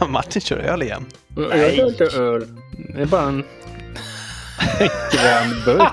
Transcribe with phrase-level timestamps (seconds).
[0.08, 1.06] Martin kör öl igen.
[1.36, 2.46] Jag är inte öl.
[2.94, 3.44] Det är bara en
[5.12, 5.92] grön burk.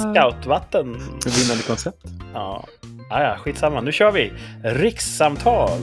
[0.00, 0.86] Scoutvatten.
[1.26, 1.98] Vinnande koncept.
[2.34, 2.66] Ja.
[3.10, 3.80] Ah, ja, skitsamma.
[3.80, 4.32] Nu kör vi.
[4.64, 5.78] Rikssamtal.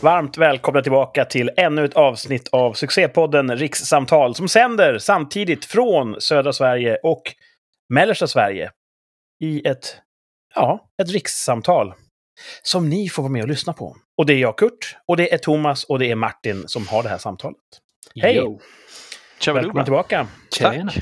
[0.00, 6.52] Varmt välkomna tillbaka till ännu ett avsnitt av succépodden Rikssamtal som sänder samtidigt från södra
[6.52, 7.22] Sverige och
[7.88, 8.70] mellersta Sverige
[9.40, 9.96] i ett,
[10.54, 11.94] ja, ett rikssamtal
[12.62, 13.96] som ni får vara med och lyssna på.
[14.16, 17.02] Och det är jag, Kurt, och det är Thomas och det är Martin som har
[17.02, 17.56] det här samtalet.
[18.22, 18.36] Hej!
[18.36, 18.60] Yo.
[19.46, 20.26] Välkomna tillbaka.
[20.50, 20.92] Tjena.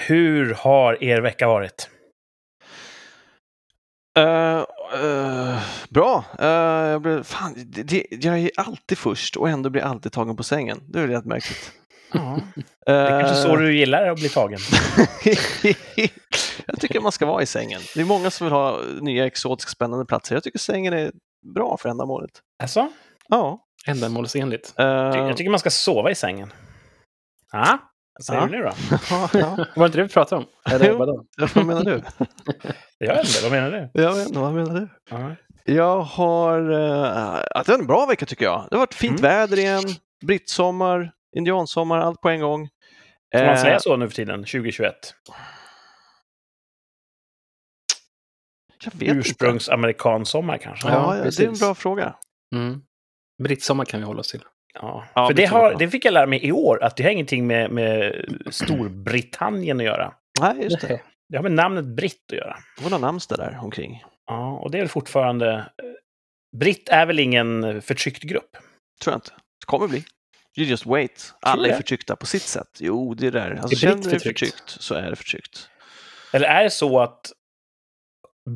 [0.00, 1.90] Hur har er vecka varit?
[4.18, 4.64] Uh,
[5.04, 5.58] uh,
[5.94, 6.24] bra.
[6.40, 6.46] Uh,
[6.90, 10.42] jag, blev, fan, det, det, jag är alltid först och ändå blir alltid tagen på
[10.42, 10.80] sängen.
[10.88, 11.72] Det är rätt märkligt.
[12.12, 12.38] Ja.
[12.86, 14.58] Det är kanske så du gillar att bli tagen.
[16.66, 17.80] jag tycker man ska vara i sängen.
[17.94, 20.34] Det är många som vill ha nya exotiska spännande platser.
[20.36, 21.12] Jag tycker sängen är
[21.54, 22.30] bra för ändamålet.
[22.62, 22.88] Alltså?
[23.28, 23.64] Ja.
[23.86, 24.74] Ändamålsenligt.
[24.80, 26.52] Uh, Jag tycker man ska sova i sängen.
[27.52, 27.78] Ja,
[28.18, 28.46] vad säger Ja.
[28.46, 28.70] du nu då?
[29.38, 29.66] ja.
[29.76, 30.46] Var det inte det vi pratade om?
[30.74, 31.24] Eller Jo.
[31.54, 32.02] Vad menar du?
[32.98, 33.90] Jag vet inte, vad menar du?
[34.02, 34.88] Jag vet inte, vad menar du?
[35.10, 35.36] Ja.
[35.64, 36.60] Jag har...
[36.70, 38.66] Uh, det var en bra vecka tycker jag.
[38.70, 39.22] Det har varit fint Mm.
[39.30, 39.82] väder igen,
[40.26, 42.68] brittsommar, indiansommar, allt på en gång.
[43.36, 44.94] Får man Eh, säga så nu för tiden, 2021?
[48.84, 49.18] Jag vet inte.
[49.18, 50.88] Ursprungsamerikansommar kanske?
[50.88, 52.14] Ja, Ja, det är en bra fråga.
[52.54, 52.82] Mm.
[53.42, 54.44] Brittsommar kan vi hålla oss till.
[54.74, 57.10] Ja, Ja, för det har, det fick jag lära mig i år, att det har
[57.10, 60.12] ingenting med, med Storbritannien att göra.
[60.40, 61.00] Nej, just det.
[61.28, 62.56] Det har med namnet britt att göra.
[62.76, 64.02] Det var några namnsdag där omkring.
[64.30, 65.50] Ja, och det är väl fortfarande...
[65.54, 68.56] eh, Britt är väl ingen förtryckt grupp?
[69.02, 69.30] Tror jag inte.
[69.60, 70.04] Det kommer bli.
[70.56, 71.34] You just wait.
[71.40, 71.76] Alla är det?
[71.76, 72.68] förtryckta på sitt sätt.
[72.78, 73.50] Jo, det är där.
[73.50, 74.70] Alltså, Är känner du dig förtryckt?
[74.70, 75.68] så är det förtryckt.
[76.32, 77.32] Eller är det så att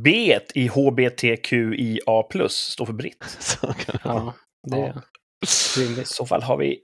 [0.05, 3.25] B i HBTQIA+, står för britt?
[3.39, 4.01] Så kan det.
[4.05, 4.35] Ja,
[4.71, 5.03] det Ja.
[5.83, 6.79] är I så fall har vi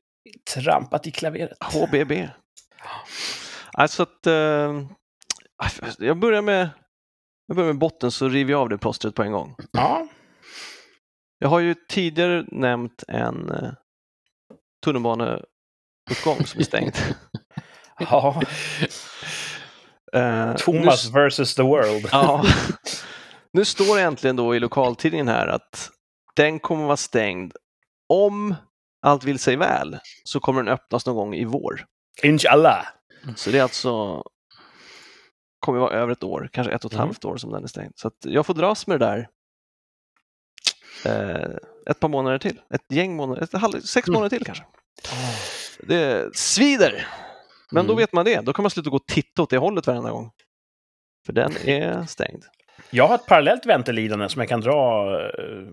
[0.54, 1.58] trampat i klaveret.
[1.62, 2.28] HBB.
[3.72, 4.26] Alltså att...
[4.26, 4.82] eh,
[5.98, 6.68] jag börjar med...
[7.50, 9.56] Jag börjar med botten så river jag av det plåstret på en gång.
[9.72, 10.06] Ja,
[11.38, 13.72] Jag har ju tidigare nämnt en uh,
[14.84, 16.92] tunnelbaneuppgång som är stängd.
[17.98, 18.42] ja.
[20.12, 22.08] Eh, Thomas nu, versus the world.
[22.12, 22.44] ja,
[23.52, 25.90] nu står det äntligen då i lokaltidningen här att
[26.36, 27.52] den kommer vara stängd
[28.08, 28.54] om
[29.02, 31.84] allt vill sig väl så kommer den öppnas någon gång i vår.
[32.22, 32.86] Inshallah.
[33.36, 34.22] Så det är alltså
[35.60, 37.06] kommer vara över ett år, kanske ett och ett Mm.
[37.06, 37.92] halvt år som den är stängd.
[37.96, 39.28] Så att jag får dras med det där
[41.04, 41.56] eh,
[41.90, 42.60] ett par månader till.
[42.74, 44.14] Ett gäng månader, ett halv, sex Mm.
[44.18, 44.64] månader till kanske.
[45.80, 47.06] Det svider!
[47.72, 48.02] Men då Mm.
[48.02, 50.30] vet man det, då kan man sluta gå och titta åt det hållet varenda gång.
[51.26, 52.44] För den är stängd.
[52.90, 55.10] Jag har ett parallellt väntelidande som jag kan dra...
[55.20, 55.68] eh,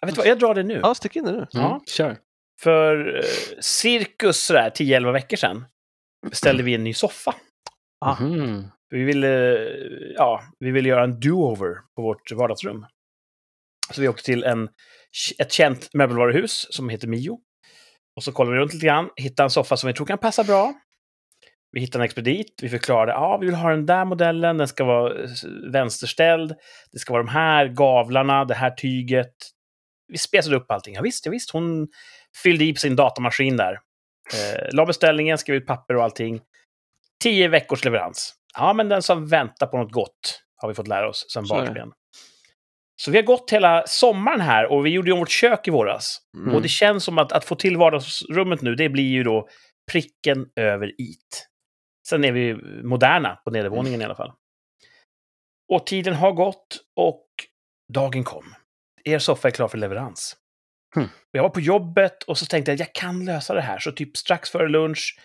[0.00, 0.80] Jag vet vad, jag drar det nu.
[0.82, 1.46] Ja, stick in det nu.
[1.50, 1.66] Ja.
[1.68, 1.80] Mm.
[1.86, 2.16] Kör.
[2.62, 3.22] För eh,
[3.60, 5.64] cirkus sådär 10-11 veckor sedan
[6.30, 7.34] beställde vi en ny soffa.
[8.00, 8.16] Ah.
[8.90, 9.28] Vi ville,
[10.14, 12.86] ja, vi ville göra en do-over på vårt vardagsrum.
[13.90, 14.68] Så vi åkte till en,
[15.38, 17.38] ett känt möbelvaruhus som heter Mio.
[18.16, 20.44] Och så kollade vi runt lite grann, hittade en soffa som vi tror kan passa
[20.44, 20.74] bra.
[21.72, 24.84] Vi hittade en expedit, vi förklarade, ja, vi vill ha den där modellen, den ska
[24.84, 25.14] vara
[25.72, 26.54] vänsterställd,
[26.92, 29.34] det ska vara de här gavlarna, det här tyget.
[30.08, 30.94] Vi spesade upp allting.
[30.94, 31.88] Ja, visst, ja, visst, hon
[32.42, 33.72] fyllde i på sin datamaskin där.
[34.32, 36.40] Eh, la beställningen, skrev ut papper och allting.
[37.22, 38.34] Tio veckors leverans.
[38.54, 41.92] Ja, men den som väntar på något gott, har vi fått lära oss sen barnsben.
[43.02, 45.70] Så vi har gått hela sommaren här och vi gjorde ju om vårt kök i
[45.70, 46.18] våras.
[46.36, 46.54] Mm.
[46.54, 49.48] Och det känns som att, att få till vardagsrummet nu, det blir ju då
[49.92, 51.48] pricken över it.
[52.08, 54.32] Sen är vi moderna på nedervåningen i alla fall.
[55.72, 57.26] Och tiden har gått och
[57.92, 58.54] dagen kom.
[59.04, 60.36] Er soffa är klar för leverans.
[60.96, 63.78] Och Jag var på jobbet och så tänkte jag att jag kan lösa det här.
[63.78, 65.18] Så typ strax före lunch,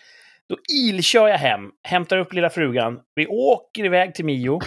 [0.48, 0.56] då
[0.88, 3.00] ilkör jag hem, hämtar upp lilla frugan.
[3.14, 4.60] Vi åker iväg till Mio,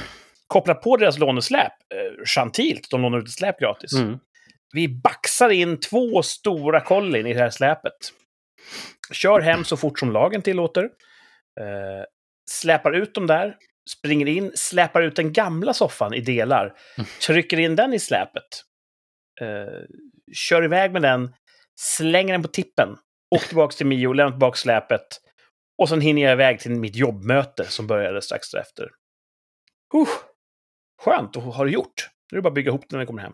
[0.48, 1.72] kopplar på deras lånesläp.
[1.94, 3.94] Eh, Chantilt, de lånar ut ett släp gratis.
[3.94, 4.20] Mm.
[4.74, 7.94] Vi baxar in två stora kollin i det här släpet.
[9.12, 10.84] Kör hem så fort som lagen tillåter.
[11.60, 12.06] Eh,
[12.52, 13.56] släpar ut dem där.
[13.90, 16.74] Springer in, släpar ut den gamla soffan i delar.
[17.28, 18.64] Trycker in den i släpet.
[19.42, 19.84] Eh,
[20.34, 21.34] kör iväg med den.
[21.80, 22.98] Slänger den på tippen.
[23.36, 25.08] Åker tillbaka till Mio, lämnar tillbaka släpet.
[25.80, 28.90] Och sen hinner jag iväg till mitt jobbmöte som började strax därefter.
[29.96, 30.08] Uh,
[31.02, 32.10] skönt att ha det gjort.
[32.31, 33.34] Nu är det bara att bygga ihop den när jag kommer hem.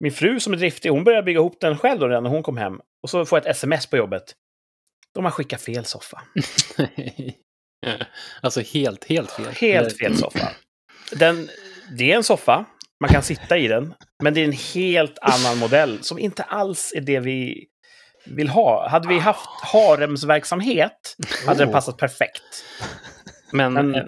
[0.00, 2.42] Min fru som är driftig, hon började bygga ihop den själv då redan när hon
[2.42, 2.80] kom hem.
[3.02, 4.34] Och så får jag ett sms på jobbet.
[5.14, 6.22] De har skickat fel soffa.
[8.40, 9.46] alltså helt, helt fel.
[9.46, 10.48] Helt fel soffa.
[11.12, 11.48] Den,
[11.98, 12.64] det är en soffa,
[13.00, 16.92] man kan sitta i den, men det är en helt annan modell som inte alls
[16.96, 17.68] är det vi
[18.26, 18.88] vill ha.
[18.88, 21.16] Hade vi haft haremsverksamhet
[21.46, 21.72] hade den Oh.
[21.72, 22.42] passat perfekt.
[23.52, 24.02] Men, Men- eh,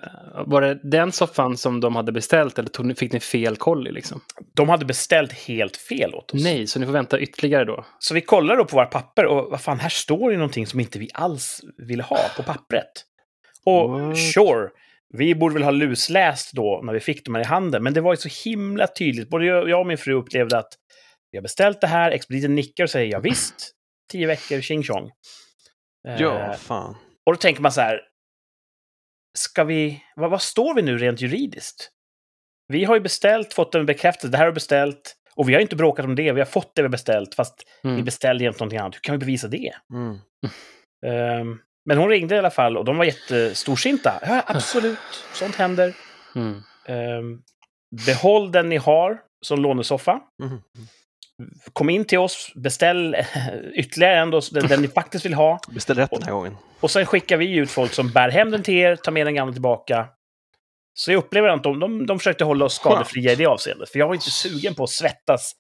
[0.47, 4.21] var det den soffan som de hade beställt eller tog fick ni fel kolli liksom?
[4.57, 6.45] De hade beställt helt fel åt oss.
[6.45, 7.85] Nej, så ni får vänta ytterligare då?
[7.99, 10.81] Så vi kollar då på våra papper och vad fan, här står det någonting som
[10.81, 12.93] inte vi alls vill ha på pappret.
[13.65, 14.19] Och What?
[14.19, 14.69] sure,
[15.19, 18.01] vi borde väl ha lusläst då när vi fick de här i handen, men det
[18.01, 19.29] var ju så himla tydligt.
[19.31, 20.69] Både jag jag och min fru upplevde att
[21.31, 23.73] vi har beställt det här, expediten nickar och säger ja visst,
[24.13, 25.11] tio veckor, tjing tjong.
[26.09, 26.97] Eh, Ja, fan.
[27.27, 28.01] och då tänker man så här,
[29.39, 31.91] ska vi, vad, vad står vi nu rent juridiskt?
[32.69, 35.61] Vi har ju beställt, fått en bekräftelse, det här har vi beställt, och vi har
[35.61, 38.05] inte bråkat om det, vi har fått det vi beställt, fast vi Mm.
[38.05, 38.95] beställde jämt någonting annat.
[38.95, 39.73] Hur kan vi bevisa det?
[39.93, 40.19] Mm.
[41.07, 44.19] Ehm, men hon ringde i alla fall och de var jättestorsinta.
[44.23, 44.99] Ja, absolut,
[45.35, 45.97] sånt händer.
[46.35, 46.63] Mm.
[46.87, 47.43] Ehm,
[48.07, 50.21] behåll den ni har som lånesoffa.
[50.43, 50.59] Mm.
[51.73, 53.17] Kom in till oss, beställ
[53.75, 55.61] ytterligare en, då, den, den ni faktiskt vill ha.
[55.69, 56.57] Beställ rätt den här gången.
[56.81, 59.35] Och sen skickar vi ut folk som bär hem den till er, tar med den
[59.35, 60.09] gamla tillbaka.
[60.95, 63.91] Så jag upplever att de, de, de försökte hålla oss skadefria i det avseendet.
[63.91, 65.53] För jag var inte sugen på att svettas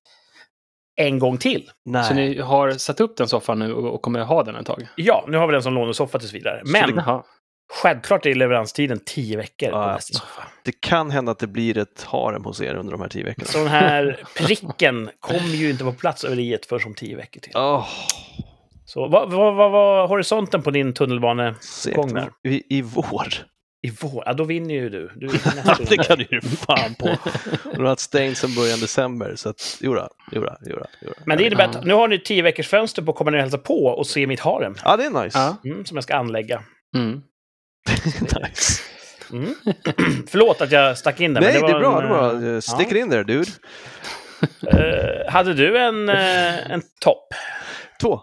[0.97, 1.71] en gång till.
[1.85, 2.05] Nej.
[2.05, 4.89] Så ni har satt upp den soffan nu och, och kommer ha den ett tag?
[4.97, 6.63] Ja, nu har vi den som lånesoffa tills vidare.
[6.65, 7.23] Men det-.
[7.69, 9.99] Självklart är leveranstiden tio veckor på Ja.
[10.65, 13.47] Det kan hända att det blir ett harem hos er under de här tio veckorna.
[13.47, 17.17] Så den här pricken kommer ju inte på plats över i ett för som tio
[17.17, 17.53] veckor till.
[17.55, 17.87] Åh,
[18.85, 22.31] Så vad, vad, vad var horisonten på din tunnelbanegång där?
[22.49, 23.27] I, I vår.
[23.83, 24.23] I vår?
[24.27, 25.11] Ja, då vinner ju du.
[25.17, 25.27] du
[25.89, 27.07] det kan du ju fan på.
[27.65, 30.87] Och du har haft stängt sedan början december, så att jodå, jodå, jodå.
[31.25, 33.43] Men det innebär att nu har ni tio veckors fönster på att komma ner och
[33.43, 34.75] hälsa på och se mitt harem.
[34.85, 35.57] Ja, det är nice.
[35.65, 36.63] Mm, som jag ska anlägga.
[36.97, 37.23] Mm.
[38.21, 38.83] nice.
[39.33, 39.55] Mm.
[40.29, 41.41] Förlåt att jag stack in där.
[41.41, 42.31] Nej, men det är var bra.
[42.33, 42.55] en, Det bra.
[42.55, 43.51] eh, Stick it in there, dude.
[44.73, 47.29] eh, hade du en, eh, en topp?
[48.01, 48.21] Två.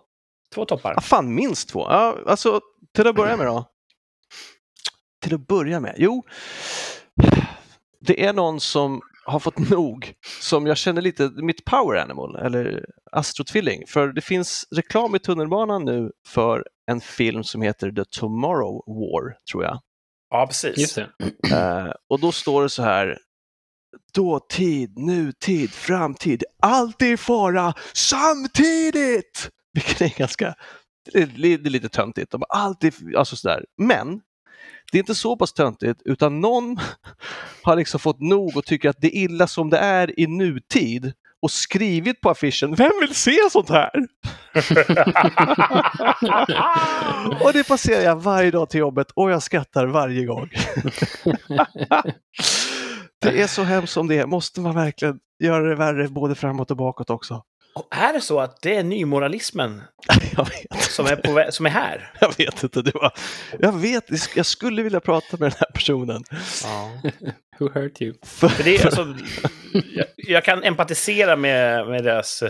[0.56, 0.94] Två toppar?
[0.95, 1.80] Ja, fan, minst två.
[1.89, 2.62] Ja, alltså,
[2.95, 3.65] till att börja med då.
[5.24, 5.95] Till att börja med?
[5.98, 6.24] Jo,
[8.01, 12.86] det är någon som har fått nog, som jag känner lite, mitt power animal, eller
[13.12, 13.83] astrotvilling.
[13.88, 19.38] För det finns reklam i tunnelbanan nu för en film som heter The Tomorrow War,
[19.52, 19.80] tror jag.
[20.30, 20.78] Ja, precis.
[20.78, 21.10] Just det.
[21.52, 23.18] Eh, och då står det så här,
[24.14, 29.50] dåtid, nutid, framtid, allt är i fara samtidigt!
[29.74, 30.56] Vilket är ganska,
[31.12, 32.32] det är, li- det är lite töntigt.
[32.32, 33.66] De Allt är, alltså sådär.
[33.78, 34.22] Men
[34.92, 36.78] det är inte så pass töntigt, utan någon
[37.64, 41.14] har liksom fått nog och tycker att det är illa som det är i nutid
[41.44, 43.90] och skrivit på affischen, vem vill se sånt här?
[47.44, 50.50] och det passerar jag varje dag till jobbet och jag skrattar varje gång.
[53.22, 54.25] det är så hemskt som det är.
[54.25, 57.44] Måste man verkligen göra det värre både framåt och bakåt också?
[57.75, 59.81] Och är det så att det är nymoralismen
[60.38, 62.12] Jag vet, som är, på, som är här?
[62.22, 62.81] jag vet inte.
[62.81, 63.12] Det var,
[63.60, 66.24] jag vet, jag skulle vilja prata med den här personen.
[66.64, 67.02] Ja.
[67.60, 68.14] Who hurt you?
[68.24, 69.16] För, det är, alltså,
[69.94, 72.42] jag, jag kan empatisera med, med, deras,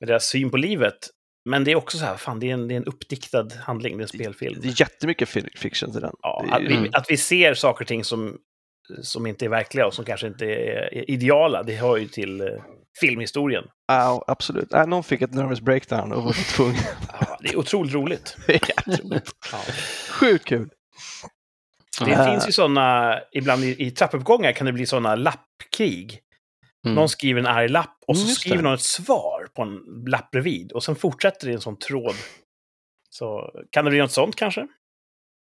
[0.00, 0.98] med deras syn på livet.
[1.44, 3.96] Men det är också så här, fan, det är en, det är en uppdiktad handling,
[3.96, 4.60] det är en spelfilm.
[4.62, 6.14] det är jättemycket fi- fiction till den.
[6.22, 6.90] Ja, att, vi, Mm.
[6.92, 8.36] att vi ser saker och ting som,
[9.02, 12.40] som inte är verkliga och som kanske inte är, är ideala, det hör ju till
[12.40, 12.46] eh,
[13.00, 13.64] filmhistorien.
[13.88, 14.70] Ja, absolut.
[14.70, 16.82] Nej, någon fick ett nervous breakdown och var tvungen.
[17.20, 18.36] Ja, det är otroligt roligt.
[18.46, 19.30] Det är jävligt roligt.
[19.52, 19.58] Ja.
[20.10, 20.70] Sjukt kul.
[22.04, 22.30] Det Äh.
[22.30, 26.20] finns ju sådana, ibland i, i trappuppgångar kan det bli sådana lappkrig.
[26.84, 26.94] Mm.
[26.94, 28.62] Någon skriver en arg lapp och så Mm, just skriver det.
[28.62, 30.72] någon ett svar på en lapp bredvid.
[30.72, 32.14] Och sen fortsätter det i en sån tråd.
[33.10, 34.66] Så kan det bli något sånt kanske?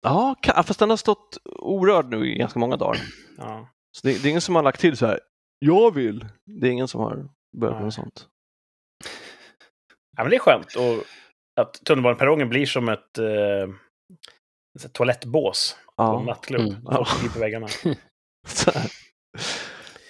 [0.01, 3.01] Ja, ka- fast den har stått orörd nu i ganska många dagar.
[3.37, 3.69] Ja.
[3.91, 5.19] Så det, det är ingen som har lagt till så här,
[5.59, 6.25] jag vill.
[6.61, 7.69] Det är ingen som har Nej.
[7.83, 8.27] något sånt.
[10.17, 10.75] ja, men det är skönt.
[10.75, 11.03] Och
[11.61, 16.23] att tunnelbaneperrongen blir som ett eh, toalettbås på en Ja.
[16.23, 16.61] nattklubb.
[16.61, 17.05] Mm.
[17.05, 17.67] Skriver på väggarna.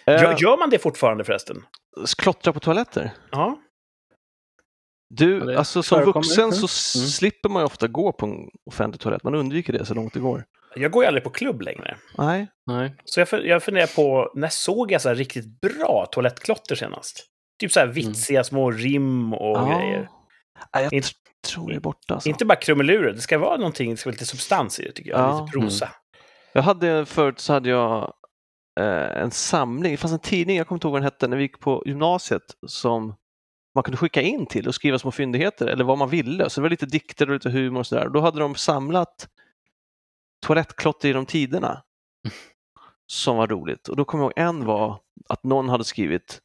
[0.08, 1.66] Gör, Eh, gör man det fortfarande förresten?
[2.18, 3.12] klottra på toaletter?
[3.32, 3.62] Ja.
[5.16, 7.08] Du, Ja, alltså som vuxen så Mm.
[7.08, 9.24] slipper man ju ofta gå på en offentlig toalett.
[9.24, 10.46] Man undviker det så långt det går.
[10.76, 11.98] Jag går ju aldrig på klubb längre.
[12.18, 12.96] Nej, Nej.
[13.06, 17.26] Så jag, jag funderar på, när såg jag så här riktigt bra toalettklotter senast?
[17.60, 19.66] Typ så här vitsiga små rim och Ja.
[19.80, 20.10] grejer.
[20.74, 21.14] Nej, jag Inte- tr-
[21.54, 22.14] tror det är borta.
[22.14, 22.30] Alltså.
[22.30, 25.10] Inte bara krumelurer, det ska vara någonting, det ska vara lite substans i det tycker
[25.12, 25.20] jag.
[25.20, 25.42] Ja.
[25.46, 25.90] Lite prosa.
[26.54, 28.14] Jag hade förut så hade jag
[28.80, 31.38] eh, en samling, det fanns en tidning, jag kommer inte ihåg vad den hette, när
[31.38, 33.16] vi gick på gymnasiet som
[33.76, 36.50] man kunde skicka in till och skriva små fyndigheter eller vad man ville.
[36.50, 38.10] Så det var lite dikter och lite humor och sådär.
[38.10, 39.28] Då hade de samlat
[40.46, 41.84] toalettklotter genom tiderna
[43.08, 43.88] som var roligt.
[43.88, 46.40] Och då kommer jag ihåg en var att någon hade skrivit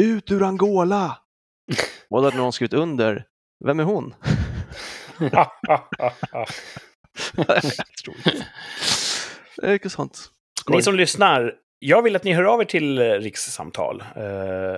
[0.00, 1.18] ut ur Angola.
[2.10, 3.24] Och då hade någon skrivit under,
[3.64, 4.14] vem är hon?
[9.62, 10.30] Mycket sånt.
[10.60, 10.76] Skoj.
[10.76, 14.04] Ni som lyssnar, jag vill att ni hör av er till eh, Rikssamtal.
[14.16, 14.76] Eh,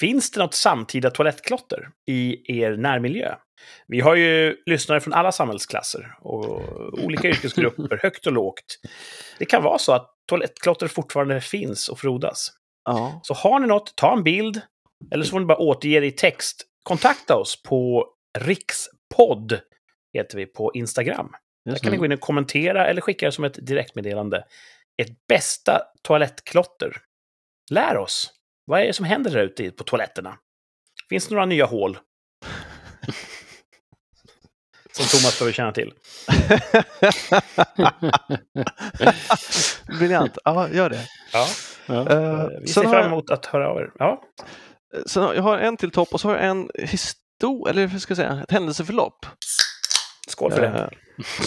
[0.00, 3.34] finns det något samtida toalettklotter i er närmiljö?
[3.86, 6.62] Vi har ju lyssnare från alla samhällsklasser och
[7.04, 8.78] olika yrkesgrupper, högt och lågt.
[9.38, 12.52] Det kan vara så att toalettklotter fortfarande finns och frodas.
[12.84, 13.20] Ja.
[13.22, 14.60] Så har ni något, ta en bild.
[15.10, 16.66] Eller så får ni bara återge det i text.
[16.82, 18.06] Kontakta oss på
[18.38, 19.60] rikspodd,
[20.12, 21.32] heter vi på Instagram.
[21.64, 24.44] Där kan ni gå in och kommentera eller skicka det som ett direktmeddelande.
[25.02, 26.96] Ert bästa toalettklotter.
[27.70, 28.32] Lär oss.
[28.64, 30.38] Vad är det som händer där ute på toaletterna?
[31.08, 31.98] Finns det några nya hål?
[34.92, 35.92] Som Thomas behöver känna till.
[39.98, 40.38] Briljant.
[40.44, 41.06] Ja, gör det.
[41.32, 41.46] Ja.
[41.88, 43.90] Eh, vi ser fram jag, emot att höra av er.
[43.98, 44.22] Ja,
[45.06, 47.98] sen har, jag har en till topp och så har jag en historia, eller hur
[47.98, 49.26] ska jag säga, ett händelseförlopp.
[50.28, 50.68] skål för det.
[50.68, 50.88] Eh,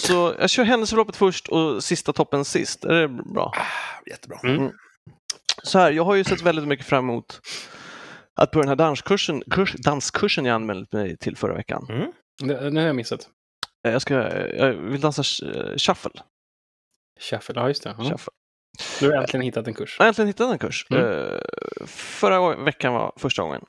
[0.02, 2.84] Så jag kör händelseförloppet först och sista toppen sist.
[2.84, 3.52] Är det bra?
[4.10, 4.38] Jättebra.
[4.44, 4.70] Mm.
[5.62, 7.40] Så här, jag har ju sett väldigt mycket fram emot
[8.40, 11.86] att på den här danskursen, kurs, danskursen jag anmält mig till förra veckan.
[11.90, 12.12] Mm.
[12.42, 13.28] Det, det har jag missat.
[13.86, 14.14] Eh, Jag, ska,
[14.56, 16.10] jag vill dansa eh, shuffle.
[17.20, 17.94] Shuffle, ja just det.
[17.98, 18.04] Ja.
[18.10, 18.32] shuffle.
[19.00, 19.96] Du har äntligen hittat en kurs.
[19.98, 20.86] Jag har äntligen hittat en kurs.
[20.90, 21.04] Mm.
[21.04, 21.40] Eh,
[21.86, 23.64] Förra veckan var första gången.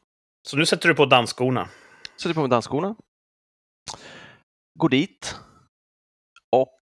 [0.47, 1.69] Så nu sätter du på dansskorna.
[2.21, 2.95] Sätter på mig dansskorna.
[4.79, 5.35] Går dit.
[6.51, 6.79] Och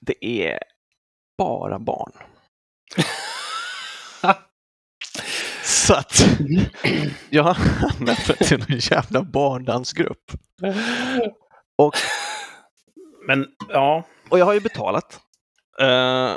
[0.00, 0.58] det är
[1.38, 2.12] bara barn.
[5.86, 6.26] Så att
[7.30, 10.32] jag har mig till en jävla barndansgrupp.
[11.78, 11.94] Och,
[13.26, 15.20] Men ja, och jag har ju betalat.
[15.80, 16.32] Eh,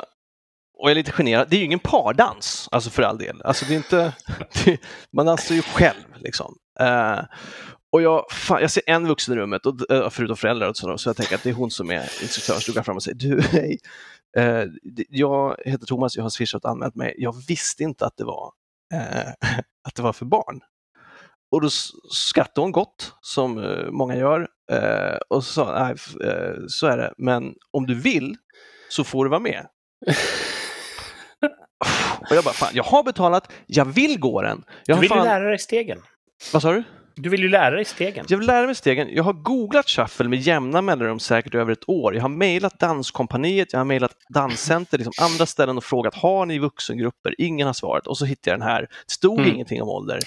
[0.78, 1.48] och jag är lite generad.
[1.50, 3.42] Det är ju ingen pardans, alltså för all del.
[3.42, 4.14] Alltså det är inte,
[4.64, 4.80] det,
[5.12, 6.56] man dansar ju själv liksom.
[6.80, 7.20] Eh,
[7.92, 10.98] och jag, fan, jag ser en vuxen i rummet, och, eh, förutom föräldrar och så,
[10.98, 12.60] så jag tänker att det är hon som är instruktör.
[12.60, 13.78] Så går fram och säger, du hej,
[14.36, 14.64] eh,
[15.08, 17.14] jag heter Thomas, jag har swishat och anmält mig.
[17.18, 18.52] Jag visste inte att det var,
[18.94, 19.28] eh,
[19.88, 20.60] att det var för barn.
[21.50, 21.68] Och då
[22.12, 25.96] skrattade hon gott, som eh, många gör, eh, och så sa nej,
[26.30, 28.36] eh, så är det, men om du vill
[28.88, 29.66] så får du vara med.
[32.30, 34.64] Och jag bara, fan, jag har betalat, jag vill gå den.
[34.86, 36.02] Jag du vill fan, lära dig stegen.
[36.52, 36.84] Vad sa du?
[37.18, 38.26] Du vill ju lära dig stegen.
[38.28, 39.08] Jag vill lära mig stegen.
[39.14, 42.14] Jag har googlat shuffle med jämna mellanrum säkert över ett år.
[42.14, 46.58] Jag har mejlat Danskompaniet, jag har mejlat Danscenter, liksom andra ställen och frågat har ni
[46.58, 47.34] vuxengrupper?
[47.38, 48.80] Ingen har svarat och så hittade jag den här.
[48.80, 49.54] Det stod Mm.
[49.54, 50.18] ingenting om ålder.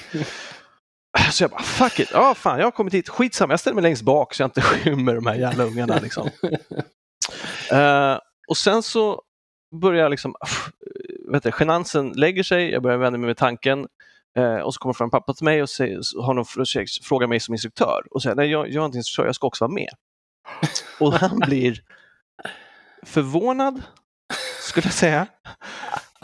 [1.31, 3.81] Så jag bara, fuck it, ja fan jag har kommit hit, skitsamma, jag ställer mig
[3.81, 5.99] längst bak så jag inte skymmer de här jävla ungarna.
[5.99, 6.29] Liksom.
[7.71, 8.17] Eh,
[8.47, 9.21] och sen så
[9.81, 13.87] börjar jag liksom, uh, vet du, genansen lägger sig, jag börjar vända mig med tanken
[14.37, 17.39] eh, och så kommer fram pappa till mig och säger, har någon fr- frågar mig
[17.39, 19.89] som instruktör och säger nej jag, jag är inte instruktör, jag ska också vara med.
[20.99, 21.79] Och han blir
[23.05, 23.81] förvånad,
[24.61, 25.27] skulle jag säga.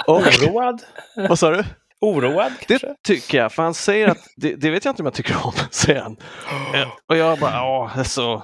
[0.08, 0.82] Och, Oroad?
[1.16, 1.64] vad sa du?
[2.02, 2.88] Oroad kanske?
[2.88, 5.46] Det tycker jag, för han säger att det, det vet jag inte om jag tycker
[5.46, 6.18] om, säger han.
[6.76, 8.44] Eh, Och jag bara, ja, alltså.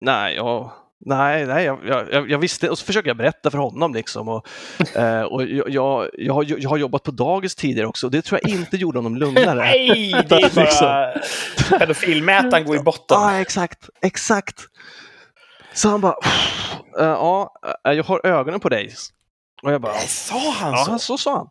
[0.00, 1.78] Nej, ja, nej, nej, jag,
[2.12, 4.28] jag, jag visste, och så försöker jag berätta för honom liksom.
[4.28, 4.46] Och,
[4.96, 8.40] eh, och jag, jag, har, jag har jobbat på dagis tidigare också och det tror
[8.42, 9.54] jag inte gjorde honom lugnare.
[9.58, 11.78] Nej, det är bara...
[11.78, 13.16] Pedofilmätaren går i botten.
[13.20, 14.60] Ja, exakt, exakt.
[15.74, 16.14] Så han bara,
[17.00, 17.54] "Eh, ja,
[17.88, 18.92] eh, jag har ögonen på dig.
[19.62, 20.98] Och jag bara, Nej, Sa han ja, så?
[20.98, 21.46] så sa han.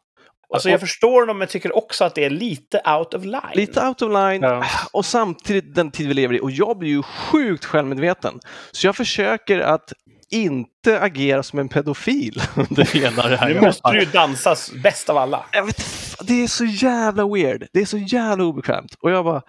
[0.54, 3.42] Alltså jag förstår honom, men jag tycker också att det är lite out of line.
[3.54, 4.66] Lite out of line Ja.
[4.92, 6.40] och samtidigt den tid vi lever i.
[6.40, 8.40] Och jag blir ju sjukt självmedveten.
[8.72, 9.94] Så jag försöker att
[10.32, 13.54] inte agera som en pedofil under hela det här.
[13.54, 15.46] Nu måste du ju dansas bäst av alla.
[15.52, 15.84] Jag vet,
[16.22, 17.68] det är så jävla weird.
[17.74, 18.96] Det är så jävla obekvämt.
[19.02, 19.42] Och jag bara,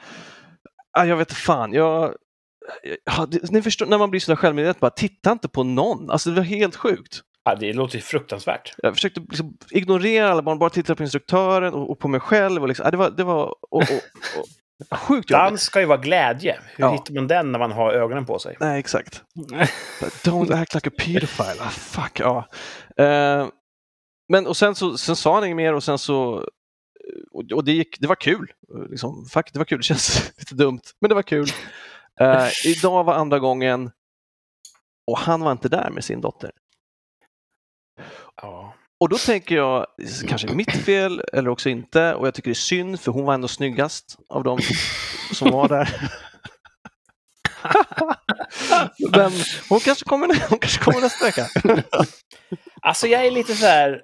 [1.07, 2.15] jag vet fan, jag,
[3.05, 6.11] ja, det, ni förstår, när man blir sådär självmedveten, bara titta inte på någon.
[6.11, 7.21] Alltså det var helt sjukt.
[7.45, 8.75] Ja, det låter fruktansvärt.
[8.77, 12.63] Jag försökte liksom ignorera alla barn, bara titta på instruktören och, och på mig själv.
[12.63, 13.83] Och liksom, ah, det var, det var och,
[14.91, 15.29] och, sjukt jobbigt.
[15.31, 16.59] Dans ska ju vara glädje.
[16.77, 16.93] Hur Ja.
[16.93, 18.57] hittar man den när man har ögonen på sig?
[18.61, 19.23] Nej, exakt.
[20.25, 21.57] Don't act like a pedophile.
[21.61, 22.49] Ah, fuck, ja.
[22.97, 23.49] Eh,
[24.29, 26.49] men och sen så sen sa han inget mer och sen så
[27.33, 28.53] och, och det, gick, det var kul.
[28.91, 29.79] Liksom, fuck, det var kul.
[29.79, 31.49] Det känns lite dumt, men det var kul.
[32.21, 33.91] Eh, idag var andra gången
[35.07, 36.51] och han var inte där med sin dotter.
[38.43, 38.75] Ja.
[39.01, 39.87] Och då tänker jag,
[40.29, 43.35] kanske mitt fel eller också inte, och jag tycker det är synd för hon var
[43.35, 44.59] ändå snyggast av dem
[45.33, 46.11] som var där.
[49.17, 49.33] Men
[49.69, 51.47] hon kanske kommer, hon kanske kommer nästa vecka.
[52.83, 54.01] Alltså jag är lite så här...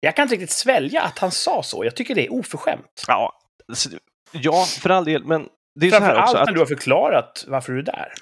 [0.00, 1.84] Jag kan inte riktigt svälja att han sa så.
[1.84, 3.04] Jag tycker det är oförskämt.
[3.06, 3.32] Ja,
[4.32, 5.48] ja för all del, men
[5.80, 6.36] det är så här Framför också.
[6.36, 8.12] allt när du har förklarat varför du är där.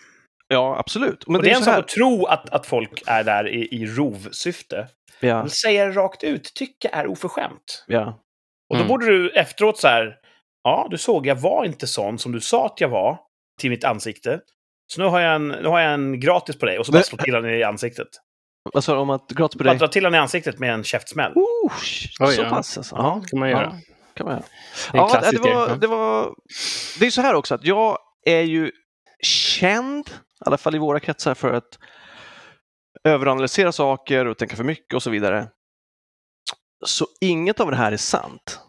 [0.49, 1.27] ja, absolut.
[1.27, 3.87] Men Och det är en sak att tro att, att folk är där i, i
[3.87, 4.89] rovsyfte.
[5.23, 7.85] Ja, Men säga det rakt ut tycker jag är oförskämt.
[7.87, 8.19] ja.
[8.71, 8.89] Och då Mm.
[8.89, 10.15] borde du efteråt så här...
[10.65, 13.19] Ja, du såg, jag var inte sån som du sa att jag var
[13.61, 14.41] till mitt ansikte.
[14.93, 17.03] Så nu har jag en, nu har jag en gratis på dig och så bara
[17.03, 18.09] slå till honom i ansiktet.
[18.73, 19.79] Vad sa du om att gratis på Bara dig?
[19.79, 21.33] dra till honom i ansiktet med en käftsmäll.
[21.35, 21.73] Oh,
[22.21, 22.49] Oj, så ja.
[22.51, 22.97] pass alltså.
[22.97, 23.77] Ja, kan man göra.
[24.15, 24.45] kan man göra.
[24.93, 25.77] Det Ja, det var, Ja.
[25.77, 26.35] det var...
[26.99, 28.71] Det är så här också att jag är ju
[29.23, 30.13] känd, i
[30.47, 31.79] alla fall i våra kretsar, för att
[33.05, 35.49] överanalysera saker och tänka för mycket och så vidare.
[36.87, 38.61] Så inget av det här är sant.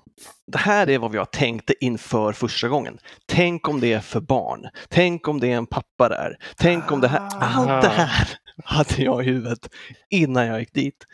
[0.51, 2.99] Det här är vad vi har tänkt inför första gången.
[3.25, 4.69] Tänk om det är för barn.
[4.89, 6.37] Tänk om det är en pappa där.
[6.57, 7.29] Tänk om det här.
[7.39, 8.27] Allt det här
[8.63, 9.69] hade jag i huvudet
[10.09, 11.05] innan jag gick dit.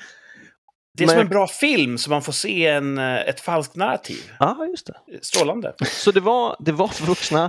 [0.98, 3.76] Det är Men- som en bra film så man får se en, eh, ett falskt
[3.76, 4.32] narrativ.
[4.40, 5.20] Ja, just det.
[5.22, 5.74] Strålande.
[5.86, 7.44] Så det var, det var för vuxna.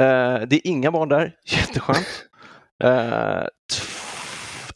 [0.00, 2.06] Eh, det är inga barn där, jätteskönt.
[2.84, 3.82] Eh, t-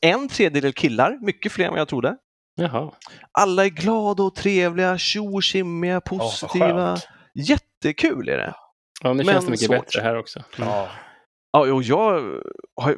[0.04, 2.16] en tredjedel killar, mycket fler än vad jag trodde.
[2.56, 2.92] Jaha.
[3.32, 6.86] Alla är glada och trevliga, tjo och positiva.
[6.86, 7.08] skönt.
[7.34, 8.54] Jättekul är det.
[9.02, 9.84] Ja, nu Men känns det mycket svårt.
[9.84, 10.42] bättre här också.
[10.58, 10.88] Ja.
[11.52, 12.42] Ja, och jag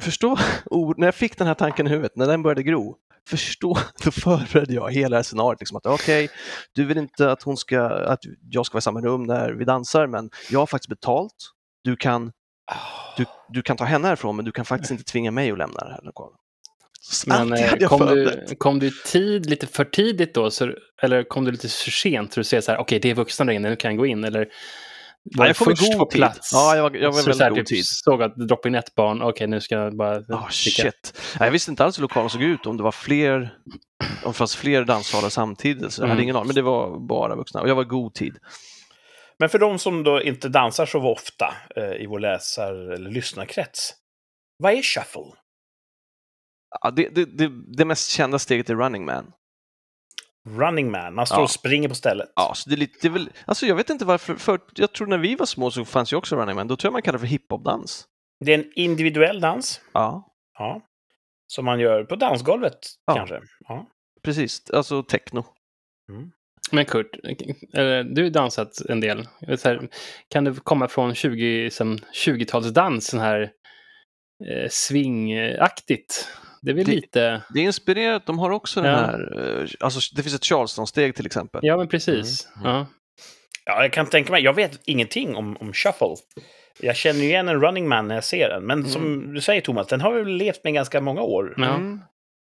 [0.01, 2.97] förstår, ord, när jag fick den här tanken i huvudet, när den började gro,
[3.29, 5.61] förstå, då förberedde jag hela det här scenariot.
[5.61, 6.29] Liksom att okej,
[6.75, 8.21] du vill inte att, hon ska, att
[8.51, 11.53] jag ska vara i samma rum när vi dansar, men jag har faktiskt betalt.
[11.85, 12.33] Du kan,
[13.17, 15.81] du, du kan ta henne härifrån, men du kan faktiskt inte tvinga mig att lämna
[15.81, 16.39] den här lokalen.
[17.27, 20.51] Men eh, hade kom du, kom du tid lite för tidigt då?
[20.51, 20.73] Så,
[21.03, 22.33] eller kom du lite för sent?
[22.33, 24.07] Så du säger så här, okej det är vuxna där inne, nu kan jag gå
[24.07, 24.25] in.
[24.25, 24.47] Eller var
[25.39, 26.19] Ja, du jag först god på tid.
[26.21, 26.51] plats?
[26.53, 27.85] Ja, jag var, jag var så så här, väldigt god typ, tid.
[27.87, 30.85] såg att det droppade in ett barn, okej nu ska jag bara Oh, shit.
[31.41, 33.55] Nej, Jag visste inte alls hur lokalen såg ut, om det var fler,
[34.25, 35.93] om det fanns fler danssalar samtidigt.
[35.93, 36.23] Så jag hade Mm.
[36.23, 37.61] ingen aning, men det var bara vuxna.
[37.61, 38.37] Och jag var god tid.
[39.39, 43.95] Men för de som då inte dansar så ofta eh, i vår läsar eller lyssnarkrets.
[44.59, 45.23] Vad är shuffle?
[46.81, 49.33] Ja, det, det, det, det mest kända steget är Running Man.
[50.49, 51.15] Running man.
[51.15, 51.43] Man står Ja.
[51.43, 52.29] och springer på stället.
[52.37, 54.93] Ja, så det är lite, det är väl, alltså jag vet inte varför, för jag
[54.93, 56.69] tror när vi var små så fanns ju också Running Man.
[56.69, 58.07] Då tror jag man kallade det för hiphopdans.
[58.45, 59.81] Det är en individuell dans.
[59.93, 60.81] Ja, Ja.
[61.47, 63.15] Som man gör på dansgolvet, Ja.
[63.15, 63.41] kanske.
[63.69, 63.87] Ja.
[64.23, 64.71] precis.
[64.71, 65.45] Alltså techno.
[66.73, 67.11] Men Kurt,
[68.15, 69.29] du har dansat en del.
[69.65, 69.89] Här,
[70.29, 73.53] kan du komma från 20, som 20-talsdans, sån här
[74.45, 76.29] eh, swingaktigt?
[76.67, 77.43] Det är väl Det- lite...
[77.55, 78.97] Det är inspirerat, de har också den Ja.
[78.99, 81.61] här, eh, alltså det finns ett Charleston-steg till exempel.
[81.65, 82.49] Ja, men precis.
[82.57, 82.87] Mm, Ja.
[83.65, 84.43] ja, jag kan tänka mig.
[84.43, 86.17] Jag vet ingenting om, om shuffle.
[86.81, 88.63] Jag känner ju igen en running man när jag ser den.
[88.67, 91.55] Men som du säger Thomas, den har väl levt med ganska många år.
[91.59, 92.01] Mm.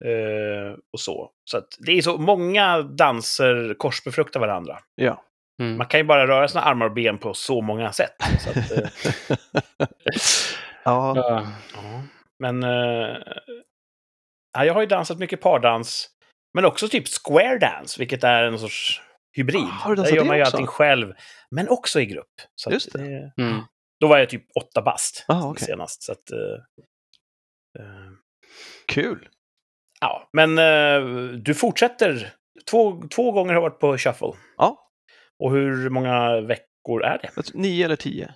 [0.06, 1.30] Eh, och så.
[1.45, 4.80] Så att det är så många danser korsbefruktar varandra.
[4.95, 5.24] Ja.
[5.62, 5.78] Mm.
[5.78, 8.15] Man kan ju bara röra sina armar och ben på så många sätt.
[8.39, 8.89] Så att, eh,
[10.84, 11.47] ja, ja.
[12.39, 12.63] Men
[14.54, 16.10] ja, jag har ju dansat mycket pardans.
[16.54, 19.02] Men också typ square dance, vilket är en sorts
[19.38, 19.62] hybrid.
[19.64, 21.14] Ah, har du Där gör det man ju allting själv,
[21.52, 22.34] men också i grupp.
[22.56, 23.34] Så Just det.
[23.38, 23.62] Mm.
[24.00, 25.66] Då var jag typ åtta bast Ah, okej.
[25.68, 26.04] senast.
[26.04, 27.88] Så att, eh,
[28.88, 29.28] kul.
[30.02, 32.34] ja, men eh, du fortsätter.
[32.70, 34.32] Två, två gånger har du varit på shuffle.
[34.58, 34.90] Ja,
[35.40, 37.54] Och hur många veckor är det?
[37.54, 38.34] nio eller tio.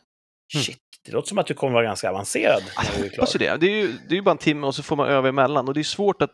[0.53, 3.37] Shit, det låter som att du kommer vara ganska avancerad när du är klar.
[3.39, 3.57] det.
[3.57, 5.67] Det är ju, det är ju bara en timme och så får man öva emellan
[5.67, 6.31] och det är svårt att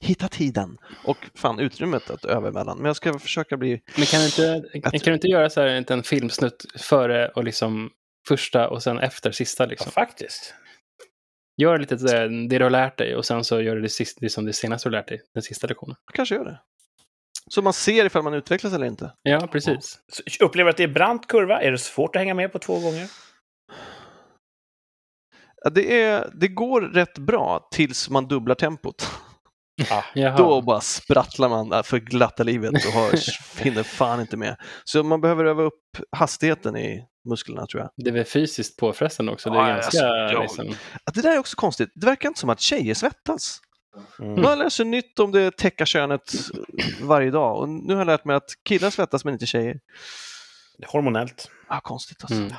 [0.00, 2.76] hitta tiden och fan utrymmet att öva emellan.
[2.76, 3.80] Men jag ska försöka bli...
[3.96, 7.44] Men kan du inte, kan du inte göra så här en liten filmsnutt före och
[7.44, 7.90] liksom
[8.28, 9.64] första och sen efter sista?
[9.64, 9.92] Ja, Liksom?
[9.92, 10.54] faktiskt.
[11.56, 14.18] Gör lite det, det du har lärt dig och sen så gör du det, sista,
[14.20, 15.96] det som det senaste du har lärt dig, den sista lektionen.
[16.06, 16.60] Jag kanske gör det.
[17.50, 19.12] Så man ser ifall man utvecklas eller inte.
[19.22, 19.98] Ja, precis.
[20.08, 21.62] Så Upplever att det är brant kurva?
[21.62, 23.08] Är det svårt att hänga med på två gånger?
[25.72, 29.10] Det, är, det går rätt bra tills man dubblar tempot.
[30.14, 30.36] Jaha.
[30.36, 33.12] Då bara sprattlar man för glatta livet och har,
[33.62, 34.56] hinner fan inte med.
[34.84, 35.82] Så man behöver öva upp
[36.16, 37.90] hastigheten i musklerna tror jag.
[37.96, 39.50] Det är väl fysiskt påfrestande också.
[39.50, 40.06] Det är Ja, ganska...
[40.06, 40.78] alltså, liksom,
[41.14, 41.90] det där är också konstigt.
[41.94, 43.60] Det verkar inte som att tjejer svettas.
[44.20, 44.42] Mm.
[44.42, 46.32] Man läser nytt om det täcka könet
[47.02, 49.80] varje dag och nu har jag lärt mig att killar svettas men inte tjejer.
[50.86, 51.50] Hormonellt.
[51.68, 52.36] Ah, konstigt alltså.
[52.36, 52.52] Mm.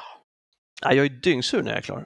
[0.82, 2.06] Ah, jag är dyngsur när jag är klar.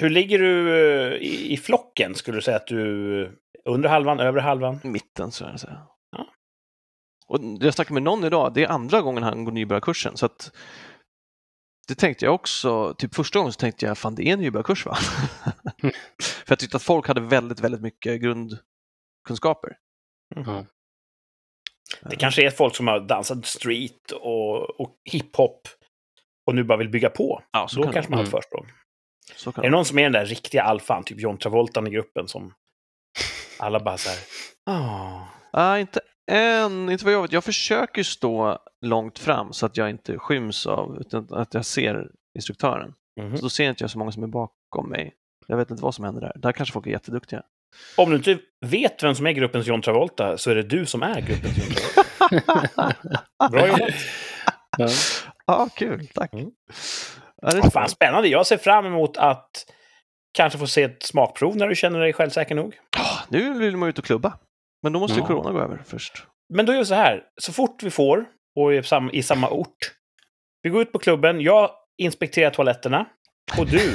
[0.00, 2.14] Hur ligger du eh, i, i flocken?
[2.14, 4.80] Skulle du säga att du under halvan, över halvan?
[4.84, 5.86] Mitten så jag säga.
[7.28, 10.16] Och jag snackade med någon idag, det är andra gången han går nybörjarkursen.
[10.16, 10.52] Så att,
[11.88, 14.86] det tänkte jag också, typ första gången så tänkte jag, fan det är en nybörjarkurs
[14.86, 14.94] va?
[16.22, 19.76] För jag tyckte att folk hade väldigt, väldigt mycket grundkunskaper.
[20.34, 20.64] Ja.
[22.02, 25.68] Det kanske är folk som har dansat street och, och hiphop
[26.46, 27.42] och nu bara vill bygga på.
[27.52, 28.42] Ja, så Då kan kanske det, man har ett Mm.
[28.42, 28.66] försprång.
[29.36, 31.90] Så kan Är det någon som är den där riktiga alfan, typ John Travolta i
[31.90, 32.54] gruppen som
[33.58, 34.18] alla bara så här...
[34.66, 37.32] "Ah." Ah, inte än, inte vad jag vet.
[37.32, 42.10] Jag försöker stå långt fram så att jag inte skyms av, utan att jag ser
[42.34, 42.94] instruktören.
[43.20, 43.36] Mhm.
[43.36, 45.14] Så då ser inte jag så många som är bakom mig.
[45.46, 46.32] Jag vet inte vad som händer där.
[46.36, 47.42] Där kanske folk är jätteduktiga.
[47.96, 51.02] Om du inte vet vem som är gruppens John Travolta så är det du som
[51.02, 52.94] är gruppens John Travolta.
[53.50, 53.90] Bra jobbat!
[54.78, 54.88] Ja.
[55.48, 56.06] Ja, kul.
[56.14, 56.32] Tack.
[56.32, 56.50] Mm.
[57.42, 58.28] Ja, det är fan, spännande.
[58.28, 59.66] Jag ser fram emot att
[60.34, 62.74] kanske få se ett smakprov när du känner dig självsäker nog.
[62.98, 64.38] Ah, Nu vill man ut och klubba.
[64.82, 65.26] Men då måste Ja.
[65.26, 66.26] corona gå över först.
[66.54, 67.22] Men då gör vi så här.
[67.40, 68.24] Så fort vi får,
[68.56, 69.76] och i samma, i samma ort.
[70.62, 73.06] Vi går ut på klubben, jag inspekterar toaletterna.
[73.58, 73.78] Och du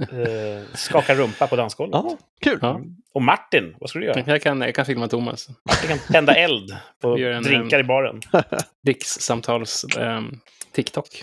[0.00, 2.00] eh, skakar rumpa på dansgolvet.
[2.04, 2.58] Ja, kul.
[2.62, 2.80] Ja.
[3.14, 4.22] Och Martin, vad ska du göra?
[4.26, 5.48] Jag, kan, jag kan filma Thomas.
[5.68, 8.20] Martin kan tända eld på gör en, drinkar i baren.
[8.86, 10.40] Rikssamtals ehm,
[10.72, 11.22] TikTok.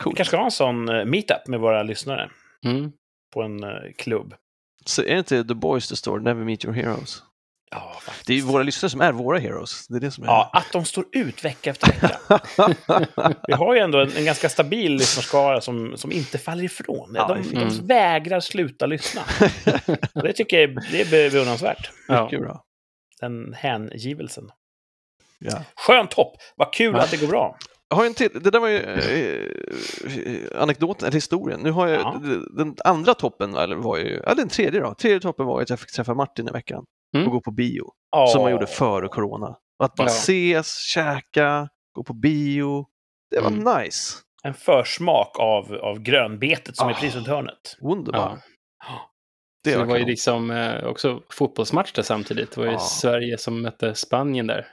[0.00, 0.16] Vi Coolt.
[0.16, 2.30] kanske ska ha en sån eh, meetup med våra lyssnare
[2.64, 2.92] Mm.
[3.34, 4.34] på en eh, klubb.
[4.84, 7.22] Så är det inte The Boys det står, Never Meet Your Heroes?
[7.70, 8.26] Ja, faktiskt.
[8.26, 9.86] Det är ju våra lyssnare som är våra heroes.
[9.88, 10.28] Det är det som är...
[10.28, 12.18] Ja, att de står ut vecka efter vecka.
[13.46, 17.12] Vi har ju ändå en, en ganska stabil lyssnarskara som, som inte faller ifrån.
[17.14, 17.54] Ja, de, fint.
[17.54, 17.86] de Mm.
[17.86, 19.22] vägrar sluta lyssna.
[20.14, 21.90] Det tycker jag är, det är beundransvärt.
[22.08, 22.24] Ja.
[22.24, 22.64] Mycket bra.
[23.20, 24.50] Den hängivelsen.
[25.38, 25.62] Ja.
[25.76, 26.36] Skönt hopp!
[26.56, 27.02] Vad kul Ja.
[27.02, 27.56] att det går bra.
[27.92, 28.30] Jag har en till.
[28.42, 31.60] Det där var ju eh, anekdoten, eller historien.
[31.60, 32.20] Nu har jag, Ja.
[32.56, 34.94] Den andra toppen, eller var ju, eller den tredje då.
[34.94, 36.84] Tredje toppen var att jag fick träffa Martin i veckan
[37.16, 37.26] Mm.
[37.26, 37.84] och gå på bio.
[38.10, 38.26] Ja.
[38.26, 39.56] Som man gjorde före corona.
[39.82, 40.12] Att bara Ja.
[40.12, 42.86] ses, käka, gå på bio.
[43.30, 43.82] Det var Mm.
[43.82, 44.14] nice.
[44.42, 46.94] En försmak av, av grönbetet som är Ah.
[46.94, 47.76] precis runt hörnet.
[47.82, 48.38] Underbart.
[48.86, 49.10] Ja.
[49.64, 52.50] Det Det, var det var ju liksom eh, också fotbollsmatch där samtidigt.
[52.50, 52.78] Det var ju Ja.
[52.78, 54.66] Sverige som mötte Spanien där.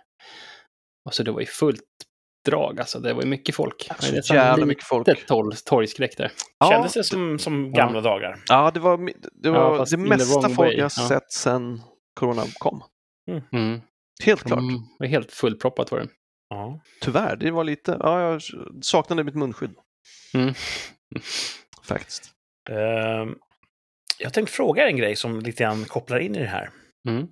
[1.05, 1.81] Och så det var ju fullt
[2.45, 2.99] drag alltså.
[2.99, 3.89] Det var ju mycket folk.
[3.99, 5.27] Så Det jävla lite mycket folk.
[5.27, 6.31] torg, torgskräck där.
[6.59, 8.39] Ja, Kändes det som, som gamla dagar?
[8.47, 9.09] Ja, det var,
[9.43, 10.71] det, var Ja, det mesta folk way.
[10.73, 10.89] jag Ja.
[10.89, 11.81] sett sedan
[12.19, 12.83] corona kom.
[13.53, 13.81] Mm.
[14.23, 14.59] Helt klart.
[14.59, 16.07] Mm, det var helt fullproppat var det.
[16.49, 16.79] Ja.
[17.01, 18.41] Tyvärr, det var lite, ja, jag
[18.81, 19.75] saknade mitt munskydd.
[20.33, 20.53] Mm.
[21.83, 22.31] Faktiskt.
[22.69, 23.35] Ehm,
[24.19, 26.69] jag tänkte fråga er en grej som lite grann kopplar in i det här.
[27.09, 27.27] Mm.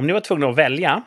[0.00, 1.02] Om ni var tvungna att välja,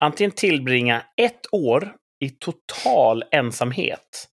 [0.00, 4.28] antingen tillbringa ett år i total ensamhet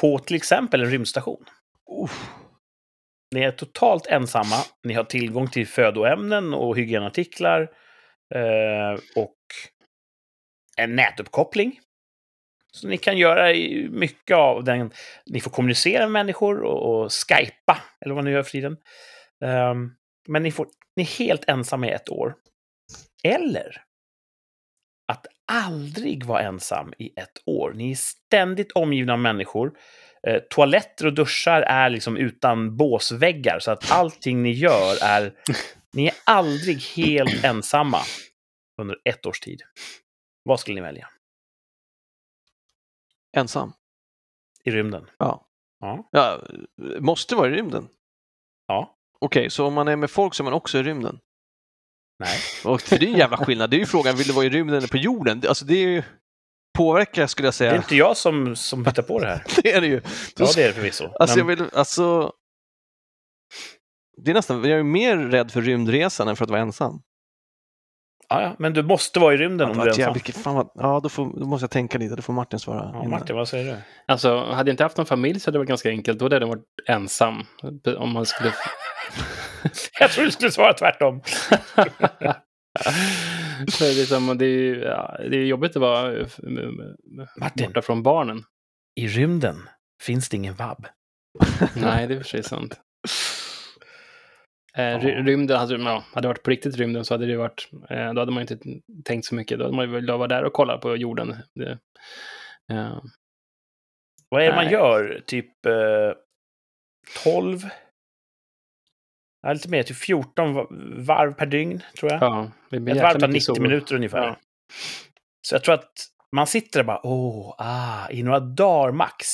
[0.00, 1.44] på till exempel en rymdstation.
[2.02, 2.30] Uff.
[3.34, 7.62] Ni är totalt ensamma, ni har tillgång till födoämnen och hygienartiklar
[8.34, 9.36] eh, och
[10.76, 11.80] en nätuppkoppling.
[12.72, 13.54] Så ni kan göra
[13.90, 14.90] mycket av den.
[15.26, 18.76] Ni får kommunicera med människor och, och skypa, eller vad ni gör för tiden.
[19.44, 19.90] Ehm,
[20.28, 22.34] men ni, får, ni är helt ensamma i ett år.
[23.24, 23.84] Eller
[25.46, 27.72] aldrig vara ensam i ett år.
[27.72, 29.78] Ni är ständigt omgivna av människor.
[30.26, 35.34] Eh, toaletter och duschar är liksom utan båsväggar, så att allting ni gör är...
[35.92, 37.98] Ni är aldrig helt ensamma
[38.80, 39.62] under ett års tid.
[40.42, 41.08] Vad skulle ni välja?
[43.36, 43.72] Ensam.
[44.64, 45.10] I rymden?
[45.18, 45.46] Ja.
[45.80, 46.08] Ja.
[46.10, 46.40] ja.
[47.00, 47.88] Måste vara i rymden.
[48.66, 48.96] Ja.
[49.18, 51.20] Okej, så om man är med folk så är man också i rymden?
[52.24, 52.38] Nej.
[52.74, 53.70] Och för det är en jävla skillnad.
[53.70, 55.40] Det är ju frågan, vill du vara i rymden eller på jorden?
[55.40, 56.02] Det- Alltså det är ju...
[56.78, 57.72] Påverkar skulle jag Det säga.
[57.72, 59.44] är inte jag som, som hittar på det här.
[59.62, 60.00] Det är det ju.
[60.36, 61.08] Ja, det är det förvisso.
[61.20, 62.32] Alltså jag Men, vill, alltså...
[64.24, 67.00] Det är nästan, jag är mer rädd för rymdresan än för att vara ensam.
[68.28, 70.12] ja, ja, men du måste vara i rymden om du är ensam.
[70.12, 72.16] vilket fan vad, ja, då, får, då måste jag tänka lite.
[72.16, 72.90] Då får Martin svara.
[72.94, 73.08] Ja.
[73.08, 73.78] Martin, vad säger du?
[74.06, 76.18] Alltså, hade jag inte haft någon familj så hade det varit ganska enkelt.
[76.18, 77.42] Då hade jag varit ensam.
[77.98, 78.52] Om man skulle...
[80.00, 81.20] Jag tror du skulle svara tvärtom.
[83.78, 86.26] För liksom, det, är ja, det är jobbigt att vara eh,
[87.40, 87.66] Martin.
[87.66, 88.42] borta från barnen.
[89.00, 89.68] I rymden
[90.02, 90.86] finns det ingen vab.
[91.76, 92.80] Nej, det är för sig sant.
[94.76, 97.68] Eh, ry- rymden, hade, ja, hade det varit på riktigt rymden så hade det varit,
[97.90, 98.58] eh, då hade man inte
[99.04, 99.58] tänkt så mycket.
[99.58, 101.36] Då hade man velat vara där och kolla på jorden.
[101.54, 101.70] Det,
[102.72, 102.98] eh,
[104.28, 105.22] Vad är det man gör?
[105.26, 106.12] Typ eh,
[107.24, 107.58] 12?
[109.44, 112.22] Ja, lite mer, typ 14 va- varv per dygn, tror jag.
[112.22, 113.60] ja, det blir Ett varv tar mycket 90 sol.
[113.62, 114.26] minuter ungefär.
[114.26, 114.36] Ja.
[115.48, 115.90] Så jag tror att
[116.36, 119.26] man sitter där bara, åh, ah, i några dagar max.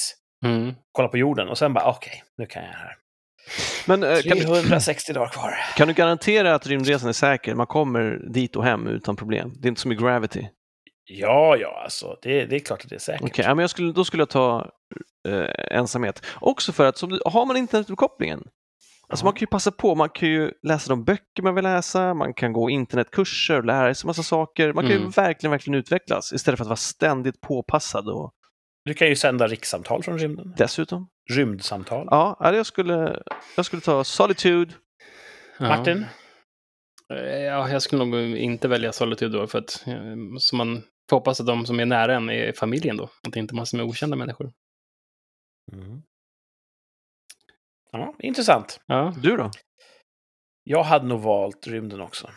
[0.44, 0.74] Mm.
[0.92, 2.96] Kolla på jorden och sen bara, okej, nu kan jag här.
[3.86, 5.54] Men eh, kan, du- 360 dagar kvar.
[5.76, 7.54] kan du garantera att rymdresan är säker?
[7.54, 9.52] Man kommer dit och hem utan problem.
[9.56, 10.48] Det är inte som i Gravity.
[11.04, 12.16] Ja, ja, alltså.
[12.22, 13.22] Det, det är klart att det är säkert.
[13.22, 14.70] Okej, ja, men jag skulle, då skulle jag ta
[15.28, 16.26] eh, ensamhet.
[16.40, 18.44] Också för att som, har man internetuppkopplingen,
[19.10, 22.14] alltså man kan ju passa på, man kan ju läsa de böcker man vill läsa,
[22.14, 24.72] man kan gå internetkurser och lära sig massa saker.
[24.72, 25.10] Man kan ju Mm.
[25.10, 28.32] verkligen, verkligen utvecklas istället för att vara ständigt påpassad och
[28.84, 30.54] Du kan ju sända rikssamtal från rymden.
[30.56, 31.08] dessutom.
[31.30, 32.08] Rymdsamtal.
[32.10, 33.22] Ja, ja, jag skulle,
[33.56, 34.74] jag skulle ta Solitude.
[35.58, 35.68] Ja.
[35.68, 36.04] Martin?
[37.12, 39.94] Eh, Ja, jag skulle nog inte välja Solitude då, för att eh,
[40.38, 43.04] så man får hoppas att de som är nära en är familjen då.
[43.04, 44.52] Att det inte är massor med okända människor.
[45.72, 46.02] Mm.
[47.92, 48.80] Ja, intressant.
[48.86, 49.50] Ja, Du då?
[50.64, 52.30] Jag hade nog valt rymden också.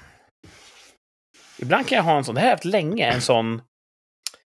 [1.59, 3.61] Ibland kan jag ha en sån, det här har jag haft länge, en sån,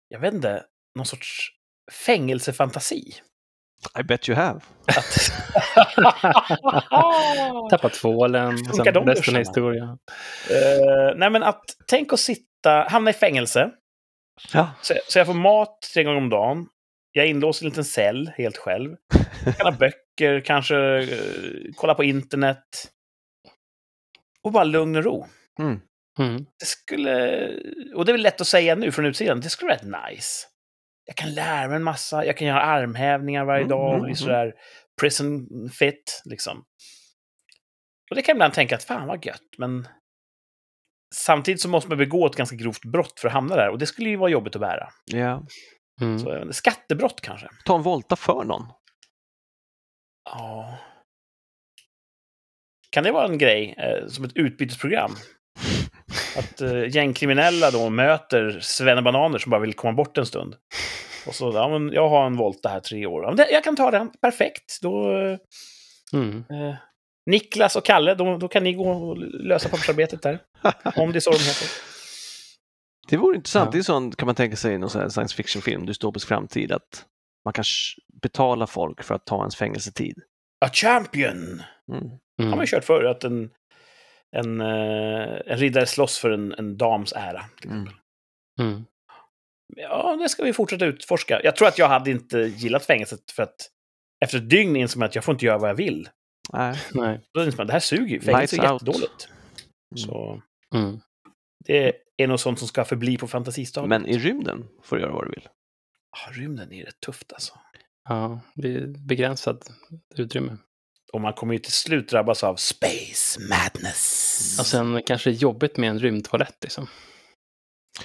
[0.07, 0.63] jag vet inte,
[0.95, 1.49] någon sorts
[2.05, 3.13] fängelsefantasi.
[3.99, 4.59] I bet you have.
[4.87, 5.31] Att...
[7.69, 9.87] tappat tvålen, resten av historien.
[10.49, 13.71] Eh, nej, men att tänk att sitta, hamna i fängelse,
[14.53, 14.71] Ja.
[14.81, 16.67] så, så jag får mat tre gånger om dagen.
[17.11, 18.95] Jag är inlåst i en liten cell helt själv.
[19.45, 19.99] Jag kan ha böcker,
[20.43, 22.63] kanske eh, kolla på internet.
[24.43, 25.25] Och bara lugn och ro.
[25.59, 25.79] Mm.
[26.19, 26.45] Mm.
[26.59, 27.47] Det skulle...
[27.95, 29.41] Och det är väl lätt att säga nu från utsidan.
[29.41, 30.47] Det skulle vara rätt nice.
[31.05, 32.25] Jag kan lära mig en massa.
[32.25, 34.53] Jag kan göra armhävningar varje Mm, dag och mm, bli sådär
[35.01, 36.63] prison fit, liksom.
[38.09, 39.87] Och det kan jag ibland tänka att fan vad gött, men
[41.15, 43.69] samtidigt så måste man begå ett ganska grovt brott för att hamna där.
[43.69, 44.89] Och det skulle ju vara jobbigt att bära.
[45.05, 45.45] Ja.
[46.01, 46.19] Mm.
[46.19, 47.47] Så, inte, skattebrott kanske?
[47.65, 48.67] Ta en volta för någon.
[50.31, 50.77] Ja.
[52.89, 55.15] Kan det vara en grej, eh, som ett utbytesprogram?
[56.37, 60.55] Att eh, gängkriminella då möter svennebananer som bara vill komma bort en stund.
[61.27, 63.23] Och så, ja men jag har en volta här tre år.
[63.23, 64.79] Ja, men det, jag kan ta den, perfekt.
[64.81, 65.37] Då, eh,
[66.13, 66.43] Mm.
[66.49, 66.75] eh,
[67.25, 70.39] Niklas och Kalle, då, då kan ni gå och lösa pappersarbetet där.
[70.95, 71.67] Om det är så de heter.
[73.07, 73.67] Det vore intressant.
[73.67, 73.71] Ja.
[73.71, 77.05] Det är sånt kan man tänka sig i någon sån science fiction-film, dystopisk framtid, att
[77.49, 77.63] man kan
[78.21, 80.21] betala folk för att ta ens fängelsetid.
[80.65, 81.63] A champion!
[81.91, 82.09] Mm.
[82.37, 82.59] har man Mm.
[82.59, 83.03] ju kört förr.
[83.03, 83.49] Att en,
[84.35, 87.45] en, eh, en riddare slåss för en, en dams ära.
[87.61, 87.83] Till Mm.
[87.83, 88.01] exempel.
[88.61, 88.85] Mm.
[89.77, 91.41] Ja, det ska vi fortsätta utforska.
[91.43, 93.69] Jag tror att jag hade inte gillat fängelset för att
[94.25, 96.09] efter ett dygn insåg man att jag får inte göra vad jag vill.
[96.53, 96.75] Nej.
[96.93, 97.19] Nej.
[97.33, 98.21] Då insåg man att det här suger ju.
[98.21, 98.81] Fängelse är Lights out.
[98.81, 99.29] jättedåligt.
[99.95, 99.97] Mm.
[99.97, 100.41] Så
[100.75, 100.99] Mm.
[101.65, 103.89] det är nog sånt som ska förbli på fantasistadiet.
[103.89, 105.47] Men i rymden får du göra vad du vill.
[106.11, 107.53] Ah, rymden är rätt tufft alltså.
[108.09, 109.71] Ja, det är begränsat
[110.15, 110.57] utrymme.
[111.13, 114.57] Och man kommer ju till slut drabbas av space madness.
[114.59, 116.87] Och sen kanske det är jobbigt med en rymdtoalett liksom.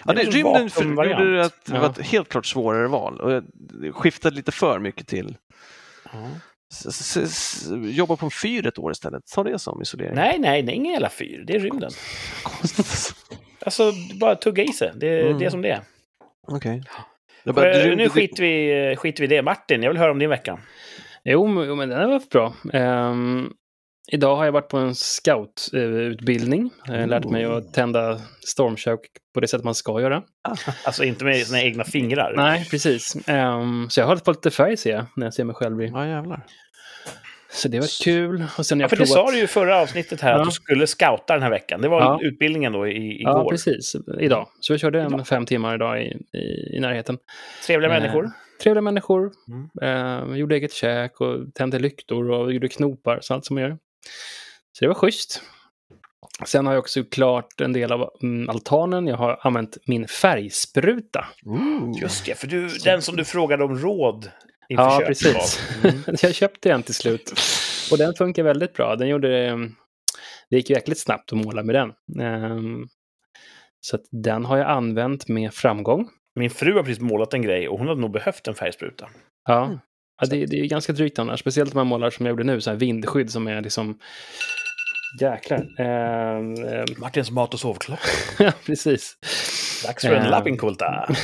[0.04, 2.88] Ja, Det är det, en rymden gjorde det att det var ett helt klart svårare
[2.88, 5.36] val och jag- det skiftade lite för mycket till
[6.12, 6.28] Ja.
[6.72, 9.22] s- s- s- jobba på en fyr ett år istället.
[9.34, 10.14] Ta det som isolering.
[10.14, 11.44] Nej, nej, nej, ingen jävla fyr.
[11.46, 11.90] Det är rymden.
[12.42, 13.14] Konstigt.
[13.60, 14.92] Alltså, bara tugga i sig.
[14.96, 15.38] Det, Mm.
[15.38, 15.82] det är som det är.
[16.46, 16.82] Okej.
[16.98, 17.04] Eh,
[17.52, 19.42] bara, rymd- nu skiter vi, skiter vi i det.
[19.42, 20.58] Martin, jag vill höra om din vecka.
[21.24, 22.54] Jo, men- jo, men den har varit bra.
[22.72, 23.48] Ehm,
[24.12, 26.70] idag har jag varit på en scoututbildning.
[26.90, 29.00] Uh, lärt mig att tända stormkök
[29.34, 30.22] på det sätt man ska göra.
[30.86, 32.32] Alltså inte med sina egna fingrar.
[32.36, 33.16] Nej, precis.
[33.28, 35.82] Ehm, så jag har hållit på lite färg ser jag, när jag ser mig själv
[35.82, 35.86] i.
[35.88, 36.46] Ja, jävlar.
[37.54, 38.44] Så det var kul.
[38.58, 39.26] Och sen Ja, jag för det provat...
[39.26, 40.38] sa du ju förra avsnittet här, Ja.
[40.40, 41.80] att du skulle scouta den här veckan.
[41.80, 42.18] Det var Ja.
[42.22, 43.50] utbildningen då i, Ja, igår.
[43.50, 43.96] precis.
[44.20, 44.48] Idag.
[44.60, 46.06] Så vi körde en fem timmar idag i,
[46.38, 47.18] i, i närheten.
[47.66, 48.30] Trevliga Eh, människor.
[48.62, 49.30] Trevliga människor.
[49.48, 50.30] Mm.
[50.30, 53.70] Eh, gjorde eget käk och tände lyktor och gjorde knopar, så allt som man gör.
[54.72, 55.42] Så det var schysst.
[56.46, 59.06] Sen har jag också klart en del av mm, altanen.
[59.06, 61.24] Jag har använt min färgspruta.
[61.46, 61.92] Ooh.
[62.02, 64.30] Just det, för du, den som du frågade om råd
[64.68, 65.60] Ja, precis.
[65.84, 65.96] Mm.
[66.22, 67.32] jag köpte en till slut.
[67.90, 68.96] Och den funkar väldigt bra.
[68.96, 69.44] Den gjorde...
[69.46, 69.56] eh,
[70.50, 71.92] Det gick jäkligt snabbt att måla med den.
[72.26, 72.86] Ehm,
[73.80, 76.08] Så att den har jag använt med framgång.
[76.40, 79.08] Min fru har precis målat en grej och hon hade nog behövt en färgspruta.
[79.48, 79.78] Ja, Mm.
[80.20, 81.40] ja det, det är ganska drygt annars.
[81.40, 83.98] Speciellt om man målar som jag gjorde nu, så här vindskydd som är liksom...
[85.20, 85.80] Jäklar.
[85.80, 88.02] Ehm, ehm, Martins mat och sovklocka.
[88.38, 89.16] Ja, precis.
[89.86, 90.30] Dags för en Eh.
[90.30, 91.06] lappinkulta.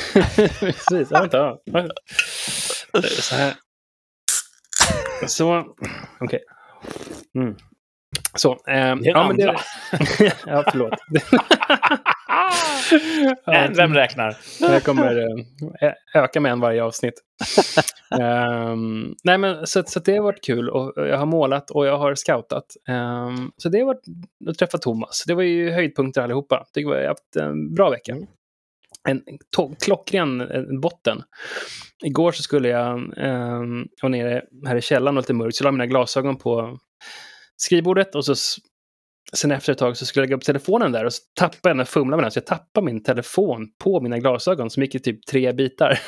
[0.59, 1.07] precis.
[1.11, 1.57] Ja, vänta.
[2.93, 3.01] Ja.
[3.01, 3.53] Så här.
[5.27, 5.75] Så,
[6.19, 6.39] okej.
[7.35, 7.55] Mm.
[8.35, 8.61] Så.
[8.65, 9.61] Det en ja, men andra.
[10.45, 10.93] ja, förlåt.
[13.45, 14.37] En, vem räknar?
[14.59, 15.17] Jag kommer
[15.81, 17.13] eh, öka med en varje avsnitt.
[18.19, 20.69] Ehm, nej, men så, så det har varit kul.
[20.69, 22.65] Och jag har målat och jag har scoutat.
[22.87, 24.03] Ehm, så det har varit
[24.49, 25.23] att träffa Thomas.
[25.27, 26.65] Det var ju höjdpunkter allihopa.
[26.73, 28.15] Tycker jag har haft en bra vecka.
[29.09, 29.23] En
[29.85, 31.23] klockren eh, botten.
[32.03, 32.99] Igår så skulle jag
[34.01, 35.55] vara nere här i källaren och lite mörkt.
[35.55, 36.77] Så jag la mina glasögon på
[37.57, 38.35] skrivbordet och så
[39.33, 41.77] sen efter ett tag så skulle jag lägga upp telefonen där och så tappade jag
[41.77, 42.31] den fumlade med den.
[42.31, 45.99] Så jag tappade min telefon på mina glasögon som gick i typ tre bitar.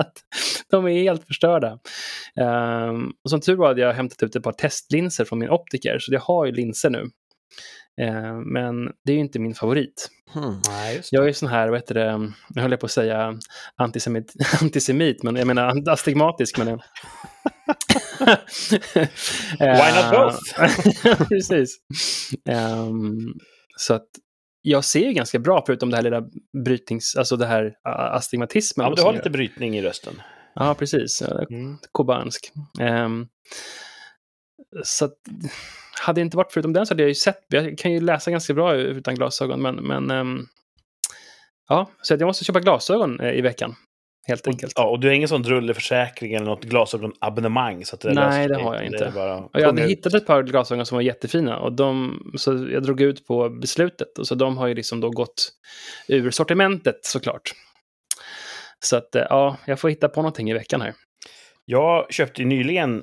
[0.70, 1.78] De är helt förstörda.
[2.40, 5.98] Um, och som tur var hade jag hämtat ut ett par testlinser från min optiker,
[5.98, 7.10] så jag har ju linser nu.
[8.00, 10.10] Ehm, men det är ju inte min favorit.
[10.32, 10.60] Hmm.
[10.68, 11.02] Nej.
[11.10, 13.38] Jag är sån här, vad heter det, jag höll på att säga
[13.76, 16.58] antisemit, antisemit men jag menar astigmatisk.
[16.58, 16.66] Men
[19.58, 20.38] Why not both?
[21.28, 21.76] Precis.
[22.48, 23.34] Ehm,
[23.76, 24.06] så att
[24.62, 26.22] jag ser ju ganska bra, förutom det här lilla
[26.64, 28.84] brytnings, alltså det här astigmatismen.
[28.84, 30.22] Ja, men du har lite brytning i rösten.
[30.54, 31.22] Ja, precis.
[31.22, 31.76] Eh, Mm.
[31.94, 32.52] Kubansk.
[32.80, 33.26] Ehm,
[34.84, 35.12] så att,
[36.00, 38.30] hade det inte varit förutom den så hade jag ju sett, jag kan ju läsa
[38.30, 40.46] ganska bra utan glasögon, men, men ehm,
[41.68, 43.74] ja, så att jag måste köpa glasögon eh, i veckan.
[44.28, 44.72] Helt Och, enkelt.
[44.76, 47.84] ja, och du har ingen sån drulleförsäkring eller något glasögonabonnemang?
[47.84, 49.06] Så att det Nej, det har jag inte.
[49.52, 49.90] Och jag hade ut.
[49.90, 54.18] hittat ett par glasögon som var jättefina och de, så jag drog ut på beslutet.
[54.18, 55.52] Och så de har ju liksom då gått
[56.08, 57.52] ur sortimentet såklart.
[58.80, 60.94] Så att eh, ja, jag får hitta på någonting i veckan här.
[61.64, 63.02] Jag köpte ju nyligen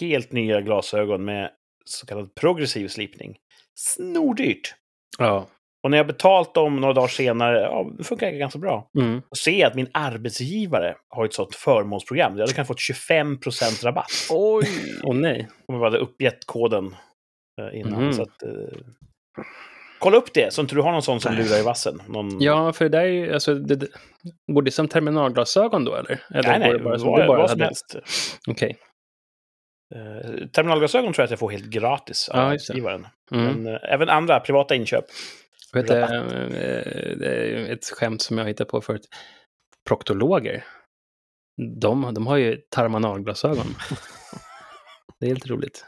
[0.00, 1.50] helt nya glasögon med
[1.84, 3.36] så kallad progressiv slipning.
[3.74, 4.74] Snordyrt!
[5.18, 5.46] Ja.
[5.82, 8.90] Och när jag betalt dem några dagar senare, ja, det funkar ganska bra.
[8.98, 9.22] Mm.
[9.30, 12.32] Och se att min arbetsgivare har ett sånt förmånsprogram.
[12.32, 14.66] Jag hade kunnat fått 25% rabatt Oj!
[15.02, 15.48] Åh nej.
[15.66, 16.96] om jag hade uppgett koden
[17.60, 18.02] eh, innan.
[18.02, 18.12] Mhm.
[18.12, 18.78] Så att, eh,
[19.98, 22.02] kolla upp det, så inte du har någon sån som lurar i vassen.
[22.08, 22.40] Någon...
[22.40, 23.88] Ja, för det där är ju, alltså, det, det,
[24.52, 26.20] går det som terminalglasögon då eller?
[26.34, 27.64] eller nej, nej, går det bara vad, du bara vad som hade?
[27.64, 27.96] helst.
[28.48, 28.76] Okej.
[29.94, 33.06] Eh, terminalglasögon tror jag att jag får helt gratis av Ja, arbetsgivaren.
[33.32, 33.44] Mm.
[33.44, 35.04] Men eh, även andra privata inköp.
[35.72, 36.08] Vet du, eh,
[37.16, 39.08] det är ju ett skämt som jag hittat på förut.
[39.88, 40.64] Proktologer.
[41.80, 43.66] De, de har ju terminalglasögon.
[45.20, 45.84] Det är helt roligt.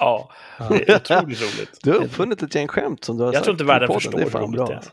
[0.00, 1.78] Ja, det är otroligt roligt.
[1.82, 4.24] Du har uppfunnit ett gäng skämt som du har Jag tror inte världen förstår Det
[4.24, 4.66] är fan bra.
[4.66, 4.76] det är.
[4.76, 4.90] alltså.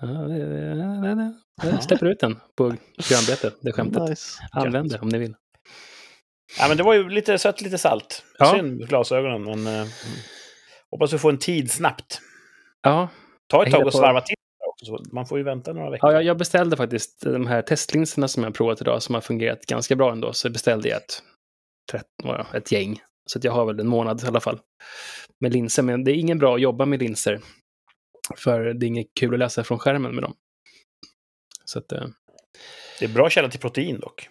[0.00, 2.74] Ja, det, det, det, det, jag släpper ut den på
[3.08, 4.08] programbetet, det skämtet.
[4.08, 4.42] Nice.
[4.52, 5.34] Använd det om ni vill.
[6.58, 8.24] Ja, men det var ju lite sött, lite salt.
[8.38, 8.54] Ja.
[8.54, 9.86] Synd med glasögonen, men eh,
[10.90, 12.20] hoppas vi får en tid snabbt.
[12.82, 13.08] Ja,
[13.48, 14.36] Ta ett tag och svarva till.
[14.68, 16.12] Också, man får ju vänta några veckor.
[16.12, 19.96] ja jag, beställde faktiskt de här testlinserna som jag provat idag som har fungerat ganska
[19.96, 20.32] bra ändå.
[20.32, 21.22] Så beställde jag ett,
[22.22, 23.00] ja, ett gäng.
[23.26, 24.60] Så att jag har väl en månad i alla fall
[25.40, 25.82] med linser.
[25.82, 27.40] Men det är ingen bra att jobba med linser.
[28.36, 30.34] För det är inget kul att läsa från skärmen med dem.
[31.64, 32.04] Så att, eh,
[32.98, 34.28] Det är bra källa till protein dock.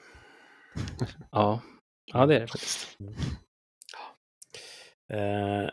[1.31, 1.61] ja.
[2.13, 2.97] Ja, det är det faktiskt.
[5.13, 5.69] Eh,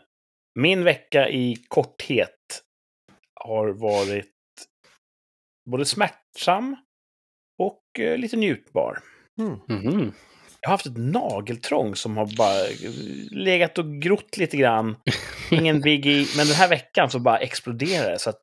[0.55, 2.63] min vecka i korthet
[3.33, 4.35] har varit
[5.69, 6.75] både smärtsam
[7.59, 8.99] och eh, lite njutbar.
[9.39, 9.59] Mm.
[9.67, 10.13] Mhm.
[10.61, 12.91] Jag har haft ett nageltrång som har bara eh,
[13.31, 14.95] legat och grott lite grann.
[15.51, 18.19] Ingen biggie, men den här veckan så bara exploderar det.
[18.19, 18.41] Så att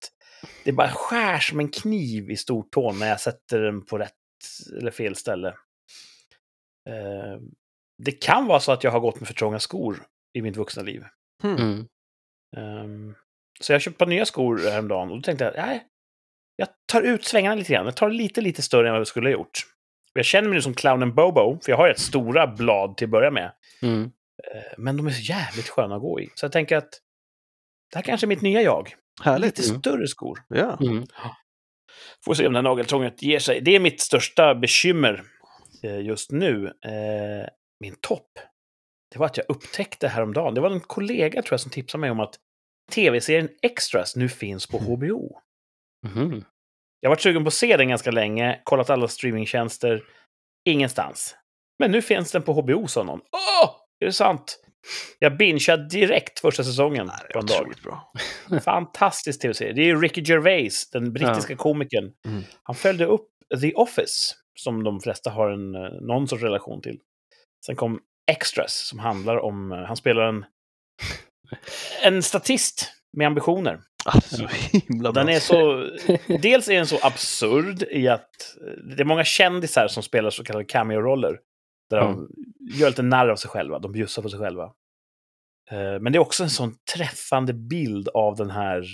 [0.64, 4.12] det bara skär som en kniv i stortån när jag sätter den på rätt
[4.78, 5.54] eller fel ställe.
[7.98, 10.02] Det kan vara så att jag har gått med för trånga skor
[10.34, 11.04] i mitt vuxna liv.
[11.42, 11.56] Hmm.
[11.56, 11.86] Mm.
[12.56, 13.14] Ehm,
[13.60, 15.84] så jag köpte ett par nya skor häromdagen och då tänkte jag, nej,
[16.56, 17.84] jag tar ut svängarna lite grann.
[17.84, 19.58] Jag tar lite, lite större än vad jag skulle ha gjort.
[20.12, 23.10] Jag känner mig nu som clownen Bobo, för jag har rätt stora blad till att
[23.10, 23.52] börja med.
[23.82, 24.02] Mm.
[24.54, 26.28] Eh, Men de är så jävligt sköna att gå i.
[26.34, 26.90] Så jag tänker att
[27.92, 28.94] det här kanske är mitt nya jag.
[29.22, 29.58] Härligt.
[29.58, 29.80] Lite Mm.
[29.80, 30.38] större skor.
[30.48, 30.78] Ja.
[30.80, 31.04] Mm.
[32.24, 33.60] Får se om det här nageltrånget ger sig.
[33.60, 35.22] Det är mitt största bekymmer
[35.82, 36.72] eh, just nu.
[37.80, 38.30] Min topp.
[39.12, 40.54] Det var att jag upptäckte häromdagen.
[40.54, 42.34] Det var en kollega tror jag som tipsade mig om att
[42.92, 45.40] tv-serien Extras nu finns på HBO.
[46.06, 46.44] Mhm.
[47.00, 50.04] Jag har varit sugen på att se den ganska länge, kollat alla streamingtjänster,
[50.68, 51.36] ingenstans.
[51.78, 53.20] Men nu finns den på HBO, sa någon.
[53.32, 53.70] Åh!
[54.00, 54.58] Är det sant?
[55.18, 57.72] Jag bingeade direkt första säsongen Det på en dag.
[57.84, 58.12] bra.
[58.60, 59.72] Fantastisk tv-serie.
[59.72, 62.12] Det är Ricky Gervais, den brittiska komikern.
[62.26, 62.42] Mm.
[62.62, 63.28] Han följde upp
[63.60, 67.00] The Office, som de flesta har en, eh, någon sorts relation till.
[67.66, 68.00] Sen kom
[68.30, 69.72] Extras, som handlar om...
[69.72, 70.44] eh, Han spelar en,
[72.02, 73.80] en statist med ambitioner.
[74.04, 75.22] Ah, så himla bra.
[75.24, 75.76] Den är så...
[76.42, 80.44] Dels är den så absurd i att eh, det är många kändisar som spelar så
[80.44, 81.38] kallade cameo-roller.
[81.90, 82.28] Där de
[82.74, 84.64] gör lite narr av sig själva, de bjussar på sig själva.
[85.70, 88.84] Eh, Men det är också en sån träffande bild av den här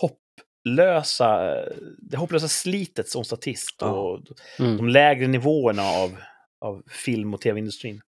[0.00, 1.54] hopplösa,
[1.98, 4.20] det hopplösa slitet som statist och
[4.58, 4.76] Mm.
[4.76, 6.10] de lägre nivåerna av,
[6.60, 8.00] av film och tv-industrin.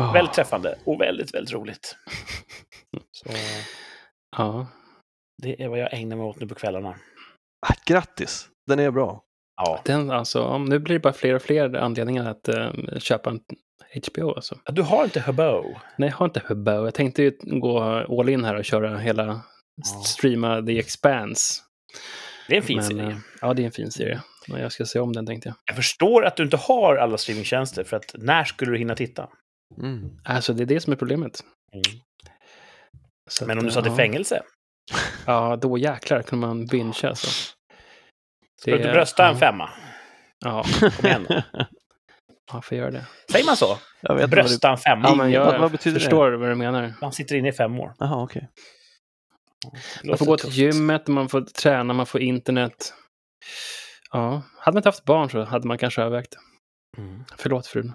[0.00, 0.12] Ah.
[0.12, 1.96] Väldigt träffande och väldigt, väldigt roligt.
[3.12, 3.30] Så
[4.36, 4.66] Ja.
[5.42, 6.88] det är vad jag ägnar mig åt nu på kvällarna.
[7.66, 9.24] Ah, Grattis, den är bra.
[9.56, 13.40] Ja, Den, alltså, nu blir det bara fler och fler anledningar att eh, köpa en
[14.06, 14.58] HBO alltså.
[14.64, 15.76] Ja, Du har inte Habo?
[15.96, 16.70] Nej, jag har inte HBO.
[16.84, 17.80] Jag tänkte ju gå
[18.20, 19.40] all in här och köra hela,
[20.06, 21.62] streama The Expanse.
[22.48, 23.06] Det är en fin Men, serie.
[23.06, 24.20] eh, Ja, det är en fin serie.
[24.48, 25.56] Men jag ska se om den tänkte jag.
[25.64, 29.28] Jag förstår att du inte har alla streamingtjänster, för att när skulle du hinna titta?
[29.82, 30.10] Mm.
[30.24, 31.44] Alltså, det är det som är problemet.
[33.30, 33.96] Så Men att, om du satt i ja.
[33.96, 34.42] fängelse?
[35.26, 37.26] Ja, då jäklar kunde man bingea alltså.
[38.60, 39.70] Ska du inte brösta en ja, femma?
[40.44, 41.26] Ja, Kom igen.
[42.52, 43.06] ja, får göra det.
[43.32, 43.78] Säger man så?
[44.00, 44.28] Jag vet det...
[44.36, 45.08] Brösta en femma?
[45.08, 46.00] Ja, men jag vad- vad betyder det?
[46.00, 46.94] förstår vad du menar.
[47.00, 47.94] Han sitter inne i fem år.
[47.98, 48.48] Jaha, okej.
[50.02, 50.58] Det Man får gå till tufft.
[50.58, 52.94] gymmet, man får träna, man får internet.
[54.12, 56.38] Ja, hade man inte haft barn så hade man kanske övervägt det.
[57.02, 57.24] Mm.
[57.38, 57.92] Förlåt frun.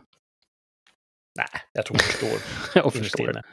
[1.38, 2.40] Nej, jag tror man förstår.
[2.84, 3.30] Jag förstår.
[3.30, 3.44] inne.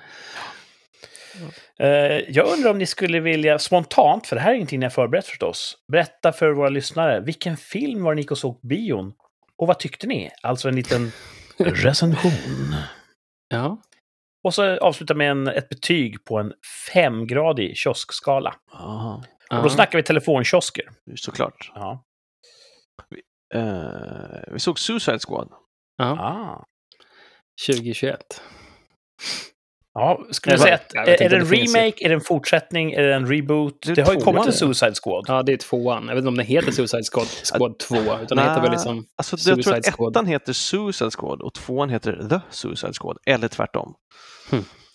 [1.80, 4.90] Eh, jag undrar om ni skulle vilja spontant, för det här är ingenting ni har
[4.90, 8.66] förberett förstås, berätta för våra lyssnare vilken film var det ni gick och såg på
[8.66, 9.12] bion?
[9.56, 10.30] Och vad tyckte ni?
[10.42, 11.12] Alltså en liten
[11.58, 12.74] recension.
[13.48, 13.82] Ja,
[14.44, 16.52] Och så avsluta med en, ett betyg på en
[16.92, 18.54] femgradig kioskskala.
[18.72, 19.14] Aha,
[19.50, 19.62] Och ja.
[19.62, 20.84] då snackar vi telefonkiosker.
[21.16, 21.72] såklart.
[21.74, 22.04] Ja.
[23.54, 25.48] Eh, vi såg Suicide Squad.
[25.96, 26.04] ja.
[26.10, 26.64] Ah.
[27.66, 28.42] 2021.
[29.94, 32.20] Ja, skulle du Jag säga att jag är, det en ju- remake, är det en
[32.20, 33.82] fortsättning, är det en reboot?
[33.86, 34.52] Det Det, har ju kommit en.
[34.52, 35.24] Suicide Squad.
[35.28, 36.02] Ja, det är tvåan.
[36.08, 39.06] Jag vet inte om den heter Suicide Squad, Squad 2, utan den heter väl liksom...
[39.16, 40.12] Alltså, jag tror Suicide att Squad.
[40.16, 43.94] ettan heter Suicide Squad och tvåan heter The Suicide Squad, eller tvärtom.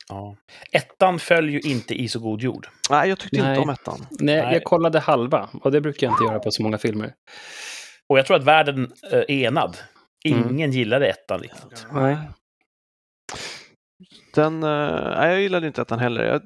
[0.10, 0.36] Ja.
[0.72, 2.68] Ettan följer ju inte i så god jord.
[2.90, 3.50] Nej, jag tyckte Nej.
[3.50, 4.06] inte om ettan.
[4.12, 4.54] Nej, Nej.
[4.54, 7.14] jag kollade halva och det brukar jag inte göra på så många filmer.
[8.10, 9.78] Och jag tror att världen eh, är enad.
[10.26, 10.50] Mm.
[10.50, 11.88] Ingen gillade ettan riktigt.
[11.92, 12.18] Nej.
[14.34, 16.24] Den, eh, nej, jag gillade inte ettan heller.
[16.24, 16.42] Jag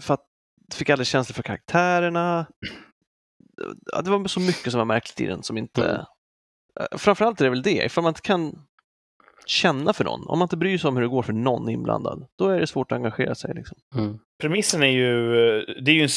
[0.00, 0.26] för att,
[0.74, 2.46] fick aldrig känslor för karaktärerna.
[4.04, 5.84] Det var så mycket som var märkligt i den som inte...
[5.84, 6.00] Mm.
[6.80, 8.66] Eh, Framförallt är det väl det, ifall man inte kan
[9.46, 10.26] känna för någon.
[10.26, 12.66] Om man inte bryr sig om hur det går för någon inblandad, då är det
[12.66, 13.54] svårt att engagera sig.
[13.54, 13.78] Liksom.
[13.96, 14.18] Mm.
[14.40, 15.30] Premissen är ju,
[15.64, 16.08] det är ju en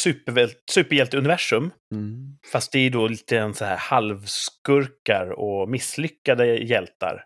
[0.72, 1.72] superhjälteuniversum.
[1.94, 2.38] Mm.
[2.52, 7.26] Fast det är då lite en så här halvskurkar och misslyckade hjältar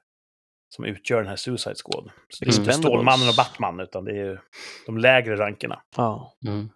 [0.75, 2.11] som utgör den här Suicide Squad.
[2.29, 2.73] Så det är inte.
[2.73, 4.37] Stålmannen och Batman, utan det är ju
[4.85, 5.81] de lägre rankerna.
[5.97, 6.33] Ja.
[6.47, 6.69] Mm.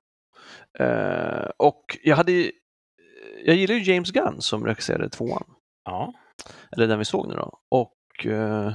[0.80, 2.52] Eh, och jag hade ju-
[3.46, 5.44] jag gillar ju James Gunn som regisserade tvåan,
[5.86, 6.14] Ja.
[6.72, 7.60] eller den vi såg nu då.
[7.72, 8.74] Och eh,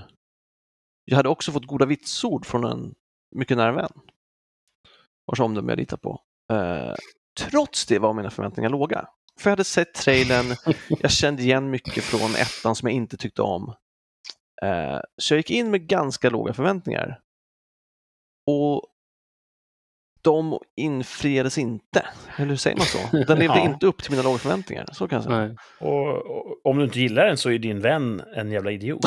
[1.10, 2.94] jag hade också fått goda vitsord från en
[3.36, 3.92] mycket nära vän.
[5.26, 6.20] Vars omdöme jag litar på.
[6.52, 6.94] Eh,
[7.40, 9.08] trots det var mina förväntningar låga.
[9.38, 10.56] För jag hade sett trailern,
[10.88, 13.74] jag kände igen mycket från ettan som jag inte tyckte om.
[14.62, 17.20] Eh, så jag gick in med ganska låga förväntningar.
[18.46, 18.86] Och
[20.22, 22.06] de infriades inte.
[22.36, 22.98] Eller hur säger man så?
[23.26, 23.64] Den levde Ja.
[23.64, 24.86] inte upp till mina låga förväntningar.
[24.92, 25.36] Så kan jag säga.
[25.38, 25.56] Nej.
[25.80, 29.00] Och, och om du inte gillar den så är din vän en jävla idiot.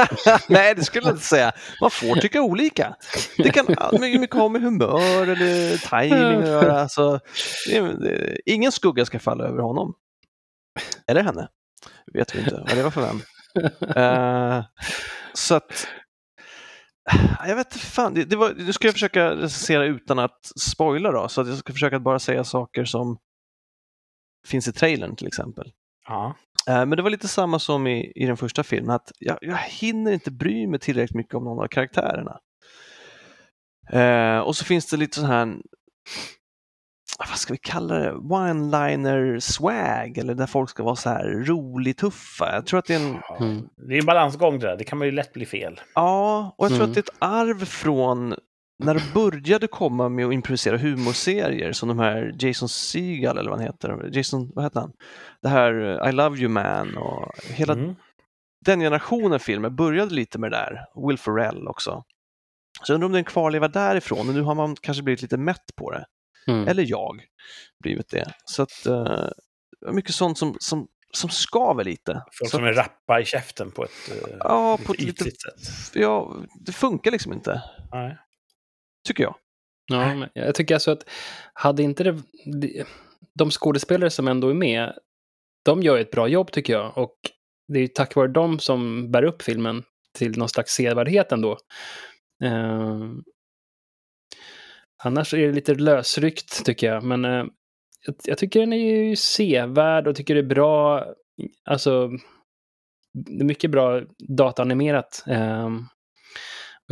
[0.48, 1.52] Nej, det skulle jag inte säga.
[1.80, 2.94] Man får tycka olika.
[3.36, 6.88] Det kan ha mycket ha med humör eller timing att göra.
[6.88, 7.20] Så,
[7.68, 9.94] det, är- det, ingen skugga ska falla över honom.
[11.08, 11.48] Eller henne.
[12.14, 13.20] Vet vi inte vad det var för vän.
[13.96, 14.64] Eh,
[15.34, 15.86] så att...
[17.46, 21.28] Jag vet fan, det, det var, nu ska jag försöka recensera utan att spoila då,
[21.28, 23.18] så att jag ska försöka bara säga saker som
[24.46, 25.72] finns i trailern till exempel.
[26.08, 26.34] Ja.
[26.68, 29.56] Eh, Men det var lite samma som i, i den första filmen, att jag, jag
[29.56, 32.38] hinner inte bry mig tillräckligt mycket om någon av karaktärerna.
[33.92, 35.56] Eh, och så finns det lite sån här,
[37.18, 41.96] vad ska vi kalla det, one-liner swag, eller där folk ska vara så här rolig
[41.96, 42.54] tuffa.
[42.54, 43.68] Jag tror att det är en, Mm.
[43.88, 44.76] Det är en balansgång det där.
[44.76, 45.80] Det kan man ju lätt bli fel.
[45.94, 46.90] ja, och jag tror Mm.
[46.90, 48.34] att det är ett arv från
[48.84, 53.58] när de började komma med att improvisera humorserier som de här Jason Segel eller vad
[53.58, 54.92] han heter, Jason, vad heter han?
[55.42, 57.94] Det här eh, I Love You Man och hela Mm.
[58.66, 61.06] den generationen filmer började lite med det där.
[61.08, 62.04] Will Ferrell också.
[62.82, 65.22] Så jag undrar om det är en kvarleva därifrån och nu har man kanske blivit
[65.22, 66.04] lite mätt på det.
[66.46, 66.68] Mm.
[66.68, 67.20] Eller jag
[67.82, 68.34] blivit det.
[68.44, 69.28] Så att uh,
[69.92, 72.12] mycket sånt som, som, som skaver lite.
[72.12, 75.24] Folk Så, som är rappa i käften på ett eh, ja, lite på ett lite,
[75.24, 75.94] sätt.
[75.94, 76.36] ja,
[76.66, 77.62] det funkar liksom inte,
[77.92, 78.16] Nej.
[79.08, 79.34] tycker jag.
[79.86, 81.04] Ja, men jag tycker alltså att
[81.52, 82.86] hade inte det,
[83.34, 84.92] de skådespelare som ändå är med,
[85.64, 86.98] de gör ett bra jobb tycker jag.
[86.98, 87.16] Och
[87.68, 89.82] det är ju tack vare dem som bär upp filmen
[90.18, 91.58] till någon slags sevärdhet ändå.
[92.44, 93.00] Eh,
[95.02, 97.44] annars är det lite lösryckt tycker jag, men eh,
[98.06, 101.06] jag, jag tycker den är ju sevärd och tycker det är bra.
[101.64, 102.10] Alltså,
[103.12, 105.24] det är mycket bra dataanimerat.
[105.26, 105.68] Eh,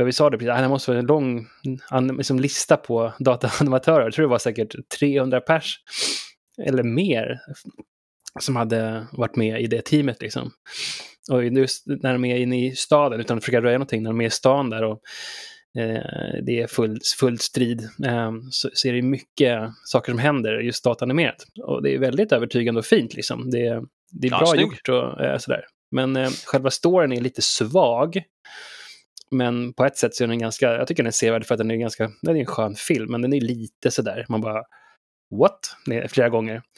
[0.04, 1.46] vi sa det precis, det måste vara en lång
[2.16, 4.04] liksom lista på dataanimatörer.
[4.04, 5.78] Jag tror det var säkert 300 pers
[6.66, 7.40] eller mer
[8.40, 10.22] som hade varit med i det teamet.
[10.22, 10.50] Liksom.
[11.30, 14.20] Och just när de är inne i staden, utan att försöka röja någonting, när de
[14.20, 15.00] är i stan där och
[16.42, 20.84] det är full, full strid, eh, så, så är det mycket saker som händer just
[20.84, 21.44] datanimerat.
[21.64, 23.50] Och det är väldigt övertygande och fint liksom.
[23.50, 24.62] Det, det är Ja, bra snygg.
[24.62, 25.64] gjort och eh, sådär.
[25.90, 28.22] Men eh, själva storyn är lite svag.
[29.30, 31.58] Men på ett sätt så är den ganska, jag tycker den är sevärd för att
[31.58, 34.62] den är ganska, den är en skön film, men den är lite sådär, man bara
[35.40, 35.60] what?
[35.90, 36.62] Är flera gånger.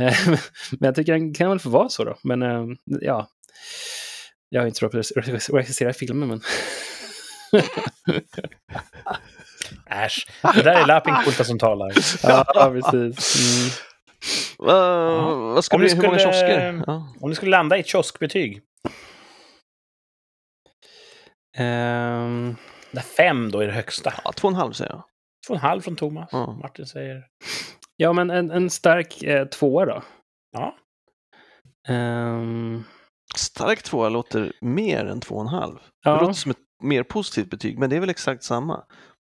[0.00, 0.28] Eh,
[0.70, 3.28] men jag tycker den kan väl få vara så då, men eh, ja.
[4.48, 4.98] Jag har inte så bra på
[5.36, 6.40] att regissera filmer, men...
[9.86, 10.26] Äsch.
[10.54, 11.92] Det där är Lappinkulta som talar.
[12.22, 13.36] ja, precis.
[13.40, 13.70] Mm.
[14.58, 15.94] Va- vad ska Om det bli?
[15.96, 16.84] Hur många skulle- kiosker?
[16.86, 17.14] Ja.
[17.20, 18.62] Om ni skulle landa i ett kioskbetyg,
[21.56, 22.56] Ehm,
[22.92, 24.12] där fem då är det högsta.
[24.24, 25.04] ja, två och en halv säger jag.
[25.46, 26.28] Två och en halv från Thomas.
[26.32, 26.52] Ja.
[26.62, 27.22] Martin säger...
[27.96, 30.02] ja, men en, en stark eh, tvåa då.
[30.52, 30.76] Ja.
[31.88, 32.84] Ehm,
[33.36, 35.74] Stark tvåa låter mer än två och en halv.
[35.74, 35.80] Det
[36.10, 38.84] ja, låter som ett mer positivt betyg, men det är väl exakt samma.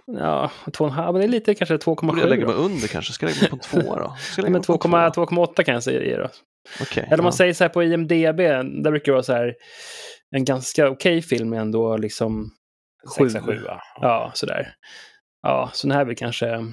[0.06, 2.56] ja, två och en halv, men det är lite kanske Borde jag 2,7 lägga mig
[2.56, 2.62] då.
[2.62, 3.14] under kanske?
[3.14, 4.16] Ska jag lägga mig på en tvåa då?
[4.20, 5.10] Ska jag lägga Men mig på en tvåa?
[5.10, 6.30] 2,8 2,8 kan jag säga det då.
[6.82, 7.38] Okej, Eller om man ja.
[7.38, 8.38] säger så här på IMDB,
[8.84, 9.56] där brukar det vara så här
[10.32, 12.52] en ganska okej film är ändå liksom
[13.18, 13.30] sju.
[13.30, 13.82] Sexa, sjua.
[14.02, 14.74] Ja, sådär.
[15.42, 16.66] Ja, så den här är väl kanske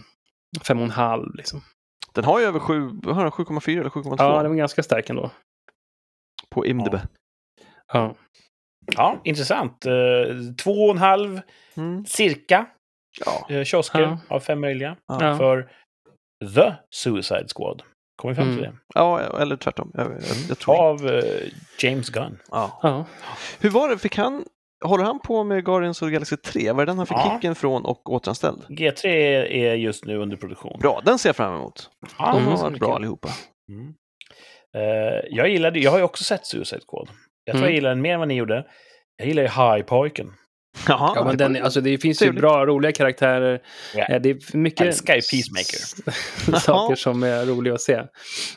[0.66, 1.60] fem och en halv liksom.
[2.14, 4.82] Den har ju över sju, vad har den, 7,4 eller 7,2 Ja, den var ganska
[4.82, 5.30] stark ändå.
[6.50, 6.94] på IMDB.
[6.94, 7.00] Ja.
[7.92, 8.14] Ja,
[9.24, 9.87] intressant.
[9.87, 9.93] Eh,
[10.62, 11.41] två och en halv
[11.76, 12.07] Mm.
[12.07, 12.66] cirka
[13.26, 13.55] Ja.
[13.57, 14.18] eh, kiosker Ja.
[14.28, 14.97] av fem möjliga.
[15.07, 15.37] Ja.
[15.39, 15.68] För
[16.55, 17.82] The Suicide Squad.
[18.16, 18.72] Kommer vi fram till Mm.
[18.74, 18.78] det?
[18.95, 19.91] ja, eller tvärtom.
[19.95, 21.22] Jag, jag, jag tror Av eh,
[21.78, 22.39] James Gunn.
[22.51, 22.78] ja.
[22.82, 23.05] ja.
[23.61, 24.45] Hur var det, fick han,
[24.85, 26.72] håller han på med Guardians of the Galaxy 3?
[26.72, 27.35] Var det den han fick Ja.
[27.35, 28.62] kicken från och återanställd?
[28.68, 30.78] G3 är- just nu under produktion.
[30.80, 31.91] Bra, den ser jag fram emot.
[32.18, 32.95] Ja, De har varit bra kul.
[32.97, 33.28] allihopa.
[33.68, 33.95] Mm.
[34.76, 37.09] Eh, jag gillade, jag har ju också sett Suicide Squad.
[37.45, 37.64] Jag tror Mm.
[37.64, 38.66] jag gillar den mer än vad ni gjorde.
[39.16, 40.26] Jag gillar ju High-pojken.
[40.88, 43.55] Jaha, ja men den, alltså, det finns ju bra, roliga karaktärer.
[43.95, 46.59] Eh, Det är mycket Älskar ju Peacemaker.
[46.61, 48.03] saker som är roliga att se.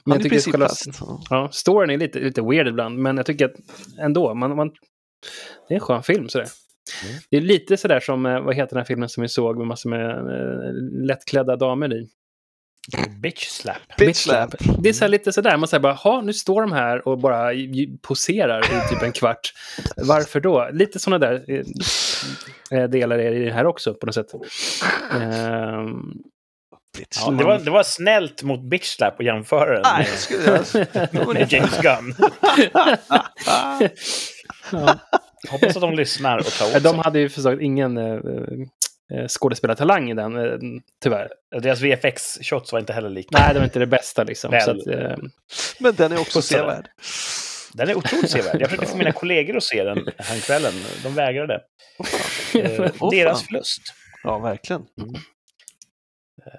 [0.05, 0.67] Men jag tycker själva.
[1.29, 1.49] Ja.
[1.51, 3.55] storyn är lite, lite weird ibland, men jag tycker att
[3.99, 4.67] ändå, man, man,
[5.67, 6.47] det är en skön film sådär.
[7.05, 7.17] Mm.
[7.31, 9.67] Det är lite sådär som, eh, vad heter den här filmen som vi såg med
[9.67, 10.73] massor med eh,
[11.07, 12.07] lättklädda damer i?
[13.21, 13.77] Bitch slap.
[13.97, 14.55] Bitch slap.
[14.79, 17.19] Det är så här lite sådär, man säger bara, ha nu står de här och
[17.19, 17.51] bara
[18.01, 19.53] poserar i typ en kvart.
[19.97, 20.69] Varför då?
[20.73, 21.43] Lite sådana där
[22.71, 24.27] eh, eh, delar är det i det här också på något sätt.
[26.97, 30.07] Bitch Ja, det, var, det var snällt mot Bitch slap att jämföra den Nej,
[31.11, 32.15] med, med James Gunn.
[34.71, 34.99] ja.
[35.49, 36.99] Hoppas att de lyssnar och tar åt Eh, De sig.
[37.03, 38.19] hade ju förstås ingen eh, eh,
[39.27, 40.59] skådespelartalang i den, eh,
[41.03, 41.29] tyvärr.
[41.61, 43.29] Deras VFX-shots var inte heller lika.
[43.39, 44.53] Nej, det var inte det bästa liksom.
[44.53, 45.17] Att, eh,
[45.79, 46.87] Men den är också sevärd.
[47.73, 48.61] Den är otroligt sevärd.
[48.61, 50.73] Jag försökte få mina kollegor att se den häromkvällen.
[51.03, 51.61] De vägrade.
[52.55, 53.45] Eh, Åh, deras fan.
[53.47, 53.81] förlust.
[54.23, 54.81] Ja, verkligen.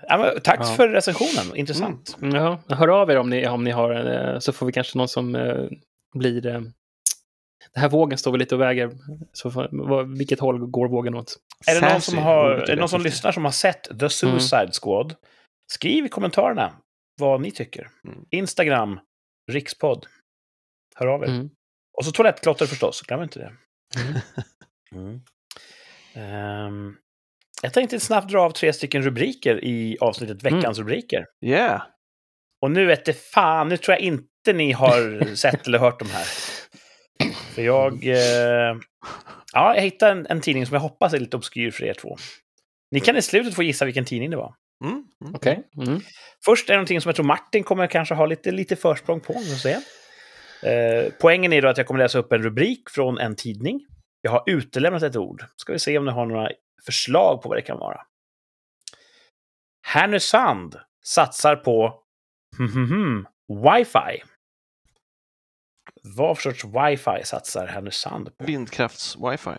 [0.08, 0.64] Ja, men, tack Ja.
[0.76, 1.56] för recensionen.
[1.56, 2.16] Intressant.
[2.20, 5.08] ja, hör av er om ni, om ni har, eh, så får vi kanske någon
[5.08, 5.64] som eh,
[6.14, 6.62] blir...
[7.78, 8.90] Den här vågen står väl lite och väger.
[9.32, 11.36] Så vad, vilket håll går vågen åt?
[11.66, 14.70] Är det någon som, har, är det någon som lyssnar som har sett The Suicide
[14.82, 15.14] Squad?
[15.72, 16.72] Skriv i kommentarerna
[17.20, 17.88] vad ni tycker.
[18.04, 18.24] Mm.
[18.30, 19.00] Instagram,
[19.52, 20.06] rikspodd.
[20.94, 21.28] Hör av er.
[21.28, 21.50] Mm.
[21.98, 23.52] Och så toalettklotter förstås, glöm inte det.
[24.00, 24.20] Mm.
[24.92, 25.20] Mm.
[26.14, 26.96] Ehm,
[27.62, 30.54] jag tänkte snabbt dra av tre stycken rubriker i avsnittet Mm.
[30.54, 31.26] Veckans rubriker.
[31.44, 31.82] Yeah.
[32.62, 36.08] Och nu vet det fan, nu tror jag inte ni har sett eller hört de
[36.08, 36.26] här.
[37.58, 38.06] För jag...
[38.06, 38.76] Eh,
[39.52, 42.16] ja, jag hittade en, en tidning som jag hoppas är lite obskyr för er två.
[42.90, 44.54] Ni kan i slutet få gissa vilken tidning det var.
[44.84, 45.04] Mm.
[45.24, 45.34] Mm.
[45.34, 45.62] Okej.
[45.86, 46.00] Mm.
[46.44, 49.32] Först är det någonting som jag tror Martin kommer kanske ha lite, lite försprång på.
[50.62, 53.86] Eh, poängen är då att jag kommer läsa upp en rubrik från en tidning.
[54.22, 55.44] Jag har utelämnat ett ord.
[55.56, 56.50] Ska vi se om ni har några
[56.86, 58.00] förslag på vad det kan vara.
[59.86, 62.02] Härnösand satsar på
[62.58, 64.22] hmm, hmm, hmm, wifi.
[66.16, 68.44] Vad för sorts wifi satsar Härnösand på?
[68.44, 69.58] Vindkrafts-wifi.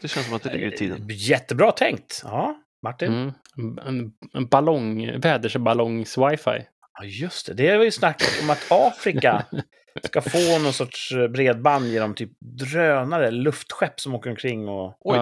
[0.00, 1.06] Det känns som att det ligger i tiden.
[1.10, 2.20] Jättebra tänkt.
[2.24, 3.32] Ja, Martin?
[3.58, 3.78] Mm.
[3.86, 6.64] En, en ballong, vädersballongs-wifi.
[6.98, 7.54] Ja, just det.
[7.54, 9.46] Det var ju snack om att Afrika
[10.02, 15.18] ska få någon sorts eh, bredband genom typ drönare, luftskepp som åker omkring och, Oj,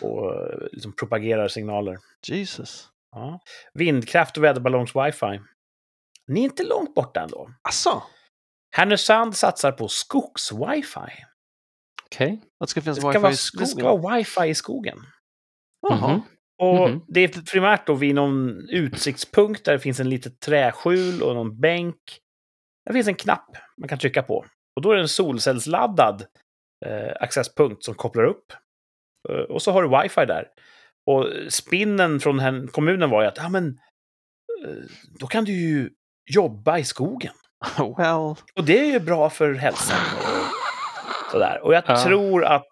[0.00, 1.98] och eh, liksom propagerar signaler.
[2.26, 2.88] Jesus.
[3.12, 3.40] Ja.
[3.74, 5.40] Vindkraft och väderballongs-wifi.
[6.26, 7.50] Ni är inte långt borta ändå.
[7.62, 8.02] Asså?
[8.76, 11.10] Härnösand satsar på skogs-wifi.
[12.06, 12.40] Okej.
[12.60, 13.66] Att det ska Det finnas ska, wifi vara, i det skogen?
[13.66, 14.98] ska vara wifi i skogen.
[15.88, 16.08] Jaha.
[16.12, 16.22] Mhm.
[16.58, 17.04] Och Mhm.
[17.08, 21.60] det är primärt då vid någon utsiktspunkt där det finns en litet träskjul och någon
[21.60, 22.00] bänk.
[22.86, 23.48] Där finns en knapp
[23.80, 24.46] man kan trycka på.
[24.76, 26.26] Och då är den solcellsladdad
[26.86, 28.52] eh, accesspunkt som kopplar upp.
[29.28, 30.48] Eh, och så har du wifi där.
[31.06, 33.66] Och spinnen från kommunen var ju att, ja men,
[34.66, 34.74] eh,
[35.20, 35.90] då kan du ju
[36.30, 37.34] jobba i skogen.
[37.98, 39.96] Well, Och det är ju bra för hälsan.
[41.26, 41.60] Och sådär.
[41.64, 42.02] Och jag Ja.
[42.04, 42.64] tror att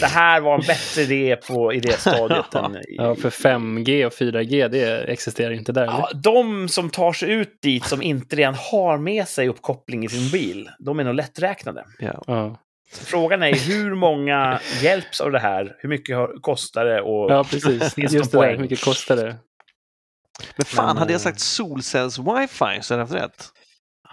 [0.00, 4.68] det här var en bättre idé på idéstadiet än i, Ja, för 5G och 4G,
[4.68, 5.84] det existerar inte där.
[5.84, 10.08] Ja, de som tar sig ut dit som inte redan har med sig uppkoppling i
[10.08, 11.84] sin bil, de är nog lätträknade.
[11.98, 12.22] ja.
[12.26, 12.56] Ja.
[12.92, 15.76] Frågan är hur många hjälps av det här?
[15.78, 17.00] Hur mycket kostar det?
[17.00, 17.94] Och ja, precis.
[17.94, 19.36] Finns det Just det där, hur mycket kostar det?
[20.56, 23.46] Men fan, Men, hade jag eh, sagt solcells-wifi så hade jag haft rätt.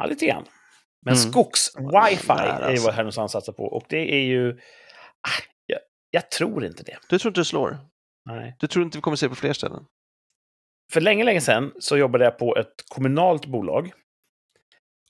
[0.02, 0.46] Ja, lite grann.
[1.06, 1.32] Men Mm.
[1.32, 2.86] skogs-wifi Där, är alltså.
[2.86, 3.64] vad Härnösand satsar på.
[3.64, 4.52] Och det är ju...
[5.22, 5.80] Ah, jag,
[6.12, 6.98] jag tror inte det.
[7.10, 7.78] Du tror inte det slår?
[8.30, 8.56] Nej.
[8.60, 9.86] Du tror inte vi kommer se på fler ställen?
[10.94, 13.92] För länge, länge sedan så jobbade jag på ett kommunalt bolag.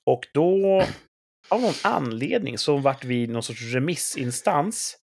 [0.05, 0.83] Och då,
[1.49, 4.97] av någon anledning, så vart vi någon sorts remissinstans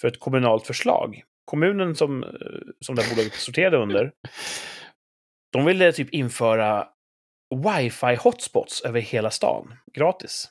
[0.00, 1.22] för ett kommunalt förslag.
[1.44, 2.30] Kommunen som, eh,
[2.80, 4.12] som det här bolaget sorterade under,
[5.52, 6.88] de ville typ införa
[7.54, 10.48] wifi-hotspots över hela stan, gratis.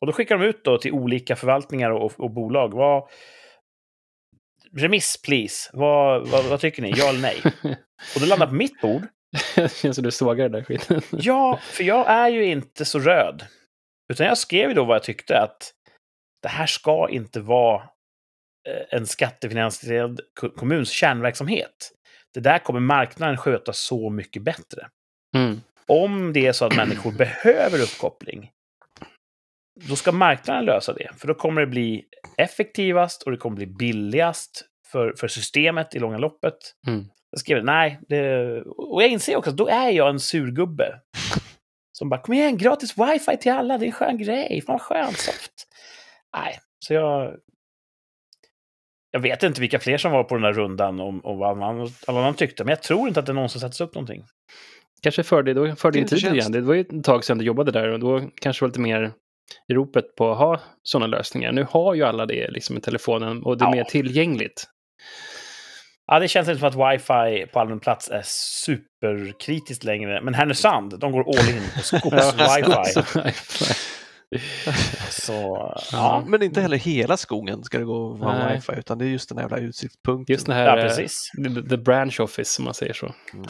[0.00, 2.74] Och då skickar de ut då till olika förvaltningar och, och bolag.
[2.74, 3.08] Vad,
[4.76, 5.70] remiss, please.
[5.72, 6.92] Vad, vad, vad tycker ni?
[6.96, 7.40] Ja eller nej?
[8.14, 9.02] Och det landar på mitt bord.
[9.54, 11.00] Det känns som du sågar den där skiten.
[11.10, 13.46] Ja, för jag är ju inte så röd.
[14.12, 15.72] Utan jag skrev ju då vad jag tyckte att
[16.42, 17.82] det här ska inte vara
[18.68, 21.92] eh, en skattefinansierad ko- kommuns kärnverksamhet.
[22.34, 24.88] Det där kommer marknaden sköta så mycket bättre.
[25.36, 25.60] Mm.
[25.86, 28.50] Om det är så att människor behöver uppkoppling,
[29.88, 31.10] då ska marknaden lösa det.
[31.16, 32.04] För då kommer det bli
[32.36, 36.58] effektivast och det kommer bli billigast för, för systemet i långa loppet.
[36.86, 37.04] Mm.
[37.30, 41.00] Jag skrev nej, det, och jag inser också att då är jag en surgubbe.
[41.92, 44.82] Som bara, kom igen, gratis wifi till alla, det är en skön grej, fan vad
[44.82, 45.68] skönt, soft.
[46.36, 47.36] Nej, så jag...
[49.10, 51.88] Jag vet inte vilka fler som var på den där rundan och, och vad man,
[52.06, 54.24] alla annan tyckte, men jag tror inte att det någonsin sätts upp någonting.
[55.02, 56.36] Kanske för, det, då, för din Inte tid tjänst.
[56.36, 56.52] igen.
[56.52, 58.80] Det var ju ett tag sedan du jobbade där och då kanske det var lite
[58.80, 59.12] mer
[59.68, 61.52] i ropet på att ha sådana lösningar.
[61.52, 63.70] Nu har ju alla det liksom i telefonen och det är Ja.
[63.74, 64.64] mer tillgängligt.
[66.06, 70.20] Ja, det känns inte som att wifi på allmän plats är superkritiskt längre.
[70.22, 73.74] Men Härnösand, de går all in på skogs-wifi.
[75.10, 75.82] Så, ja.
[75.92, 76.24] Ja.
[76.26, 79.28] Men inte heller hela skogen ska det gå att ha wifi, utan det är just
[79.28, 80.32] den här jävla utsiktspunkten.
[80.34, 81.30] Just den här Ja, eh, precis.
[81.44, 83.14] the, the branch office, som man säger så.
[83.34, 83.46] Mm.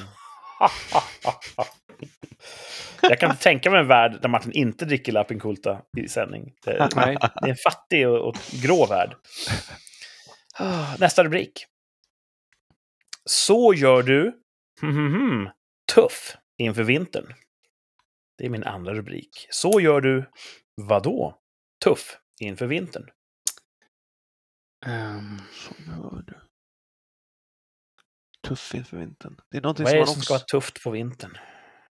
[3.02, 6.54] Jag kan inte tänka mig en värld där Martin inte dricker Lappinkulta i sändning.
[6.64, 7.16] Det, Nej.
[7.20, 9.16] det är en fattig och, och grå värld.
[10.98, 11.66] Nästa rubrik.
[13.24, 14.32] Så gör du
[15.94, 17.34] tuff inför vintern.
[18.38, 19.46] Det är min andra rubrik.
[19.50, 20.30] Så gör du
[20.74, 21.38] vadå?
[21.84, 23.10] Tuff inför vintern.
[24.86, 26.34] Ehm, Så gör du.
[28.42, 29.40] Tuff inför vintern.
[29.50, 31.38] Det är någonting Vad som är man, det som ska vara tufft på vintern?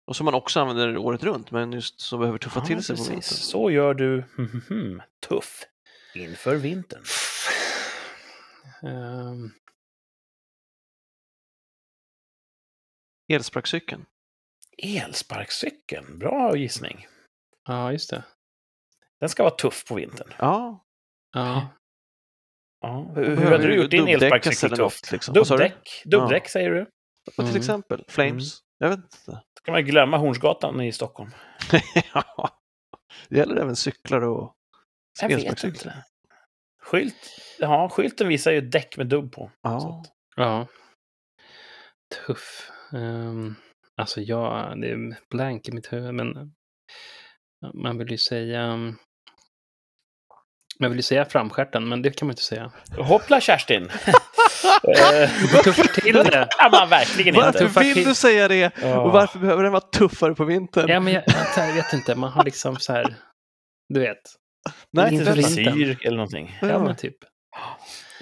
[0.08, 2.96] och som man också använder året runt, men just som behöver tuffa Ja, till sig
[2.96, 3.12] på precis.
[3.14, 3.38] vintern.
[3.38, 5.64] Så gör du mhm, tuff
[6.16, 7.04] inför vintern.
[8.84, 9.52] ehm,
[13.28, 14.06] Elsparkcykeln.
[14.78, 17.08] Elsparkcykeln, bra gissning.
[17.68, 18.24] ja, just det.
[19.20, 20.34] Den ska vara tuff på vintern.
[20.40, 20.86] Ja.
[21.34, 21.68] Ja.
[22.88, 23.12] Ja.
[23.16, 25.12] Hur, hur hade du gjort din elsparkcykel eller något, tuff?
[25.12, 25.34] liksom.
[25.34, 25.42] Du?
[25.42, 26.82] Dubbdäck, dubbdäck säger du.
[27.28, 27.56] Och till Mm.
[27.58, 28.60] exempel Flames.
[28.78, 29.32] Jag vet inte.
[29.32, 31.30] Då kan man glömma Hornsgatan i Stockholm.
[32.14, 32.50] ja.
[33.30, 34.54] Det gäller även cyklar och
[35.22, 35.92] Jag vet elsparkcyklar.
[35.94, 36.04] inte.
[36.84, 37.16] Skylt,
[37.60, 39.52] ja, skylten visar ju däck med dubb på.
[39.62, 40.04] Ja.
[40.36, 40.68] ja.
[42.28, 42.72] Tuff.
[42.94, 43.56] Um,
[43.98, 46.54] alltså, ja, det är blank i mitt huvud, men
[47.74, 48.68] man vill ju säga...
[48.74, 48.98] um,
[50.80, 52.72] Man vill ju säga framstjärten, men det kan man inte säga.
[52.98, 53.90] Hoppla Kerstin!
[54.88, 56.48] Eh, Du tuffar till det.
[56.60, 57.60] kan man verkligen Varför inte.
[57.60, 58.72] tuffa vill du säga det?
[58.82, 59.00] Ja.
[59.00, 60.90] Och varför behöver den vara tuffare på vintern?
[60.90, 61.24] Ja, men jag,
[61.58, 63.16] jag, jag vet inte, man har liksom så här...
[63.94, 64.18] Du vet.
[64.94, 65.34] Nej, inte.
[65.34, 66.58] Frisyr eller någonting.
[66.62, 67.16] Ja, men typ.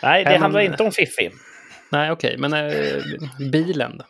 [0.01, 1.32] Nej, det Nej, men- handlar inte om fiffi.
[1.91, 3.01] Nej, okej, men äh,
[3.51, 4.01] bilen.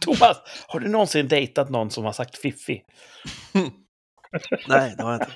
[0.00, 0.36] Thomas,
[0.66, 2.82] har du någonsin dejtat någon som har sagt fiffi?
[4.68, 5.32] Nej, det har jag inte.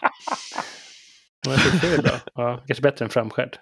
[2.34, 3.58] Ja, kanske bättre än framskärd.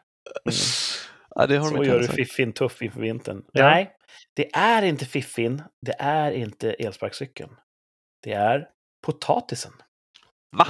[1.35, 3.43] Ja, det har Så gör du fiffin tuff inför vintern.
[3.53, 3.65] Ja.
[3.65, 3.93] Nej,
[4.37, 5.63] det är inte fiffin.
[5.87, 7.51] Det är inte elsparkcykeln.
[8.23, 8.69] Det är
[9.07, 9.73] potatisen.
[10.57, 10.67] Va?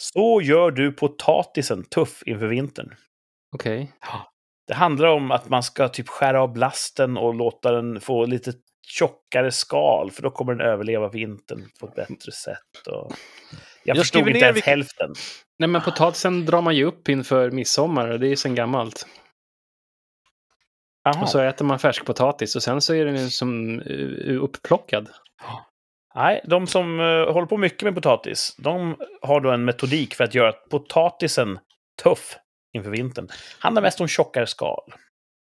[0.00, 2.94] Så gör du potatisen tuff inför vintern.
[3.56, 3.92] Okej.
[4.66, 8.52] Det handlar om att man ska typ skära av blasten och låta den få lite
[8.86, 12.86] tjockare skal, för då kommer den överleva vintern på ett bättre sätt.
[12.86, 13.12] Och
[13.84, 15.14] Jag, Jag förstod inte ens vilka- hälften.
[15.60, 19.06] Nej, men potatisen drar man ju upp inför midsommar och det är ju sedan gammalt.
[21.04, 21.22] Jaha.
[21.22, 25.08] Och så äter man färskpotatis och sen så är den som uh, upplockad.
[26.14, 30.24] Nej, de som eh, håller på mycket med potatis, de har då en metodik för
[30.24, 31.58] att göra potatisen
[32.02, 32.36] tuff
[32.72, 33.28] inför vintern.
[33.58, 34.92] Handlar mest om tjockare skal.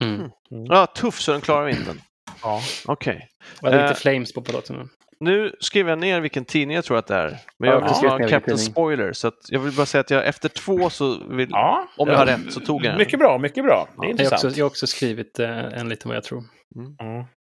[0.03, 0.31] Mm.
[0.49, 2.01] Ja, tuff så den klarar vintern.
[2.43, 2.61] Ja.
[2.85, 3.29] Okej.
[3.61, 4.89] Och lite Eh, flames på potatisen.
[5.19, 7.37] Nu skriver jag ner vilken tidning jag tror att det är.
[7.57, 8.57] Men Ja, jag vill skriver ha en Captain.
[8.57, 9.13] Spoiler.
[9.13, 11.47] Så att jag vill bara säga att jag efter två så vill...
[11.51, 11.87] ja.
[11.97, 12.97] Om jag har rätt så tog jag den.
[12.97, 13.87] Mycket bra, mycket bra.
[13.87, 13.95] Det är Ja.
[13.95, 14.43] Jag har intressant.
[14.43, 16.43] också, jag har också skrivit eh, en lite vad jag tror.
[16.97, 17.27] Ja.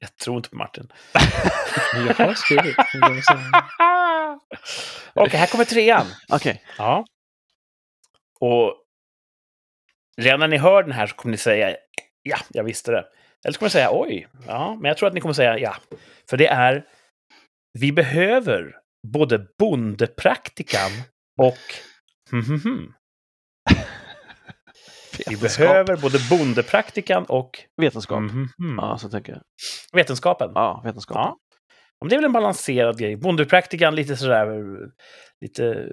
[0.00, 0.92] Jag tror inte på Martin.
[2.06, 2.76] Jag har skrivit.
[5.14, 6.06] Okej, här kommer trean.
[6.32, 6.62] Okej.
[6.78, 7.04] Ja.
[8.40, 8.74] Och
[10.20, 11.76] redan när ni hör den här så kommer ni säga
[12.22, 13.04] ja, jag visste det.
[13.44, 15.76] Eller så kommer ni säga oj, ja, men jag tror att ni kommer säga ja.
[16.30, 16.86] För det är
[17.78, 18.76] vi behöver
[19.12, 20.90] både bondepraktikan
[21.40, 21.58] och
[22.30, 22.92] hmm, hmm, hmm.
[25.28, 28.18] Vi behöver både bondepraktikan och Vetenskap.
[28.18, 28.78] hmm, hmm, hmm.
[28.78, 29.42] Ja, så tänker jag.
[29.92, 30.50] vetenskapen.
[30.54, 31.16] Ja, vetenskap.
[31.16, 31.36] Ja.
[32.00, 33.16] Men det är väl en balanserad grej.
[33.16, 34.46] Bondepraktikan lite sådär,
[35.40, 35.88] lite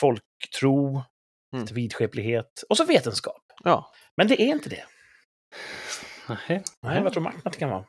[0.00, 1.02] folktro,
[1.52, 1.62] Mm.
[1.62, 2.62] lite vidskeplighet.
[2.68, 3.42] Och så vetenskap.
[3.64, 3.92] Ja.
[4.16, 4.84] Men det är inte det.
[6.48, 6.62] Nej.
[6.82, 7.84] Nej, vad tror Martin att det kan vara?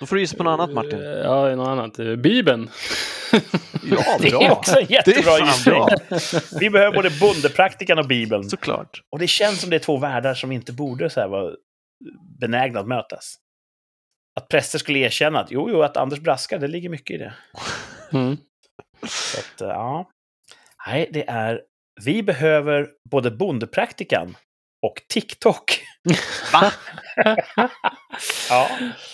[0.00, 1.00] Då får du gissa på något annat Martin.
[1.02, 1.98] Eh, Ja, något annat.
[1.98, 2.70] Eh, Bibeln.
[3.82, 5.82] Ja, Det är också en jättebra gissning.
[6.60, 8.50] Vi behöver både bondepraktikan och Bibeln.
[8.50, 9.02] Såklart.
[9.10, 11.54] Och det känns som det är två världar som inte borde så här vara
[12.40, 13.36] benägna att mötas.
[14.40, 17.34] Att präster skulle erkänna att jo, jo, att Anders braskar, det ligger mycket i det.
[18.12, 18.36] Mm.
[19.06, 20.10] Så att, eh, ja.
[20.86, 21.60] Nej, det är...
[22.04, 24.36] Vi behöver både bondepraktikan
[24.82, 25.84] och TikTok.
[26.52, 26.72] Va?
[28.48, 28.68] Ja,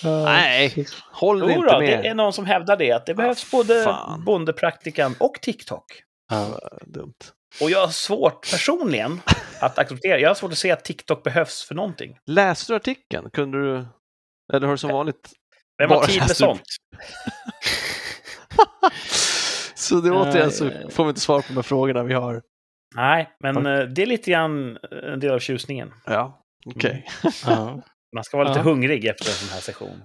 [0.04, 2.02] Nej, håll inte med.
[2.02, 2.92] det är någon som hävdar det.
[2.92, 4.24] Att det behövs både fan.
[4.24, 5.84] bondepraktikan och TikTok.
[6.30, 6.58] Ja.
[6.86, 7.14] Dumt.
[7.60, 9.20] Och jag har svårt personligen
[9.60, 10.18] att acceptera.
[10.18, 12.18] Jag har svårt att se att TikTok behövs för någonting.
[12.26, 13.30] Läste du artikeln?
[13.30, 13.86] Kunde du...
[14.52, 15.30] Eller har du som vanligt...
[15.78, 16.62] Vem har tid med sånt?
[19.74, 22.42] Så det återigen så får vi inte svar på de här frågorna vi har.
[22.97, 24.78] Nej, men eh, det är lite grann
[25.12, 25.93] en del av tjusningen.
[26.07, 27.07] Ja, okej.
[27.47, 27.82] Ja.
[28.14, 30.03] Man ska vara lite hungrig efter en sån här session.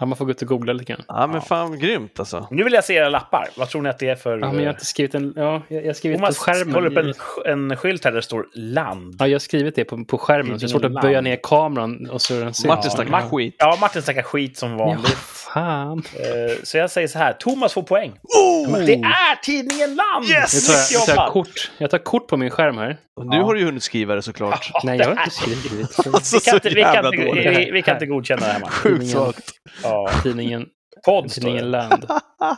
[0.00, 1.02] Ja, man får gå ut och googla lite grann.
[1.08, 1.40] Ja, men Ja.
[1.40, 2.46] fan grymt alltså.
[2.50, 3.48] Nu vill jag se era lappar.
[3.56, 4.38] Vad tror ni att det är för...
[4.38, 5.32] Ja, men jag har inte skrivit en...
[5.36, 6.74] Ja, jag jag har skrivit Thomas på skärmen.
[6.74, 7.14] håller upp
[7.46, 9.16] en, en skylt här där det står land.
[9.18, 10.60] Ja, jag har skrivit det på, på skärmen.
[10.60, 12.66] Så det är svårt att böja ner kameran och så den syns.
[12.66, 13.54] Martin Ja, snackar Mar- skit.
[13.58, 15.08] Ja, Martin snackar skit som Ja, vanligt.
[15.54, 16.02] fan.
[16.14, 18.12] Eh, Så jag säger så här, Thomas får poäng.
[18.22, 18.78] Oh!
[18.86, 20.24] Det är tidningen Land!
[20.30, 20.68] Yes!
[20.68, 21.70] Nu tar jag, jag, tar kort.
[21.78, 22.96] jag tar kort på min skärm här.
[23.16, 23.42] Och nu Ja.
[23.44, 24.70] har du ju hunnit skriva det såklart.
[24.72, 25.96] Ja, Nej, det jag har inte skrivit.
[26.14, 27.46] Alltså, Vi kan, inte, så vi, kan jävla inte, dåligt.
[27.58, 28.72] vi, vi kan inte godkänna det här, Martin.
[28.74, 29.50] Sjukt svagt.
[29.88, 30.10] Ja.
[30.22, 30.66] Tidningen,
[31.04, 31.70] Podd tidningen det.
[31.70, 32.06] Land.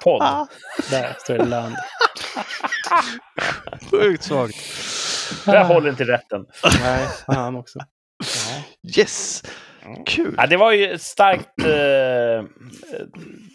[0.03, 0.49] Podd.
[0.91, 1.75] Där står det Land.
[3.91, 4.57] Sjukt svagt.
[5.47, 6.47] Jag håller inte rätten.
[6.83, 7.79] Nej, fan också.
[8.19, 8.63] Ja.
[8.99, 9.43] Yes!
[10.07, 10.35] Kul.
[10.39, 12.45] Ja, det var ju ett starkt, eh,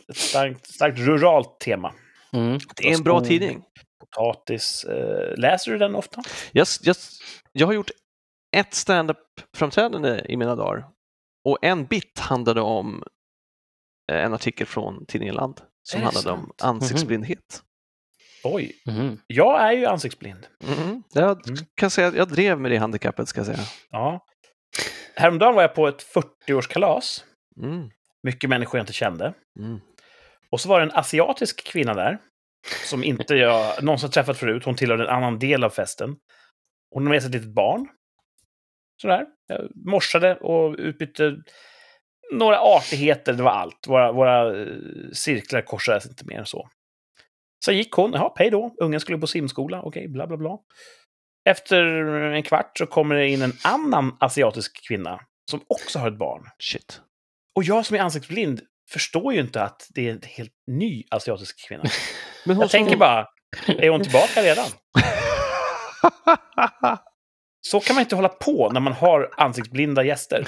[0.09, 1.93] ett starkt, starkt ruralt tema.
[2.33, 2.59] Mm.
[2.75, 3.27] Det är en bra skog.
[3.27, 3.63] tidning.
[3.99, 4.83] Potatis.
[4.83, 6.23] Eh, läser du den ofta?
[6.51, 6.95] Jag, jag,
[7.51, 7.91] jag har gjort
[8.55, 10.85] ett stand-up-framträdande i mina dagar.
[11.45, 13.03] Och en bit handlade om
[14.11, 16.61] en artikel från tidningen Land som handlade om sant?
[16.63, 17.61] ansiktsblindhet.
[18.43, 18.71] Oj.
[18.87, 19.17] Mm.
[19.27, 20.47] Jag är ju ansiktsblind.
[20.63, 21.03] Mm.
[21.13, 21.65] Jag Mm.
[21.75, 23.67] kan säga att jag drev med det handikappet, ska jag säga.
[23.89, 24.25] Ja.
[25.15, 27.23] Häromdagen var jag på ett 40-årskalas.
[27.61, 27.89] Mm.
[28.23, 29.33] Mycket människor jag inte kände.
[29.59, 29.79] Mm.
[30.51, 32.17] Och så var det en asiatisk kvinna där.
[32.85, 34.65] Som inte jag någonsin träffat förut.
[34.65, 36.15] Hon tillhörde en annan del av festen.
[36.91, 37.87] Hon har med sig ett litet barn.
[39.01, 39.25] Sådär.
[39.47, 41.35] Jag morsade och utbytte
[42.33, 43.33] några artigheter.
[43.33, 43.87] Det var allt.
[43.87, 44.67] Våra, våra eh,
[45.13, 46.69] cirklar korsades inte mer än så.
[47.65, 48.13] Sen gick hon.
[48.13, 48.75] Jaha, hej då.
[48.77, 49.81] Ungen skulle på simskola.
[49.81, 50.57] Okej, bla bla bla.
[51.49, 51.83] Efter
[52.33, 55.19] en kvart så kommer det in en annan asiatisk kvinna.
[55.51, 56.49] Som också har ett barn.
[56.59, 57.01] Shit.
[57.55, 58.61] Och jag som är ansiktsblind
[58.91, 61.83] förstår ju inte att det är en helt ny asiatisk kvinna.
[62.45, 63.27] Men hon Jag tänker bara,
[63.67, 64.65] är hon tillbaka redan?
[67.61, 70.47] Så kan man inte hålla på när man har ansiktsblinda gäster.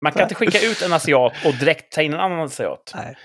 [0.00, 2.92] Man kan inte skicka ut en asiat och direkt ta in en annan asiat.
[2.94, 3.16] Nej.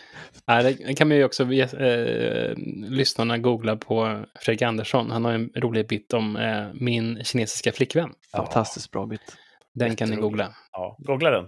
[0.47, 2.53] Nej, det kan man ju också, eh,
[2.89, 5.11] lyssnarna googla på Fredrik Andersson.
[5.11, 8.09] Han har en rolig bit om eh, min kinesiska flickvän.
[8.35, 9.21] Fantastiskt bra bit.
[9.73, 10.21] Den kan ni Jätterolig.
[10.31, 10.55] googla.
[10.71, 11.45] Ja, googla den.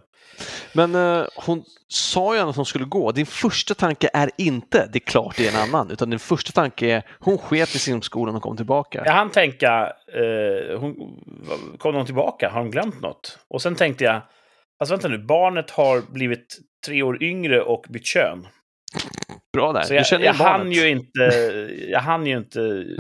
[0.74, 3.12] Men eh, hon sa ju att hon skulle gå.
[3.12, 6.52] Din första tanke är inte det är klart det är en annan, utan din första
[6.52, 9.04] tanke är hon sket i simskolan och kom tillbaka.
[9.06, 10.96] Jag hann tänka, eh, hon,
[11.78, 12.50] kom hon tillbaka?
[12.50, 13.40] Har hon glömt något?
[13.48, 14.22] Och sen tänkte jag,
[14.84, 18.48] alltså vänta nu, barnet har blivit tre år yngre och bytt kön.
[19.54, 19.82] Bra där.
[19.82, 21.22] Så du jag, känner jag, igen hann ju inte,
[21.90, 22.60] jag hann ju inte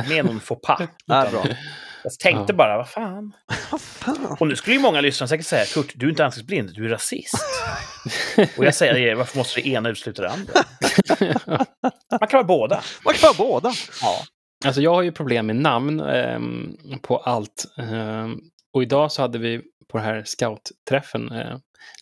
[0.09, 0.81] med någon faux pas.
[1.07, 1.43] Utan bra.
[2.03, 2.57] Jag tänkte Ja.
[2.57, 3.33] bara, vad fan.
[3.71, 4.37] Vad fan?
[4.39, 6.89] Och nu skulle ju många lyssnare säkert säga, Kurt, du är inte ansiktsblind, du är
[6.89, 7.35] rasist.
[8.57, 10.53] Och jag säger, varför måste det ena utesluta det andra?
[12.19, 12.81] Man kan vara båda.
[13.05, 13.73] Man kan vara båda.
[14.01, 14.17] Ja.
[14.65, 17.65] Alltså jag har ju problem med namn ehm, på allt.
[17.77, 18.37] Ehm,
[18.73, 19.61] och idag så hade vi
[19.93, 21.57] på den här scoutträffen eh,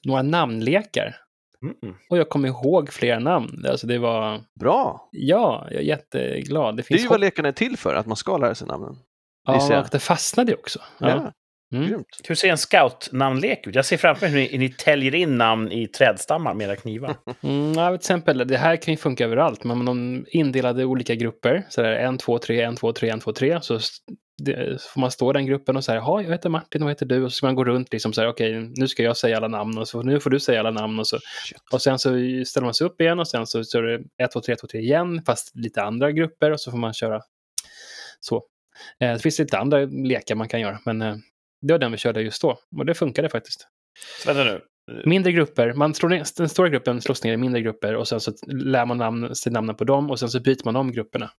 [0.05, 1.15] några namnlekar.
[1.65, 1.93] Mm-mm.
[2.09, 3.65] Och jag kommer ihåg flera namn.
[3.69, 5.09] Alltså det var, Bra.
[5.11, 6.75] ja, jag är jätteglad.
[6.75, 8.67] Det Det är finns ju vad lekarna är till för, att man ska lära sig
[8.67, 8.95] namnen.
[9.47, 10.79] Ja, och det fastnade också.
[10.97, 11.33] Ja, Ja.
[11.73, 12.03] Mm.
[12.27, 13.75] Hur ser en scout-namnlek ut?
[13.75, 17.15] Jag ser framför mig hur ni, ni täljer in namn i trädstammar med era knivar.
[17.43, 21.15] Mm, ja, till exempel, det här kan ju funka överallt, men om de indelade olika
[21.15, 23.79] grupper, så där en, två, tre, en, två, tre, en, två, tre, så
[24.43, 26.91] det, så får man stå i den gruppen och säga, ja, jag heter Martin, vad
[26.91, 27.23] heter du?
[27.23, 29.47] Och så ska man gå runt liksom så här, okej, nu ska jag säga alla
[29.47, 31.19] namn och så nu får du säga alla namn och så.
[31.71, 32.09] Och sen så
[32.45, 34.67] ställer man sig upp igen och sen så kör det 1, 2, 3, 1, 2,
[34.67, 37.21] 3 igen, fast lite andra grupper och så får man köra
[38.19, 38.35] så.
[38.99, 41.15] Eh, det finns lite andra lekar man kan göra, men eh,
[41.61, 42.59] det var den vi körde just då.
[42.77, 43.67] Och det funkade faktiskt.
[44.23, 44.61] Så vänta nu.
[45.05, 48.19] Mindre grupper, man slår ner, den stora gruppen slås ner i mindre grupper och sen
[48.19, 51.31] så lär man namn, sig namnen på dem och sen så byter man om grupperna.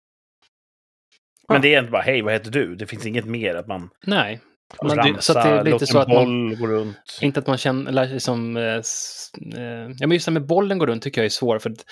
[1.49, 2.75] Men det är inte bara, hej, vad heter du?
[2.75, 4.39] Det finns inget mer att man Nej.
[4.83, 7.19] man ramsa, så att det är lite så att man, boll gå runt.
[7.21, 8.81] inte att man känner, lär sig som, eh, eh,
[9.99, 11.85] ja men just det med bollen går runt tycker jag är svårt för att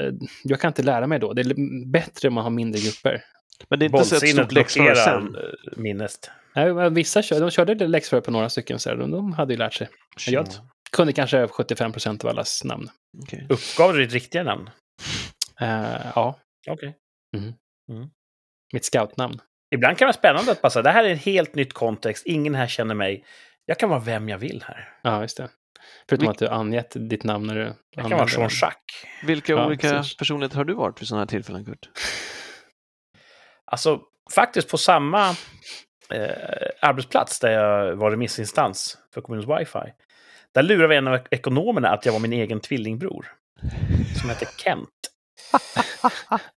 [0.00, 0.12] eh,
[0.44, 1.32] jag kan inte lära mig då.
[1.32, 3.24] Det är bättre om man har mindre grupper.
[3.68, 5.36] Men det är inte så ett Bollsinnet stort läxförhör sen.
[5.76, 6.30] minnet.
[6.54, 9.52] Nej, men Vissa kör, de körde läxförhör på några stycken, så här, de, de hade
[9.52, 9.88] ju lärt sig.
[10.26, 10.46] Jag
[10.92, 12.88] kunde kanske 75 procent av allas namn.
[13.22, 13.46] Okej.
[13.50, 14.70] Uppgav du ditt riktiga namn?
[15.60, 16.38] Eh, ja,
[16.68, 16.96] Okej.
[18.72, 19.40] Mitt scoutnamn.
[19.70, 20.82] Ibland kan det vara spännande att passa.
[20.82, 22.26] Det här är en helt nytt kontext.
[22.26, 23.24] Ingen här känner mig.
[23.66, 24.88] Jag kan vara vem jag vill här.
[25.02, 25.48] Ja, just det.
[26.08, 27.60] Förutom Vil- att du angett ditt namn när du
[27.90, 28.28] Jag kan vara den.
[28.28, 29.06] Jean-Jacques.
[29.26, 30.16] Vilka Ja, olika precis.
[30.16, 31.88] personligheter har du varit vid sådana här tillfällen, Kurt?
[33.68, 34.00] Alltså,
[34.34, 35.28] faktiskt på samma
[36.10, 36.30] eh,
[36.80, 39.92] arbetsplats där jag var remissinstans för kommunens wifi.
[40.54, 43.26] Där lurade vi en av ekonomerna att jag var min egen tvillingbror.
[44.20, 44.88] Som hette Kent.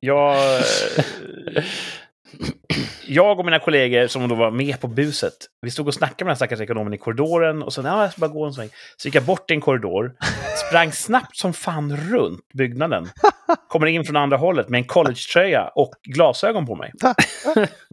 [0.00, 0.36] Jag,
[3.06, 6.30] jag och mina kollegor som då var med på buset, vi stod och snackade med
[6.30, 8.68] den stackars ekonomen i korridoren och så, ja, jag ska bara gå en sväng.
[8.96, 10.14] Så gick jag bort i en korridor,
[10.68, 13.08] sprang snabbt som fan runt byggnaden,
[13.68, 16.92] kommer in från andra hållet med en collegetröja och glasögon på mig.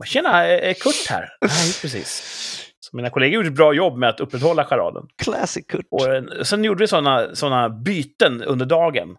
[0.05, 1.29] Tjena, är Kurt här?
[1.41, 2.65] Nej, precis.
[2.79, 5.03] Så mina kollegor gjorde ett bra jobb med att upprätthålla charaden.
[5.23, 5.85] Classic Kurt.
[5.91, 9.09] Och eh, sen gjorde vi sådana såna byten under dagen.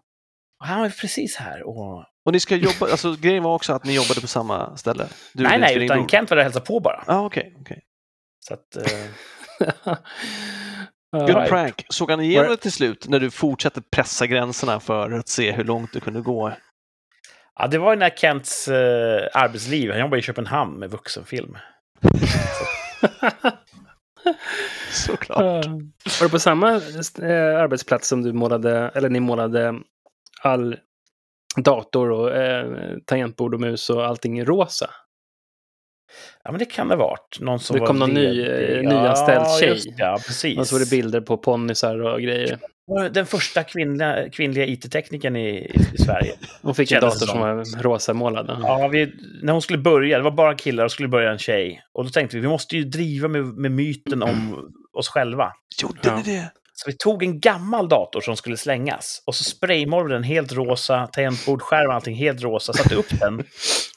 [0.59, 1.63] Och han var precis här.
[1.63, 2.05] Och...
[2.25, 5.07] Och ni ska jobba, alltså grejen var också att ni jobbade på samma ställe?
[5.33, 7.03] Du nej, nej, utan Kent var där och hälsade på bara.
[7.07, 7.55] Ja, okej.
[7.61, 7.83] okej.
[8.39, 8.83] Så att, eh,
[11.17, 11.85] Good Ja, prank.
[11.89, 15.63] Såg han igenom det till slut när du fortsatte pressa gränserna för att se hur
[15.63, 16.53] långt du kunde gå?
[17.59, 21.57] ja, det var ju när Kents eh, arbetsliv, han jobbade i Köpenhamn med vuxenfilm.
[24.91, 25.65] Såklart.
[26.19, 29.75] Var det på samma eh, arbetsplats som du målade, eller ni målade
[30.41, 30.77] all
[31.55, 32.65] dator och eh,
[33.05, 34.89] tangentbord och mus och allting rosa?
[36.43, 37.37] Ja, men det kan det ha varit.
[37.39, 39.69] Någon som Det var kom någon ny, eh, nyanställd ja, tjej.
[39.69, 40.57] Just, ja, precis.
[40.59, 42.59] Och så var det bilder på ponnysar och grejer.
[43.11, 46.33] Den första kvinnliga, kvinnliga IT-teknikern i, i, Sverige.
[46.61, 47.39] Hon fick en dator som som.
[47.39, 48.59] var rosa målad.
[48.63, 51.83] Ja, vi, när hon skulle börja, det var bara killar och skulle börja en tjej.
[51.93, 55.53] Och då tänkte vi, vi måste ju driva med, med myten om oss själva.
[55.81, 56.15] Gjorde Ja.
[56.15, 56.51] ni det?
[56.83, 61.07] Så vi tog en gammal dator som skulle slängas och så spraymålade den helt rosa,
[61.07, 63.37] tangentbord, skärm, allting helt rosa, satte upp den.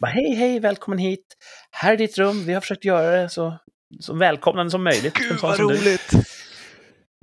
[0.01, 1.27] Bara, hej, hej, välkommen hit.
[1.71, 3.59] Här är ditt rum, vi har försökt göra det så,
[4.01, 5.15] så välkomnande som möjligt.
[5.15, 5.63] Gud vad du.
[5.63, 6.13] roligt!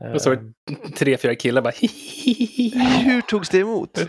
[0.03, 1.73] Eh, Och så var det tre, fyra killar bara
[3.03, 3.99] Hur togs det emot?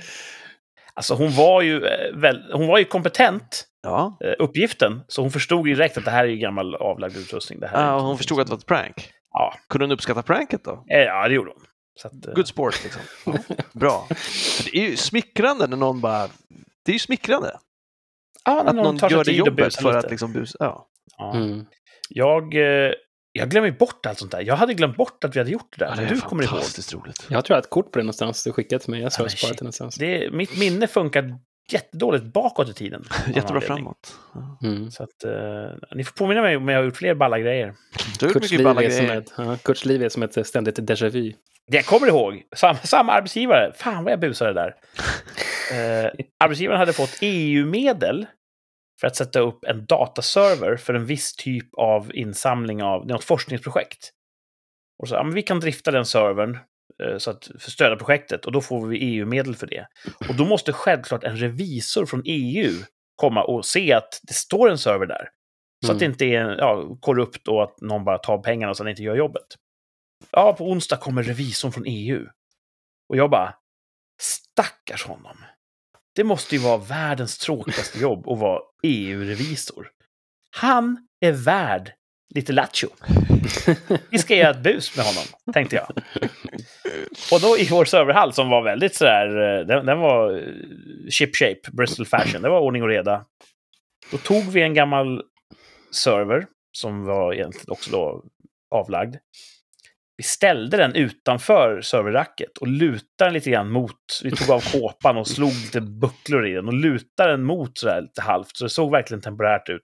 [0.94, 5.30] Alltså hon var ju, eh, väl, hon var ju kompetent, Ja, eh, uppgiften, så hon
[5.30, 7.61] förstod ju direkt att det här är ju gammal avlagd utrustning.
[7.61, 9.11] Det här är ja hon förstod att det var ett prank.
[9.32, 10.84] Ja, Kunde hon uppskatta pranket då?
[10.90, 11.62] eh, ja det gjorde hon.
[12.00, 13.02] Så att, eh, Good sport liksom.
[13.48, 14.06] Ja, bra.
[14.08, 16.28] För det är ju smickrande när någon bara...
[16.84, 17.56] Det är ju smickrande
[18.44, 19.98] ja, när att någon tar sig gör det jobbet för lite.
[19.98, 20.56] att liksom busa.
[20.60, 20.88] Ja.
[21.18, 21.34] Ja.
[21.36, 21.66] Mm.
[22.08, 22.92] Jag, eh,
[23.32, 24.40] jag glömmer bort allt sånt där.
[24.40, 25.90] Jag hade glömt bort att vi hade gjort det där.
[25.90, 26.52] Ja, det är du kommer ihåg.
[26.92, 27.26] roligt.
[27.28, 28.44] Jag tror jag har ett kort på det någonstans.
[28.44, 29.00] Du skickade till mig.
[29.00, 29.94] Jag ska Ja, ha men sparat det någonstans.
[29.94, 31.38] Det, mitt minne funkar
[31.70, 33.04] jättedåligt bakåt i tiden.
[33.26, 34.14] någon Jättebra framåt.
[34.62, 34.90] Mm.
[34.90, 37.74] Så att, eh, ni får påminna mig om jag har gjort fler balla grejer.
[38.18, 39.11] Du Kurts liv, är som
[39.50, 41.32] ett, Kurts liv är som ett ständigt déjà vu.
[41.66, 43.72] Det jag kommer ihåg, samma, samma arbetsgivare.
[43.76, 44.74] Fan vad jag busade där.
[45.72, 46.11] Eh,
[46.44, 48.26] arbetsgivaren hade fått EU-medel
[49.00, 54.11] för att sätta upp en dataserver för en viss typ av insamling av något forskningsprojekt.
[55.03, 56.59] Och så, ja, men vi kan drifta den servern
[57.03, 59.86] eh, så att, för stödja projektet och då får vi EU-medel för det.
[60.28, 62.72] Och då måste självklart en revisor från EU
[63.16, 65.28] komma och se att det står en server där.
[65.86, 66.12] Så att det Mm.
[66.12, 69.46] inte är ja, korrupt och att någon bara tar pengarna och sen inte gör jobbet.
[70.30, 72.26] Ja, på onsdag kommer revisorn från EU.
[73.08, 73.54] Och jag bara,
[74.20, 75.36] stackars honom.
[76.14, 79.88] Det måste ju vara världens tråkigaste jobb att vara EU-revisor.
[80.56, 81.92] Han är värd
[82.34, 82.88] lite lattjo.
[84.10, 85.86] Vi ska göra ett bus med honom, tänkte jag.
[87.32, 89.26] Och då i vår serverhall som var väldigt sådär,
[89.60, 90.44] eh, den, den var eh,
[91.10, 93.24] chip shape, Bristol fashion, det var ordning och reda.
[94.10, 95.22] Då tog vi en gammal
[95.95, 98.24] server som var egentligen också då
[98.70, 99.16] avlagd.
[100.16, 105.16] Vi ställde den utanför serverracket och lutade den lite grann mot, vi tog av kåpan
[105.16, 108.70] och slog lite bucklor i den och lutade den mot sådär lite halvt, så det
[108.70, 109.82] såg verkligen temporärt ut.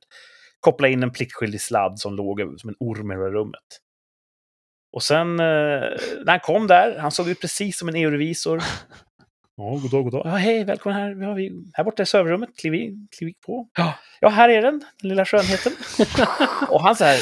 [0.61, 3.81] Kopplade in en pliktskyldig sladd som låg som en orm i det rummet.
[4.93, 5.47] Och sen eh,
[6.25, 8.63] när han kom där, han såg ut precis som en EU-revisor.
[9.61, 10.23] Ja, god dag, god dag.
[10.25, 11.15] Ja, hej, välkommen här.
[11.15, 12.57] Vi har vi, här borta i serverrummet.
[12.59, 13.69] Kliv, in, kliv på.
[13.79, 13.99] Ja.
[14.21, 15.73] ja, här är den, den lilla skönheten.
[16.69, 17.21] och han så här,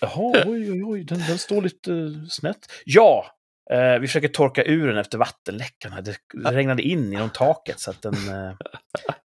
[0.00, 2.58] jaha, oj, oj, oj, den, den står lite eh, snett.
[2.84, 3.26] Ja,
[3.70, 6.04] eh, vi försöker torka ur den efter vattenläckan.
[6.04, 8.14] Det, det regnade in genom taket så att den...
[8.14, 8.52] Eh,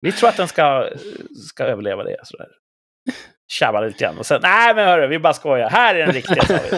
[0.01, 0.91] vi tror att den ska,
[1.49, 2.17] ska överleva det.
[2.23, 2.49] Sådär.
[3.53, 5.71] Tjabbade lite grann och sen, nej men hörru, vi bara skojar.
[5.71, 6.43] Här är den riktiga.
[6.47, 6.77] sa vi.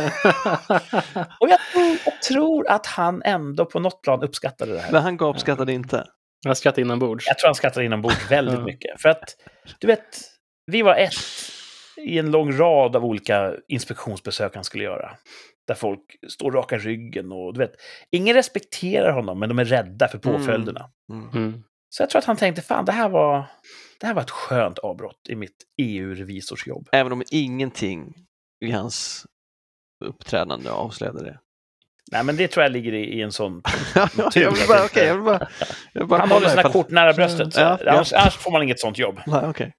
[1.41, 4.93] Och jag tror, jag tror att han ändå på något plan uppskattade det här.
[4.93, 6.05] Men han gapskrattade inte.
[6.45, 7.27] Jag skrattar inombords.
[7.27, 9.01] Jag tror han skrattade inombords väldigt mycket.
[9.01, 9.25] För att,
[9.79, 10.21] du vet,
[10.67, 11.13] vi var ett
[11.97, 15.11] i en lång rad av olika inspektionsbesök han skulle göra.
[15.69, 17.73] Där folk står raka ryggen och du vet,
[18.11, 20.41] ingen respekterar honom men de är rädda för Mm.
[20.41, 20.91] påföljderna.
[21.13, 21.29] Mm.
[21.35, 21.63] Mm.
[21.89, 23.45] Så jag tror att han tänkte, fan det här var,
[24.03, 26.89] det här var ett skönt avbrott i mitt EU-revisorsjobb.
[26.93, 28.15] Även om ingenting
[28.65, 29.27] i hans
[30.05, 31.39] uppträdande avslöjade det.
[32.13, 33.63] Nej men det tror jag ligger i, i en sån...
[34.35, 35.49] jag vill bara, okej, jag vill bara...
[35.93, 37.55] Jag vill bara Han håller sina ifall- kort nära bröstet.
[37.55, 37.93] Så, Ja, ja.
[37.93, 39.21] Annars, annars får man inget sånt jobb.
[39.27, 39.75] Nej, okej.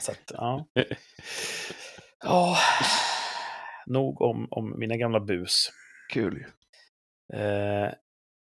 [0.00, 0.66] Så att, ja.
[2.24, 2.56] Ja,
[3.86, 5.70] nog om, om mina gamla bus.
[6.12, 6.44] Kul.
[7.34, 7.40] Eh,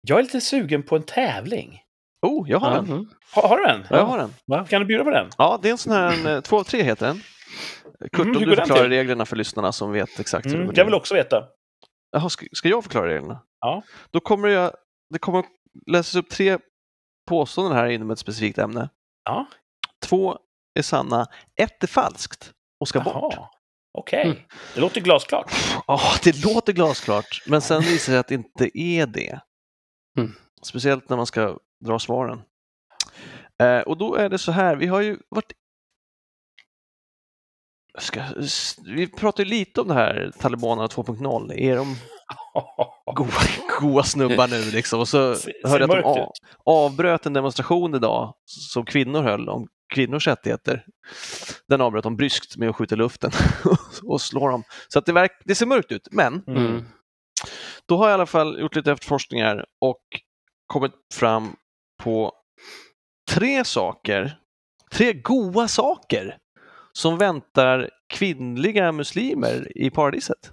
[0.02, 1.80] jag är lite sugen på en tävling.
[2.22, 2.84] Oh, jag har den.
[2.84, 3.08] mm.
[3.32, 3.86] Har, har du en?
[3.90, 4.34] Ja, jag har den.
[4.46, 4.66] Va?
[4.68, 5.30] Kan du bjuda på den?
[5.38, 7.22] Ja, det är en sån här, en, eh, två av tre heter den.
[8.12, 10.76] Kurt, Mm, om går du förklarar reglerna för lyssnarna som vet exakt hur Mm, det
[10.76, 11.44] jag vill också veta.
[12.12, 13.42] Jaha, ska, ska jag förklara reglerna?
[13.60, 13.82] Ja.
[14.10, 14.72] Då kommer jag,
[15.12, 15.44] det kommer
[15.86, 16.58] läsas upp tre
[17.28, 18.88] påståenden här inom ett specifikt ämne.
[19.24, 19.46] Ja.
[20.04, 20.38] Två
[20.78, 21.26] är sanna,
[21.60, 23.34] ett är falskt och ska bort.
[23.36, 23.48] Jaha.
[23.98, 24.36] Okej, Mm.
[24.74, 25.52] det låter glasklart.
[25.86, 29.40] Ja, det låter glasklart, men sen visar det sig att det inte är det.
[30.18, 30.32] Mm.
[30.62, 32.43] Speciellt när man ska dra svaren.
[33.62, 35.53] Eh, och då är det så här, vi har ju varit...
[37.99, 38.22] Ska,
[38.87, 41.53] vi pratar ju lite om det här talibanerna 2.0.
[41.53, 41.97] Är de
[43.14, 43.28] goa,
[43.81, 45.01] goa snubbar nu liksom?
[45.01, 49.22] Och så Ser- hörde jag att de mörkt a- avbröt en demonstration idag som kvinnor
[49.22, 50.85] höll om kvinnors rättigheter.
[51.68, 53.31] Den avbröt de bryskt med att skjuta i luften
[54.05, 54.62] och slå dem.
[54.89, 56.85] Så att det, verk, det ser mörkt ut, men Mm.
[57.87, 60.03] då har jag i alla fall gjort lite efterforskningar och
[60.66, 61.57] kommit fram
[62.01, 62.32] på
[63.30, 64.36] tre saker,
[64.92, 66.36] tre goa saker
[66.92, 70.53] som väntar kvinnliga muslimer i paradiset.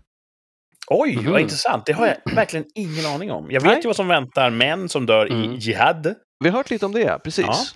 [0.89, 1.31] Oj, Mhm.
[1.31, 1.85] vad intressant.
[1.85, 3.51] Det har jag verkligen ingen aning om.
[3.51, 3.79] Jag vet Nej.
[3.83, 5.43] ju vad som väntar män som dör Mm.
[5.51, 6.15] i jihad.
[6.43, 7.75] Vi har hört lite om det, precis.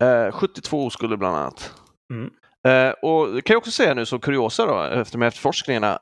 [0.00, 1.72] Eh, 72 oskulder bland annat.
[2.12, 2.30] Mm.
[2.68, 5.98] Eh, och det kan jag också säga nu som kuriosa då, efter här efterforskningarna,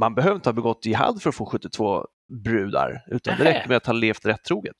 [0.00, 2.06] man behöver inte ha begått jihad för att få 72
[2.44, 4.76] brudar, utan det räcker med att ha levt rättroget.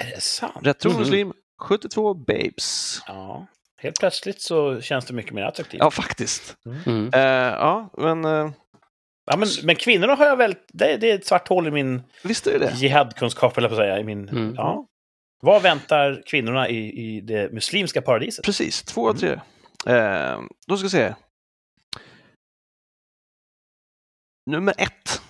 [0.00, 0.66] Är det sant?
[0.66, 1.02] Rättrogen Mhm.
[1.02, 1.32] muslim,
[1.62, 2.98] 72 babes.
[3.06, 3.46] Ja.
[3.82, 5.78] Helt plötsligt så känns det mycket mer attraktivt.
[5.80, 6.56] Ja, faktiskt.
[6.86, 7.10] Mm.
[7.14, 7.20] Eh,
[7.54, 8.50] ja, men eh,
[9.30, 10.54] Ja, men, men kvinnorna har jag väl...
[10.72, 12.72] Det, det är ett svart hål i min visst är det det.
[12.76, 13.98] jihadkunskap, eller på att säga.
[13.98, 14.54] I min, Mm.
[14.56, 14.86] ja.
[15.42, 16.76] Vad väntar kvinnorna i,
[17.16, 18.44] i det muslimska paradiset?
[18.44, 19.40] Precis, två av tre.
[19.86, 21.14] Eh, då ska vi se.
[24.50, 25.22] Nummer ett.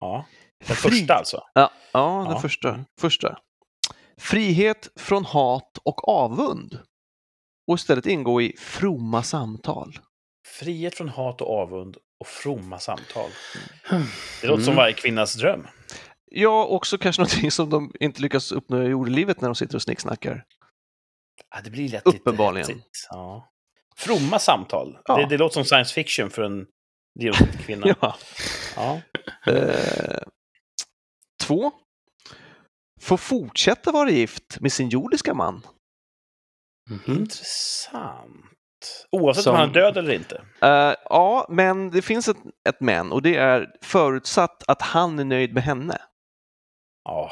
[0.00, 0.26] Ja.
[0.66, 1.42] Den Fri- första alltså.
[1.54, 2.40] Ja, ja den Ja.
[2.40, 3.38] Första, första.
[4.20, 6.78] Frihet från hat och avund.
[7.66, 9.98] Och istället ingå i fromma samtal.
[10.46, 13.30] Frihet från hat och avund och fromma samtal.
[14.40, 14.76] Det låter som Mm.
[14.76, 15.66] varje kvinnas dröm.
[16.32, 19.82] Ja, också kanske någonting som de inte lyckas uppnå i jordelivet när de sitter och
[19.82, 20.44] snicksnackar.
[21.54, 22.68] Ja, det blir lätt Uppenbarligen.
[22.68, 22.80] lite.
[23.10, 23.48] Ja.
[23.96, 24.98] Fromma samtal.
[25.04, 25.16] Ja.
[25.16, 26.66] Det, det låter som science fiction för en
[27.20, 27.86] genomsnittlig kvinna.
[28.00, 28.16] Ja.
[28.76, 29.00] ja.
[29.52, 30.22] Eh,
[31.42, 31.72] två.
[33.02, 35.66] Får fortsätta vara gift med sin jordiska man.
[36.90, 37.16] Mhm.
[37.18, 38.46] Intressant.
[39.12, 40.42] Oavsett Som- om han är död eller inte.
[40.62, 42.36] Eh, ja, men det finns ett,
[42.68, 45.98] ett men och det är förutsatt att han är nöjd med henne.
[47.04, 47.30] Ja.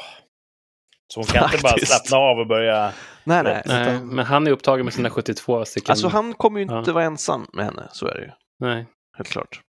[1.13, 1.91] Så hon kan inte bara Faktiskt.
[1.91, 2.93] slappna av och börja...
[3.23, 3.63] Nej, nej.
[3.65, 5.91] Nej, men han är upptagen med sina 72 stycken.
[5.91, 6.93] Alltså han kommer ju inte Ja.
[6.93, 8.31] vara ensam med henne, så är det ju.
[8.59, 8.85] Nej.
[9.17, 9.61] Helt klart.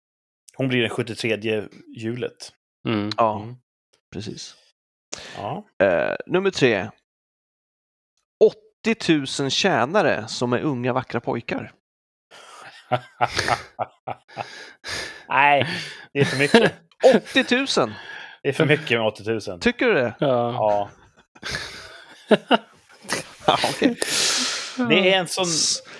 [0.56, 2.52] Hon blir den 73 hjulet.
[2.88, 3.10] Mm.
[3.16, 3.56] Ja, Mm.
[4.12, 4.54] precis.
[5.36, 5.64] Ja.
[5.82, 6.90] Eh, nummer tre.
[8.84, 11.72] 80 000 tjänare som är unga vackra pojkar.
[15.28, 15.66] Nej,
[16.12, 16.72] det är för mycket.
[17.14, 17.94] 80 000!
[18.42, 19.60] Det är för mycket med 80 000.
[19.60, 20.14] Tycker du det?
[20.20, 20.90] Ja.
[23.46, 23.58] Ja.
[23.70, 23.96] Okej.
[24.88, 25.46] Det är en sån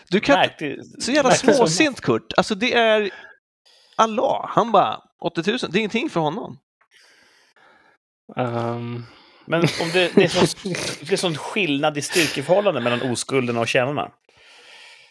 [0.09, 0.79] Du kan märklig...
[0.99, 2.33] Så jävla småsint Kurt.
[2.37, 3.11] Alltså det är
[3.97, 4.47] Allah.
[4.49, 5.59] Han bara 80 000.
[5.71, 6.59] Det är ingenting för honom.
[8.37, 9.05] Ehm,
[9.47, 13.69] Men om det, det, är sån, det är sån skillnad i styrkeförhållande mellan oskulderna och
[13.69, 14.13] tjänarna.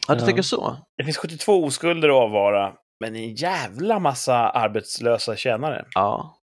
[0.07, 0.77] Ja, du tänker så?
[0.97, 5.85] Det finns 72 oskulder att avvara, men en jävla massa arbetslösa tjänare.
[5.93, 6.37] Ja.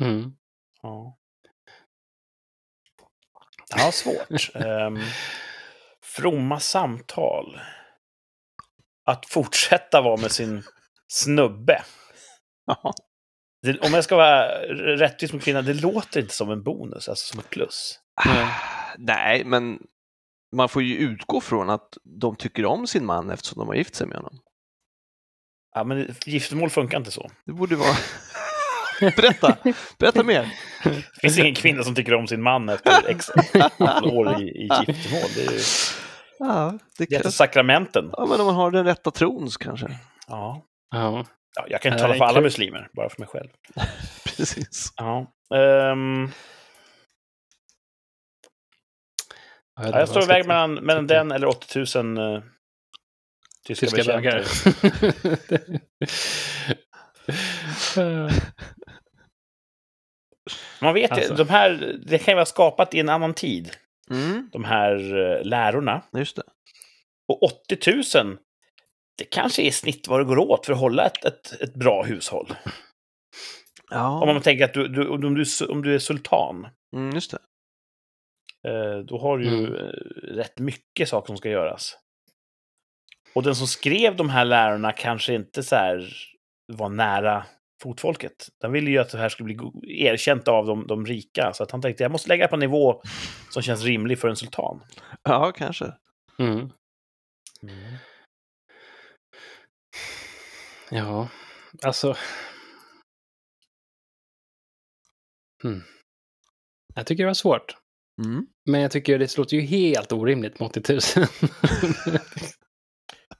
[0.00, 0.32] mm.
[0.82, 1.16] Ja,
[3.76, 4.50] ja svårt.
[4.54, 5.00] um,
[6.02, 7.60] fromma samtal.
[9.04, 10.62] Att fortsätta vara med sin
[11.08, 11.82] snubbe.
[12.66, 12.92] Ja.
[13.62, 14.48] Det, om jag ska vara
[14.96, 17.98] rättvis mot kvinnan, det låter inte som en bonus, alltså som ett plus.
[18.26, 18.46] Nej.
[18.98, 19.78] Nej, men
[20.56, 21.88] man får ju utgå från att
[22.20, 24.38] de tycker om sin man eftersom de har gift sig med honom.
[25.74, 27.30] Ja, men giftermål funkar inte så.
[27.46, 27.94] Det borde vara...
[29.16, 29.56] Berätta!
[29.98, 30.54] Berätta mer!
[30.84, 33.30] Det finns ingen kvinna som tycker om sin man efter x
[34.02, 35.30] år i, i giftermål.
[35.36, 35.60] Det är ju
[36.38, 37.32] Ja, det det heter kan...
[37.32, 38.10] sakramenten.
[38.12, 39.98] ja, men om man har den rätta tron så kanske.
[40.28, 40.62] Ja.
[40.90, 41.24] Ja.
[41.56, 43.48] Ja, jag kan inte tala för alla muslimer, bara för mig själv.
[44.36, 44.92] Precis.
[44.96, 45.32] Ja.
[45.48, 45.96] Jag,
[49.84, 52.42] vet ja, jag står iväg mellan, mellan den eller 80 000 uh,
[53.66, 54.44] tyska, Tyska bögar.
[60.80, 61.34] Man vet Alltså.
[61.34, 63.76] de här, det kan ju vara skapat i en annan tid,
[64.10, 66.02] Mm, de här eh, lärorna.
[66.12, 66.42] just det.
[67.28, 68.38] Och 80 000,
[69.20, 71.74] det kanske är i snitt vad det går åt för att hålla ett, ett, ett
[71.74, 72.46] bra hushåll.
[72.50, 72.56] Om
[73.90, 76.66] Ja, man tänker att du, du, om, du, är- om du är sultan,
[76.96, 77.38] mm, just det.
[78.68, 79.74] eh, då har du ju Mm.
[79.74, 79.80] eh,
[80.34, 81.96] rätt mycket saker som ska göras.
[83.34, 86.12] Och den som skrev de här lärorna kanske inte så här
[86.72, 87.46] var nära
[87.82, 88.48] fotfolket.
[88.60, 89.58] Den ville ju att det här skulle bli
[90.06, 91.52] erkänt av de, de rika.
[91.54, 93.02] Så att han tänkte jag måste lägga på en nivå
[93.50, 94.80] som känns rimlig för en sultan.
[95.22, 95.92] Ja, kanske.
[96.38, 96.70] Mm.
[100.90, 101.28] Ja,
[101.82, 102.16] alltså...
[105.62, 105.82] Hmm.
[106.94, 107.76] Jag tycker det var svårt.
[108.24, 108.46] Mm.
[108.66, 111.00] Men jag tycker det låter ju helt orimligt med 80 000.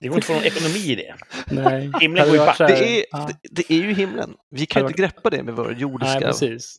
[0.01, 1.15] Det går inte att få någon ekonomi i det.
[1.47, 1.93] Nej.
[2.01, 2.59] Himlen går ju back.
[2.59, 3.31] Det, är, Ja.
[3.43, 4.37] det, det är ju himlen.
[4.51, 6.79] Vi kan ju inte greppa det med vår jordiska Nej, precis.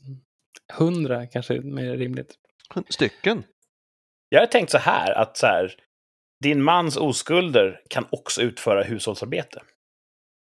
[0.74, 2.36] 100 kanske är mer rimligt.
[2.90, 3.44] stycken.
[4.30, 5.76] Jag har tänkt så här, att så här,
[6.44, 9.62] din mans oskulder kan också utföra hushållsarbete.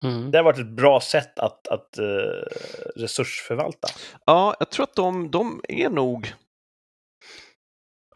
[0.05, 0.30] Mm.
[0.30, 2.05] Det har varit ett bra sätt att, att eh,
[2.96, 3.88] resursförvalta.
[4.26, 6.32] Ja, jag tror att de, de är nog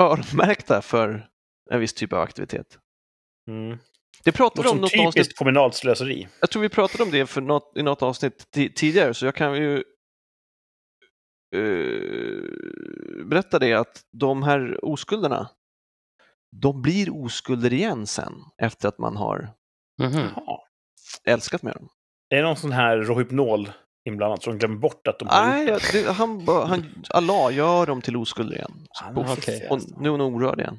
[0.01, 1.29] öronmärkta för
[1.71, 2.79] en viss typ av aktivitet.
[3.49, 3.79] Mm.
[4.25, 6.29] Det pratade Något om något typiskt avsnitt, kommunalt slöseri.
[6.41, 9.35] jag tror vi pratade om det för något, i något avsnitt ti- tidigare, så jag
[9.35, 9.77] kan ju
[11.57, 15.51] eh, berätta det att de här oskulderna,
[16.57, 19.51] de blir oskulder igen sen efter att man har.
[19.97, 20.69] Ja.
[21.25, 21.89] Älskat med dem.
[22.31, 23.71] Är det någon sån här Rohypnol
[24.05, 26.03] inblandat så de glömmer bort att de har Nej, gjort det?
[26.03, 28.87] det, han, han, Allah gör dem till oskulder igen.
[29.05, 29.37] Är okej.
[29.37, 30.01] fiffig, och alltså.
[30.01, 30.79] nu är hon orörd igen.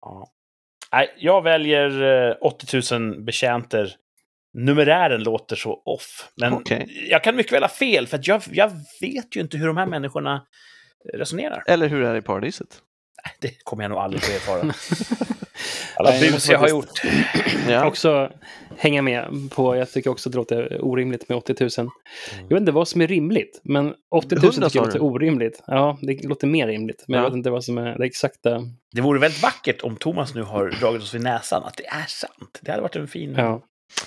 [0.00, 0.32] Ja.
[0.92, 3.94] Nej, jag väljer eh, 80 000 betjänter.
[4.58, 6.32] Numerären låter så off.
[6.40, 7.06] Men Okej.
[7.10, 8.70] jag kan mycket väl ha fel, för att jag, jag
[9.00, 10.46] vet ju inte hur de här människorna
[11.14, 11.62] resonerar.
[11.66, 12.82] Eller hur det är i paradiset.
[13.40, 14.72] Det kommer jag nog aldrig få erfara.
[15.96, 16.90] Alla Nej, jag bus jag har gjort.
[17.68, 17.86] Ja.
[17.86, 18.32] Också
[18.76, 21.90] hänga med på, jag tycker också att det låter orimligt med 80 000.
[22.36, 25.62] Jag vet inte vad som är rimligt, men 80 000 100 tycker jag låter orimligt.
[25.66, 27.24] Ja, det låter mer rimligt, men Ja.
[27.24, 28.62] jag vet inte vad som är det exakta.
[28.94, 32.06] Det vore väldigt vackert om Thomas nu har dragit oss vid näsan att det är
[32.06, 32.58] sant.
[32.62, 33.34] Det hade varit en fin...
[33.36, 33.62] Ja.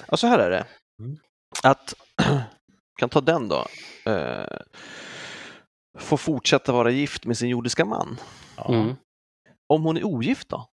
[0.07, 0.65] Ja, så här är det.
[1.01, 1.17] Mm.
[1.63, 1.93] Att,
[2.99, 3.65] kan ta den då.
[4.11, 4.57] Eh,
[5.99, 8.17] få fortsätta vara gift med sin jordiska man.
[8.57, 8.95] Ja, Mm.
[9.73, 10.68] Om hon är ogift då?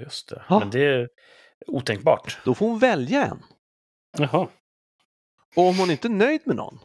[0.00, 0.42] Just det.
[0.48, 0.58] Ja.
[0.58, 1.08] Men det är
[1.66, 2.38] otänkbart.
[2.44, 3.42] Då får hon välja en.
[4.18, 4.48] Jaha.
[5.56, 6.78] Och om hon inte är nöjd med någon,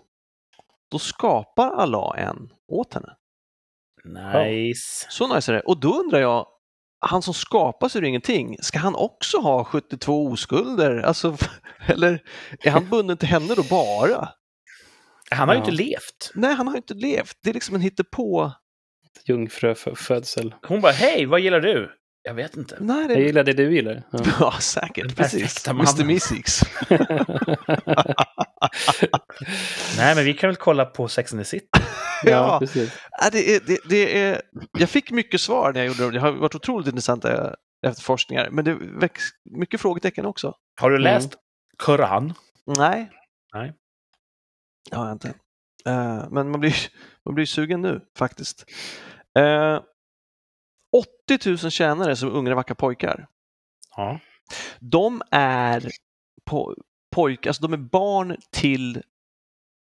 [0.91, 3.15] då skapar Allah en åt henne.
[4.06, 5.07] Nice.
[5.10, 5.61] Så nice är det.
[5.61, 6.48] Och då undrar jag,
[6.99, 10.98] han som skapar sig ur ingenting, ska han också ha 72 oskulder?
[11.02, 11.38] Alltså,
[11.88, 12.23] eller
[12.60, 14.30] är han bunden till henne då bara?
[15.31, 15.65] Han har ju Ja.
[15.65, 16.31] inte levt.
[16.36, 17.38] Nej, han har inte levt.
[17.44, 18.52] Det är liksom en hittepå.
[19.26, 20.56] Jungfrufödsel.
[20.68, 21.91] Hon bara, hej, vad gillar du?
[22.30, 22.77] Jag vet inte.
[22.80, 24.03] Nej, det Jag gillar det du gillar.
[24.11, 24.19] Ja.
[24.39, 25.07] Ja, säkert.
[25.07, 25.68] Den Precis.
[25.68, 26.06] Mr.
[26.06, 26.61] Mystics.
[29.97, 31.68] Nej, men vi kan väl kolla på Sex and the City.
[32.23, 32.60] Ja.
[32.60, 32.97] precis.
[33.22, 34.41] Ja, det är, det, det är,
[34.80, 36.11] jag fick mycket svar när jag gjorde det.
[36.11, 37.56] Det har varit otroligt intressanta
[37.88, 39.23] efterforskningar, men det väcks
[39.60, 40.53] mycket frågetecken också.
[40.81, 41.03] Har du Mm.
[41.03, 41.34] läst
[41.77, 42.34] Koran?
[42.77, 43.11] Nej.
[43.53, 43.73] Nej.
[44.89, 45.27] Det har jag inte.
[45.85, 46.76] Eh, men man blir,
[47.26, 48.65] man blir sugen nu faktiskt.
[49.39, 49.80] Uh,
[51.27, 53.27] 80 000 tjänare som unga vackra pojkar.
[53.95, 54.19] Ja.
[54.79, 55.89] De är
[56.45, 56.75] po
[57.15, 59.03] pojkar, alltså de är barn till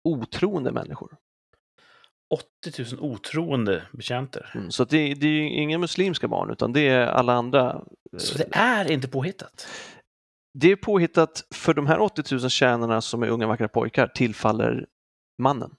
[0.04, 1.18] otroende människor.
[2.64, 4.52] 80 000 otroende betjänter.
[4.56, 7.82] Mm, så det, det är ju inga muslimska barn utan det är alla andra.
[8.14, 9.68] eh, Så det är inte påhittat?
[10.54, 14.88] Det är påhittat för de här 80 000 tjänarna som är unga vackra pojkar tillfaller
[15.42, 15.76] mannen.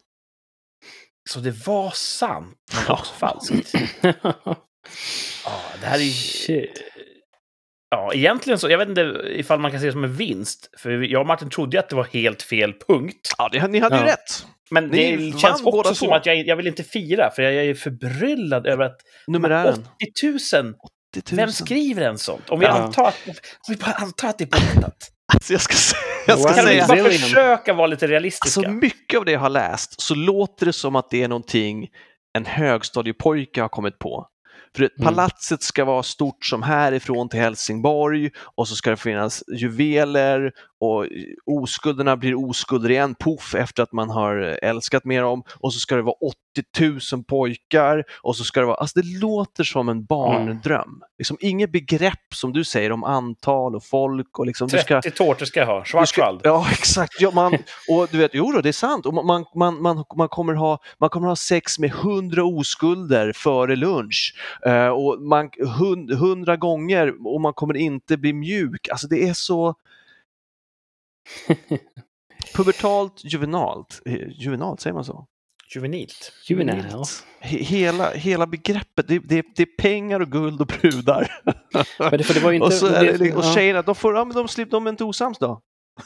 [1.31, 3.73] Så det var sant, men också falskt?
[5.45, 6.11] Ja, det här är ju...
[6.13, 6.83] Shit.
[7.91, 10.71] Ja, egentligen så, jag vet inte ifall man kan se det som en vinst.
[10.79, 13.35] För jag och Martin trodde ju att det var helt fel punkt.
[13.39, 14.09] Ja, det, ni hade ju Ja.
[14.09, 14.47] rätt.
[14.71, 16.15] Men Ni det känns också som två.
[16.15, 18.97] att jag, jag vill inte fira, för jag, jag är förbryllad över att
[19.27, 19.87] Numerären.
[20.19, 20.27] 80
[20.63, 20.75] 000,
[21.17, 21.37] 80 000.
[21.37, 22.51] vem skriver en sånt?
[22.51, 22.73] Om vi, Ja.
[22.73, 23.35] antar, att, om
[23.69, 24.97] vi bara antar att det är påhittat.
[25.35, 26.49] Alltså jag ska säga, jag ska.
[26.55, 27.29] Kan vi säga inte bara Zillion.
[27.29, 28.61] försöka vara lite realistiska?
[28.61, 31.89] alltså mycket av det jag har läst så låter det som att det är någonting
[32.39, 34.27] en högstadiepojke har kommit på.
[34.77, 35.05] För Mm.
[35.05, 41.07] palatset ska vara stort som härifrån till Helsingborg och så ska det finnas juveler och
[41.47, 45.97] oskulderna blir oskulder igen, poff, efter att man har älskat med dem och så ska
[45.97, 46.17] det vara
[46.75, 51.03] 80 000 pojkar och så ska det vara, alltså det låter som en barndröm.
[51.19, 55.17] Liksom inget begrepp som du säger om antal och folk och liksom du ska 30
[55.17, 56.41] tårtor ska jag ha, Schwarzwald.
[56.45, 57.21] Ja, exakt.
[57.21, 57.55] Ja, man,
[57.89, 59.07] och du vet, jo då, det är sant.
[59.07, 63.77] Och man, man, man, man, kommer ha, man kommer ha sex med hundra oskulder före
[63.77, 64.35] lunch.
[64.67, 68.89] Eh, och man, hund, hundra gånger och man kommer inte bli mjuk.
[68.89, 69.75] Alltså det är så
[72.57, 74.03] pubertalt juvenalt.
[74.07, 75.27] Eh, Juvenalt, säger man så?
[75.75, 76.33] Juvenilt.
[76.49, 77.05] Juvenile.
[77.41, 81.41] He, hela, hela begreppet, det, det, det är pengar och guld och brudar.
[81.99, 82.67] Men det, för det var ju inte...
[82.67, 83.55] och, så är det, och ja.
[83.55, 85.61] tjejerna, de, får, ja, men de, slipper, de är inte osams då.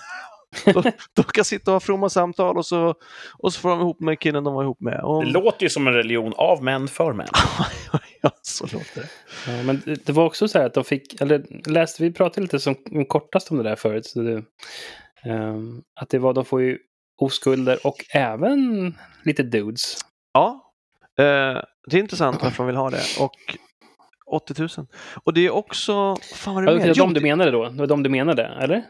[0.65, 0.83] de,
[1.15, 2.95] de kan sitta och ha fromma samtal och så,
[3.39, 5.01] och så får de ihop med killen de var ihop med.
[5.01, 7.29] Och, Det låter ju som en religion av män för män.
[8.23, 9.09] ja, så låter det.
[9.47, 12.61] Ja, men det- var också så här att de fick, eller läste, vi pratade lite
[12.61, 12.75] som
[13.09, 14.07] kortast om det där förut.
[14.07, 14.43] Så det,
[16.01, 16.79] att det var, de får ju
[17.23, 18.95] oskulder och även
[19.25, 19.97] lite dudes.
[20.33, 20.73] Ja,
[21.19, 23.03] eh, det är intressant varför de vill ha det.
[23.21, 23.35] Och
[24.27, 24.69] 80 000.
[25.25, 27.69] Och det är också, fan vad är Ja, det det var de du menade då?
[27.69, 28.85] Det var de du menade, eller?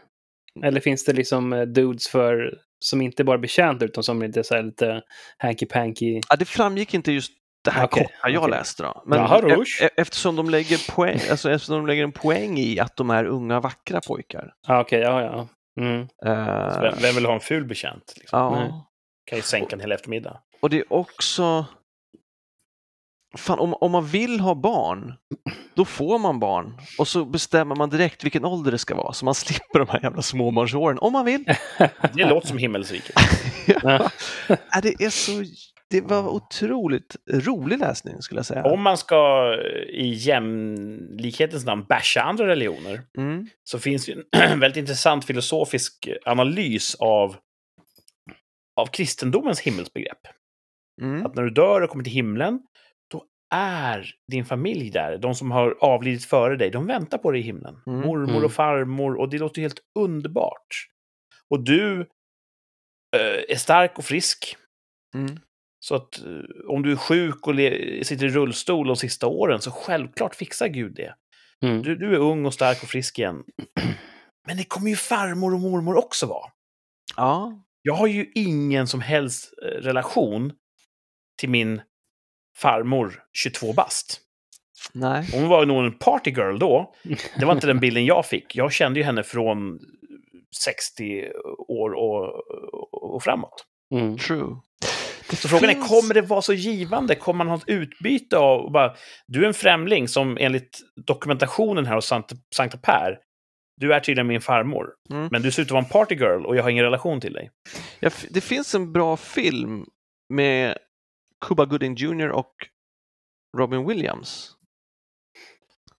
[0.63, 4.55] Eller finns det liksom eh, dudes för, som inte bara betjänta utan som lite så
[4.55, 5.01] här lite
[5.43, 6.21] hanky-panky?
[6.29, 7.31] ja, det framgick inte just
[7.63, 8.51] det här Okej, korta jag okej.
[8.57, 9.03] läste då.
[9.05, 12.79] Men Jaha, e- e- eftersom de lägger poäng, alltså eftersom de lägger en poäng i
[12.79, 14.53] att de är unga vackra pojkar.
[14.67, 15.47] Ah, Okej, ja, ja.
[15.81, 16.07] Mm.
[16.73, 18.13] Så Vem, vem vill ha en ful betjänt?
[18.17, 18.39] Liksom?
[18.39, 18.89] ja.
[19.25, 20.39] Kan ju sänka en hel eftermiddag.
[20.61, 21.65] Och det är också...
[23.37, 25.13] Fan, om, om man vill ha barn,
[25.73, 26.77] då får man barn.
[26.99, 29.99] Och så bestämmer man direkt vilken ålder det ska vara, så man slipper de här
[30.03, 31.45] jävla småbarnsåren, om man vill.
[32.13, 33.15] Det låter som himmelsriket.
[34.71, 35.43] Ja, det är så...
[35.93, 38.63] Det var otroligt rolig läsning, skulle jag säga.
[38.63, 43.47] Om man ska eh, i jämlikhetens namn basha andra religioner Mm.
[43.63, 47.35] så finns ju en väldigt intressant filosofisk analys av,
[48.81, 50.21] av kristendomens himmelsbegrepp.
[51.01, 51.25] Mm.
[51.25, 52.59] Att när du dör och kommer till himlen,
[53.11, 53.25] då
[53.55, 55.17] är din familj där.
[55.17, 57.81] De som har avlidit före dig, de väntar på dig i himlen.
[57.87, 58.45] Mm, Mormor mm.
[58.45, 60.87] och farmor, och det låter helt underbart.
[61.49, 62.01] Och du
[63.15, 64.57] eh, är stark och frisk.
[65.15, 65.39] Mm.
[65.83, 67.55] Så att eh, om du är sjuk och
[68.05, 71.15] sitter i rullstol de sista åren, så självklart fixar Gud det.
[71.61, 71.81] Mm.
[71.81, 73.43] Du, du är ung och stark och frisk igen.
[74.47, 76.51] Men det kommer ju farmor och mormor också vara.
[77.15, 77.63] Ja.
[77.81, 80.53] Jag har ju ingen som helst eh, relation
[81.39, 81.81] till min
[82.57, 84.21] farmor 22 bast.
[84.93, 85.29] Nej.
[85.33, 86.93] Hon var nog en partygirl då.
[87.39, 88.55] Det var inte den bilden jag fick.
[88.55, 89.79] Jag kände ju henne från
[90.63, 91.31] 60
[91.67, 92.23] år och,
[92.93, 93.65] och, och framåt.
[93.93, 94.17] Mm.
[94.17, 94.55] True.
[95.35, 97.15] Så frågan är, finns- kommer det vara så givande?
[97.15, 98.71] Kommer man ha ett utbyte av...
[98.71, 98.95] Bara,
[99.27, 103.19] du är en främling som enligt dokumentationen här hos Sankta, Sankta Per,
[103.81, 104.87] du är tydligen min farmor.
[105.09, 105.27] Mm.
[105.31, 107.51] Men du ser ut att vara en partygirl och jag har ingen relation till dig.
[107.99, 109.85] Ja, det finns en bra film
[110.29, 110.77] med
[111.45, 112.53] Cuba Gooding Jr och
[113.57, 114.51] Robin Williams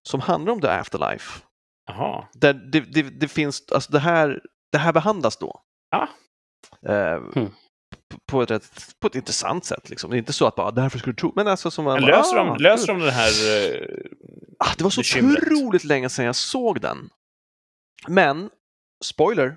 [0.08, 1.42] som handlar om The Afterlife.
[1.86, 2.28] Jaha.
[2.32, 4.40] Där det, det, det finns, alltså det här,
[4.72, 5.60] det här behandlas då.
[5.96, 6.06] Ah.
[6.92, 7.50] Eh, Hmm.
[8.34, 9.90] På ett, rätt, på ett intressant sätt.
[9.90, 10.10] Liksom.
[10.10, 12.06] Det är inte så att bara därför skulle du tro, men alltså som man bara,
[12.16, 13.30] löser, ah, de, löser de den här...
[13.72, 13.86] eh,
[14.58, 15.42] Ah, det var så bekymret?
[15.42, 17.10] otroligt länge sedan jag såg den.
[18.08, 18.50] Men,
[19.04, 19.56] spoiler.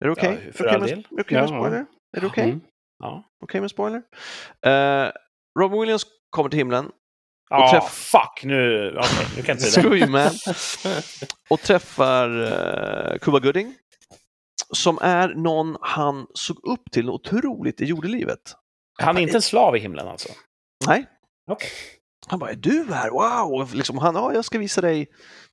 [0.00, 0.42] Är det okej?
[0.46, 0.98] Ja, för all del.
[0.98, 1.86] är okej med spoiler?
[2.16, 2.44] Är det okej?
[2.44, 2.60] Mm.
[2.98, 3.24] Ja.
[3.44, 4.02] Okej med spoiler?
[4.66, 5.10] Uh,
[5.58, 6.90] Robin Williams kommer till himlen,
[7.50, 8.44] Ja, träff- fuck!
[8.44, 9.64] Nu, okay, nu kan jag inte
[10.54, 10.90] säga
[11.20, 11.26] det.
[11.50, 13.74] och träffar uh, Cuba Gooding.
[14.72, 18.56] Som är någon han såg upp till otroligt i jordelivet.
[19.02, 20.28] Han är inte en slav i himlen alltså?
[20.86, 21.06] Nej.
[21.50, 21.70] Okej.
[22.26, 23.10] Han bara, är du här?
[23.10, 23.74] Wow!
[23.74, 25.06] Liksom, han, ja, jag ska visa dig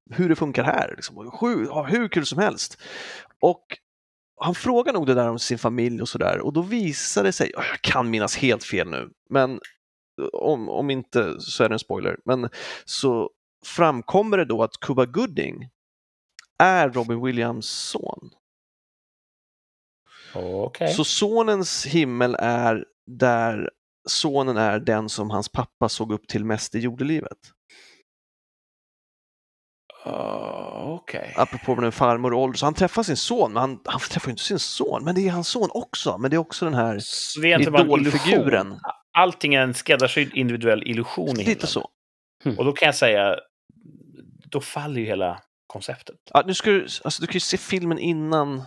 [0.10, 0.94] hur det funkar här.
[0.96, 2.82] Liksom, sju, ja, hur kul som helst.
[3.42, 3.66] Och
[4.42, 7.52] han frågar nog det där om sin familj och sådär och då visar det sig,
[7.54, 9.60] ja, jag kan minnas helt fel nu, men
[10.34, 12.50] om, om inte så är det en spoiler, men
[12.86, 13.30] så
[13.66, 15.70] framkommer det då att Cuba Gooding
[16.60, 18.30] är Robin Williams son.
[20.34, 20.94] Okej.
[20.94, 23.70] Så sonens himmel är där
[24.10, 27.38] sonen är den som hans pappa såg upp till mest i jordelivet.
[30.06, 31.34] Uh, Okej.
[31.38, 34.28] Apropå med en farmor och ålder, så han träffar sin son, men han, han träffar
[34.28, 36.18] ju inte sin son, men det är hans son också.
[36.18, 37.00] Men det är också den här
[37.62, 38.80] idolfiguren.
[39.14, 41.46] Allting är en skräddarsydd individuell illusion i himlen?
[41.46, 41.90] Lite så.
[42.58, 43.36] Och då kan jag säga,
[44.46, 46.16] då faller ju hela konceptet.
[46.34, 48.64] Ja, nu ska du, alltså, du kan ju se filmen innan.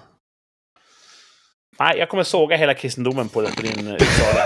[1.79, 4.45] Nej, jag kommer såga hela kristendomen på, på din eh, utsaga.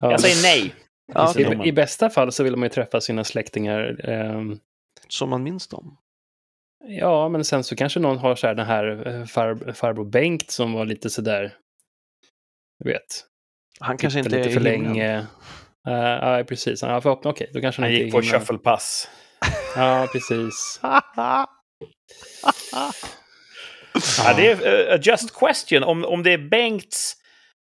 [0.00, 0.10] Ja.
[0.10, 0.74] Jag säger nej.
[1.14, 1.68] Ja, I.
[1.68, 4.08] I bästa fall så vill man ju träffa sina släktingar.
[4.10, 4.58] ehm,
[5.08, 5.96] Som man minns dem.
[6.88, 10.50] ja, men sen så kanske någon har så här den här eh, far, farbror Bengt
[10.50, 11.54] som var lite sådär,
[12.84, 13.24] du vet,
[13.80, 15.18] Han kanske inte är lite för i länge.
[15.88, 16.82] Uh, ja, precis.
[16.82, 19.08] Ja, för, okej, då kanske han Han inte är gick på shufflepass.
[19.76, 20.80] Ja, precis.
[24.18, 25.82] Ja, det är uh, a just question.
[25.84, 27.14] Om, om det är Bengts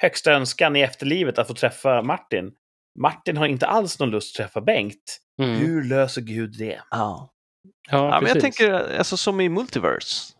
[0.03, 2.53] högsta önskan i efterlivet att få träffa Martin.
[2.99, 5.19] Martin har inte alls någon lust att träffa Bengt.
[5.43, 5.57] Mm.
[5.57, 6.81] Hur löser Gud det?
[6.90, 7.28] Ja.
[7.90, 10.32] Ja, ja, men jag tänker alltså som i Multiverse.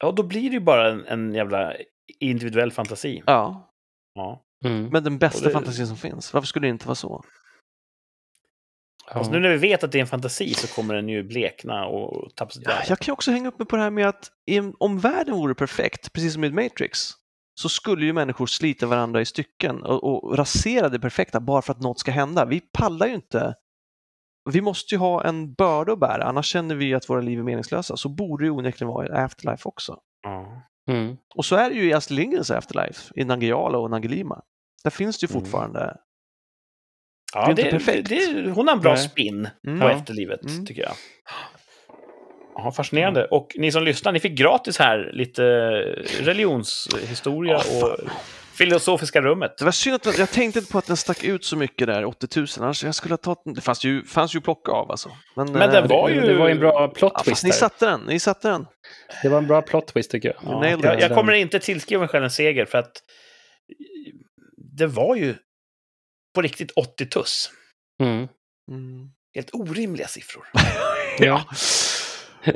[0.00, 1.74] Ja, då blir det ju bara en, en jävla
[2.18, 3.22] individuell fantasi.
[3.26, 3.72] Ja,
[4.14, 4.44] Ja.
[4.64, 4.88] Mm.
[4.92, 6.32] men den bästa det- fantasin som finns.
[6.32, 7.24] Varför skulle det inte vara så?
[9.10, 9.16] Ja.
[9.16, 11.86] Alltså, nu när vi vet att det är en fantasi så kommer den ju blekna
[11.86, 14.08] och tappa sitt Ja, jag kan ju också hänga upp mig på det här med
[14.08, 14.30] att
[14.78, 17.10] om världen vore perfekt, precis som i Matrix,
[17.60, 21.72] så skulle ju människor slita varandra i stycken och, och rasera det perfekta bara för
[21.72, 22.44] att något ska hända.
[22.44, 23.54] Vi pallar ju inte.
[24.50, 27.42] Vi måste ju ha en börda att bära, annars känner vi att våra liv är
[27.42, 27.96] meningslösa.
[27.96, 29.98] Så borde det onekligen vara i Afterlife också.
[30.90, 31.16] Mm.
[31.34, 34.42] Och så är det ju i Astrid Lindgrens Afterlife, i Nangijala och Nangelima.
[34.84, 35.28] Där finns det ju
[35.86, 35.96] Mm.
[37.34, 38.08] Ja, Det är inte det, perfekt.
[38.08, 39.02] Det, hon har en bra Nej.
[39.02, 39.80] spin Mm.
[39.80, 39.90] på Ja.
[39.92, 40.66] efterlivet, Mm.
[40.66, 40.92] tycker jag.
[42.54, 43.24] Ja, fascinerande.
[43.24, 45.42] Och ni som lyssnar, ni fick gratis här lite
[46.20, 47.90] religionshistoria Ja, fan.
[47.92, 47.98] och
[48.54, 49.58] filosofiska rummet.
[49.58, 52.04] Det var synd att jag tänkte inte på att den stack ut så mycket där,
[52.04, 52.46] 80 000.
[52.60, 53.38] Annars jag skulle ha tagit.
[53.56, 55.10] Det fanns ju, fanns ju plocka av alltså.
[55.36, 57.30] Men, Men den eh, var det, ju- det var ju en bra plot Ja, twist
[57.30, 58.66] fast ni satte den, ni satte den.
[59.22, 60.36] Det var en bra plot twist tycker jag.
[60.62, 62.92] Ja, jag, jag kommer inte tillskriva mig själv en seger för att
[64.78, 65.34] det var ju
[66.38, 67.50] på riktigt 80 tuss.
[68.02, 68.28] Mm.
[68.70, 69.08] Mm.
[69.34, 70.46] Helt orimliga siffror.
[71.20, 71.44] Ja.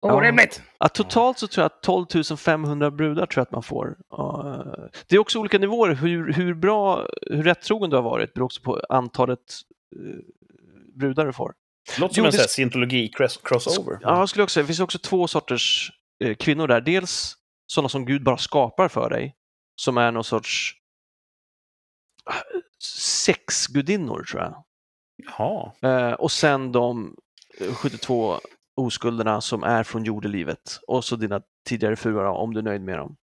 [0.00, 0.62] Orimligt!
[0.78, 3.96] Ja, totalt så tror jag att 12 500 brudar tror jag att man får.
[4.10, 4.64] Ja,
[5.06, 5.94] Det är också olika nivåer.
[5.94, 9.38] Hur, hur bra, hur rättrogen du har varit beror också på antalet
[9.96, 10.18] eh,
[10.94, 11.52] brudar du får.
[11.98, 13.98] Låter som en det- sån här scientologi cross- crossover.
[14.02, 15.92] Ja, jag skulle också säga, det finns också två sorters
[16.24, 16.80] eh, kvinnor där.
[16.80, 17.34] Dels
[17.66, 19.34] sådana som Gud bara skapar för dig,
[19.76, 20.74] som är någon sorts
[22.24, 22.42] ah,
[23.14, 24.64] sexgudinnor tror jag.
[25.16, 25.72] Jaha.
[25.82, 27.16] Eh, och sen de
[27.60, 28.40] eh, 72
[28.76, 32.98] oskulderna som är från jordelivet och så dina tidigare fruar om du är nöjd med
[32.98, 33.16] dem.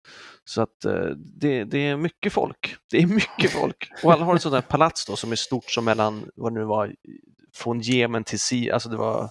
[0.45, 2.77] Så att eh, det, det är mycket folk.
[2.91, 3.91] Det är mycket folk.
[4.03, 6.59] Och alla har ett sånt där palats då som är stort som mellan, vad det
[6.59, 6.95] nu var,
[7.55, 9.31] från Jemen till Si, alltså det var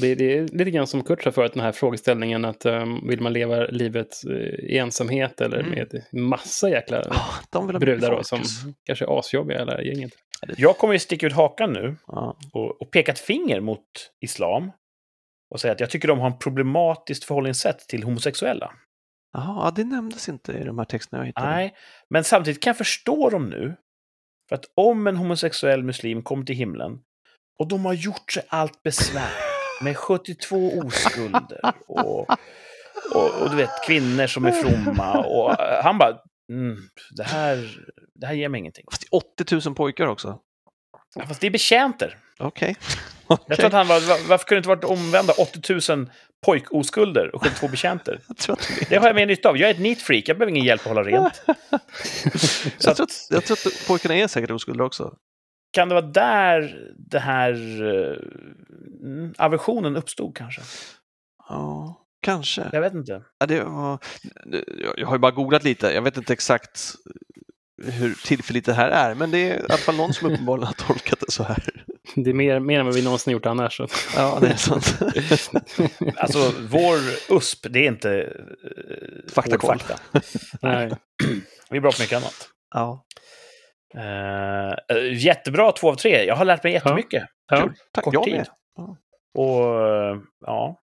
[0.00, 3.20] Det, det är lite grann som Kurt sa förut, den här frågeställningen att um, vill
[3.20, 4.34] man leva livet eh,
[4.70, 5.72] i ensamhet eller Mm.
[6.12, 8.66] med massa jäkla Ah, de vill brudar då som alltså.
[8.84, 10.12] kanske är asjobbiga hela gänget.
[10.56, 11.96] Jag kommer ju sticka ut hakan nu
[12.52, 13.84] och, och peka ett finger mot
[14.20, 14.70] islam
[15.50, 18.72] och säga att jag tycker de har en problematiskt förhållningssätt till homosexuella.
[19.32, 21.50] Jaha, ja, det nämndes inte i de här texterna jag hittade.
[21.50, 21.74] Nej,
[22.10, 23.76] men samtidigt kan jag förstå dem nu.
[24.48, 26.98] För att om en homosexuell muslim kommer till himlen
[27.58, 29.51] och de har gjort sig allt besvär
[29.82, 32.30] med 72 oskulder och,
[33.14, 36.18] och, och du vet, kvinnor som är fromma och eh, han bara
[36.52, 36.76] mm,
[37.16, 37.76] det, här,
[38.14, 38.84] det här ger mig ingenting.
[38.90, 40.38] Fast det är 80 000 pojkar också.
[41.14, 42.18] Ja, Fast det är betjänter.
[42.38, 42.76] Okej.
[43.46, 46.10] Jag tror att han var, var- varför kunde det inte varit omvända 80 000
[46.46, 48.20] pojkoskulder och 72 betjänter?
[48.46, 49.56] Det Det har jag mer nytta av.
[49.58, 51.34] Jag är ett neat freak, jag behöver ingen hjälp att hålla rent.
[52.78, 55.14] Så jag, tror att, jag tror att pojkarna är säkert oskulder också.
[55.72, 58.16] Kan det vara där det här eh,
[59.02, 60.60] mm, aversionen uppstod kanske?
[61.48, 62.68] Ja, kanske.
[62.72, 63.22] Jag vet inte.
[63.38, 63.98] Ja, det var,
[64.96, 66.94] jag- har ju bara googlat lite, jag vet inte exakt
[67.84, 70.74] hur tillförlitligt det här är, men det är i alla fall någon som uppenbarligen har
[70.86, 71.84] tolkat det så här.
[72.14, 73.76] Det är mer, mer än vad vi någonsin gjort annars.
[73.76, 73.86] Så.
[74.16, 74.98] Ja, det är sant.
[76.16, 76.96] Alltså, vår
[77.36, 79.78] USP, det är inte uh, Faktakoll.
[79.78, 80.20] fakta.
[80.62, 80.92] Nej.
[81.70, 82.48] Vi är bra på mycket annat.
[82.74, 83.04] Ja.
[83.94, 86.24] Eh, jättebra, två av tre.
[86.24, 87.24] Jag har lärt mig jättemycket.
[87.50, 87.56] Ja.
[87.56, 87.72] Kul.
[87.92, 88.34] Tack, Kort jag tid.
[88.34, 88.46] med.
[89.38, 90.16] Och eh,
[90.46, 90.78] ja,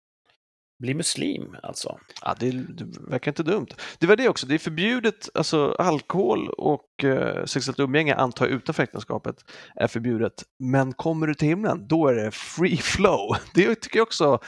[0.79, 1.99] bli muslim alltså.
[2.21, 3.67] Ja, det, det verkar inte dumt.
[3.99, 8.55] Det var det också, det är förbjudet, alltså alkohol och eh, sexuellt umgänge antar jag
[8.55, 9.35] utanför äktenskapet
[9.75, 10.33] är förbjudet.
[10.59, 13.35] Men kommer du till himlen, då är det free flow.
[13.53, 14.39] Det tycker jag också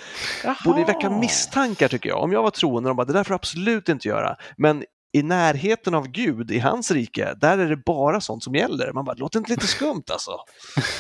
[0.66, 2.24] borde väcka misstankar tycker jag.
[2.24, 4.36] Om jag var troende, de bara, det där får du absolut inte göra.
[4.58, 4.84] Men
[5.14, 8.94] i närheten av Gud, i hans rike, där är det bara sånt som gäller.
[8.94, 10.32] Man bara, låter inte lite skumt alltså?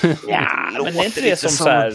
[0.27, 1.93] Ja, men det är inte det lite som så här...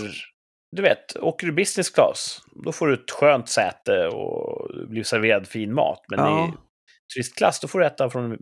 [0.73, 5.47] Du vet, åker du business class, då får du ett skönt säte och blir serverad
[5.49, 6.01] fin mat.
[6.09, 6.49] Men Ja.
[6.49, 6.53] i
[7.15, 8.39] turistklass, då får du äta från en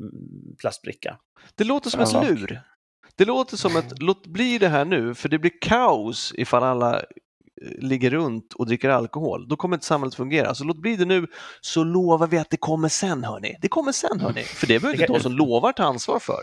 [0.61, 1.17] plastbricka.
[1.55, 2.23] Det låter som Ja.
[2.23, 2.61] ett lur.
[3.17, 7.03] Det låter som ett, låt bli det här nu, för det blir kaos ifall alla
[7.63, 9.49] ligger runt och dricker alkohol.
[9.49, 10.55] Då kommer inte samhället fungera.
[10.55, 11.27] Så låt bli det nu,
[11.61, 13.57] så lovar vi att det kommer sen hörni.
[13.61, 14.43] Det kommer sen hörni.
[14.43, 16.41] För det behöver inte de som lovar ta ansvar för.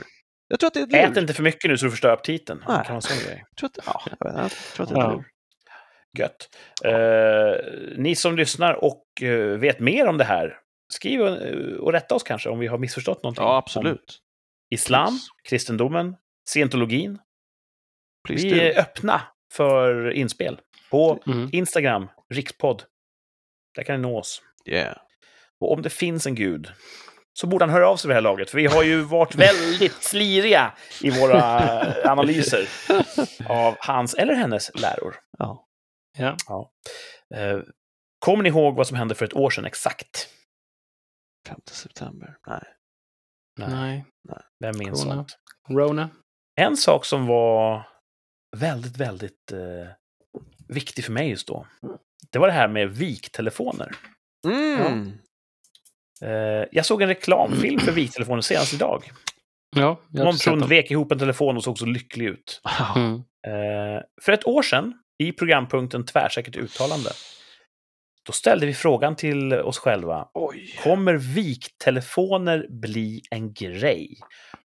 [0.48, 2.64] Jag tror att det är Ät inte för mycket nu så du förstör aptiten.
[2.68, 2.84] Nej.
[2.86, 3.44] kan sån grej.
[3.50, 5.24] Jag tror att, ja, jag vet, jag tror att det är Ja.
[6.18, 6.50] Gött.
[6.86, 10.58] Eh, ni som lyssnar och eh, vet mer om det här,
[10.94, 11.38] skriv och,
[11.80, 13.44] och rätta oss kanske om vi har missförstått någonting.
[13.44, 14.20] Ja, absolut.
[14.70, 15.28] islam, Please.
[15.50, 16.16] kristendomen,
[16.50, 17.20] scientologin.
[18.28, 18.60] Please Vi do.
[18.62, 19.22] är öppna
[19.54, 20.60] för inspel
[20.92, 21.50] på Mm.
[21.52, 22.84] Instagram, rikspodd.
[23.76, 24.42] Där kan ni nå oss.
[24.66, 24.98] Yeah.
[25.60, 26.72] Och om det finns en gud
[27.34, 28.50] så borde han höra av sig vid det här laget.
[28.50, 31.44] För vi har ju varit väldigt sliriga i våra
[32.12, 32.70] analyser
[33.50, 35.16] av hans eller hennes läror.
[35.38, 35.68] Ja.
[36.18, 36.72] Ja.
[37.36, 37.60] Eh,
[38.20, 40.28] Kommer ni ihåg vad som hände för ett år sedan exakt?
[41.48, 42.38] 5 september.
[42.48, 42.64] Nej.
[43.60, 44.06] Nej.
[44.60, 45.16] Vem minns Corona.
[45.16, 45.38] sånt?
[45.70, 46.10] Rona.
[46.56, 47.88] En sak som var
[48.58, 49.88] väldigt, väldigt eh,
[50.72, 51.68] viktig för mig just då,
[52.32, 53.92] det var det här med viktelefoner.
[54.48, 55.12] Mm.
[56.22, 59.12] Eh, jag såg en reklamfilm för viktelefoner senast idag.
[59.76, 62.62] Ja, Någon person vek ihop en telefon och såg så lycklig ut.
[62.96, 63.14] Mm.
[63.48, 64.94] Eh, för ett år sedan,
[65.24, 67.10] i programpunkten Tvärsäkert uttalande,
[68.26, 70.28] då ställde vi frågan till oss själva.
[70.34, 70.80] Oj.
[70.84, 74.18] Kommer viktelefoner bli en grej?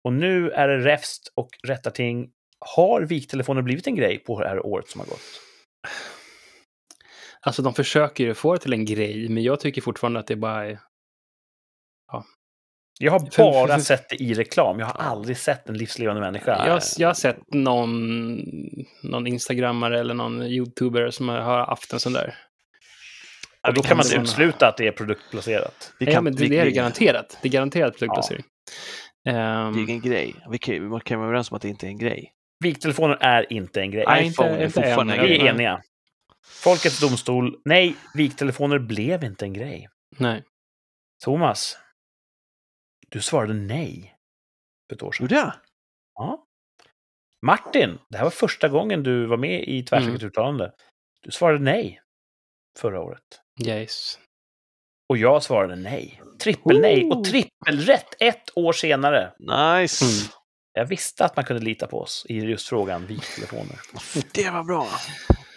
[0.03, 2.29] Och nu är det räfst och rättarting.
[2.75, 5.21] Har viktelefoner blivit en grej på det här året som har gått?
[7.41, 10.35] Alltså de försöker ju få det till en grej, men jag tycker fortfarande att det
[10.35, 10.79] bara är...
[12.99, 13.31] Jag har bara
[13.67, 14.79] för- för- sett det i reklam.
[14.79, 16.67] Jag har aldrig sett en livslevande människa.
[16.67, 18.35] Jag, jag har sett någon,
[19.03, 22.35] någon instagrammare eller någon youtuber som har haft en sån där.
[23.61, 25.93] Ja, då kan man det inte utesluta att det är produktplacerat.
[25.99, 27.37] Vi ja, kan, men det, vi, det är det garanterat.
[27.41, 28.43] Det är garanterat produktplacering.
[29.23, 30.35] Det Ehm, är ingen grej.
[30.49, 32.31] Vi kan, vi kan vara överens om att det inte är en grej.
[32.61, 34.03] Viktelefoner är inte en grej.
[34.07, 35.19] Nej, inte- iPhone är inte fortfarande än.
[35.19, 35.47] en Vi grej.
[35.47, 35.81] är eniga.
[36.45, 37.61] Folkets domstol.
[37.65, 39.89] Nej, viktelefoner blev inte en grej.
[40.17, 40.43] nej.
[41.23, 41.77] Thomas,
[43.09, 44.15] du svarade nej
[44.89, 45.23] för ett år sedan.
[45.23, 45.53] Gjorde jag?
[46.13, 46.45] Ja.
[47.45, 50.27] Martin, det här var första gången du var med i Tvärsäkert Mm.
[50.27, 50.73] uttalande.
[51.21, 52.01] Du svarade nej
[52.79, 53.41] förra året.
[53.65, 54.19] Yes.
[55.09, 56.21] Och jag svarade nej.
[56.39, 59.33] Trippel-nej och trippelrätt ett år senare.
[59.39, 60.05] Nice!
[60.05, 60.31] Mm.
[60.73, 63.79] Jag visste att man kunde lita på oss i just frågan viktelefoner.
[64.33, 64.87] Det var bra.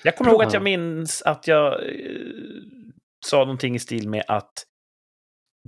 [0.02, 0.46] Jag kommer ihåg Bra.
[0.46, 1.80] att jag minns att jag eh,
[3.26, 4.52] sa någonting i stil med att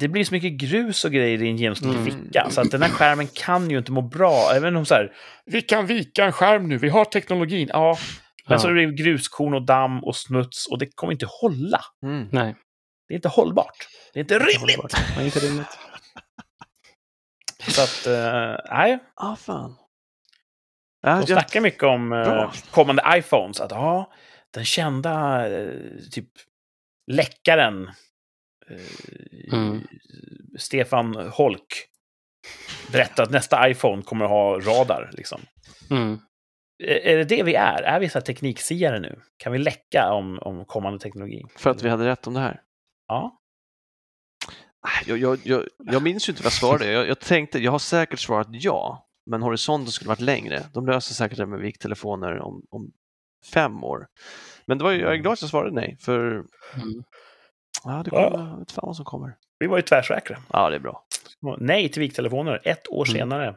[0.00, 2.24] det blir så mycket grus och grejer i en genomsnittlig Mm.
[2.24, 4.50] ficka, så att den här skärmen kan ju inte må bra.
[4.56, 5.12] Även om så här,
[5.46, 7.68] vi kan vika en skärm nu, vi har teknologin.
[7.72, 7.98] Ja,
[8.48, 8.58] men Ja.
[8.58, 11.80] så är det gruskorn och damm och smuts och det kommer inte hålla.
[12.04, 12.28] Mm.
[12.32, 12.54] Nej.
[13.08, 13.88] Det är inte hållbart.
[14.12, 14.76] Det är inte rimligt.
[14.76, 14.92] Hållbart.
[15.16, 15.78] Nej, inte rimligt.
[17.68, 19.74] Så att, eh, nej, Ah, fan.
[21.00, 22.52] Ja, de jag, snackar mycket om eh, Bra.
[22.70, 23.60] kommande iPhones.
[23.60, 24.12] Att ja,
[24.50, 26.28] den kända eh, typ
[27.12, 27.90] läckaren
[29.52, 29.86] Mm.
[30.58, 31.66] Stefan Holk
[32.92, 35.10] berättar att nästa iPhone kommer att ha radar.
[35.12, 35.40] Liksom.
[35.90, 36.18] Mm.
[36.84, 37.82] Är det det vi är?
[37.82, 39.20] Är vi så tekniksiare nu?
[39.36, 41.42] Kan vi läcka om, om kommande teknologi?
[41.56, 42.60] för att vi hade rätt om det här.
[43.08, 43.40] Ja.
[44.86, 46.92] Ah, Jag, jag, jag, jag minns ju inte vad jag svarade.
[46.92, 50.62] Jag, jag tänkte, jag har säkert svarat ja, men horisonten skulle varit längre.
[50.72, 52.92] De löser säkert det med viktelefoner om, om
[53.52, 54.06] fem år.
[54.66, 56.44] Men det var, jag är glad att jag svarade nej, för Mm.
[57.84, 58.30] ja, det Ja.
[58.30, 59.36] kommer, jag vet fan vad som kommer.
[59.58, 60.38] Vi var ju tvärsäkra.
[60.52, 61.06] Ja, det är bra.
[61.58, 63.18] Nej till viktelefoner, ett år Mm.
[63.18, 63.56] senare.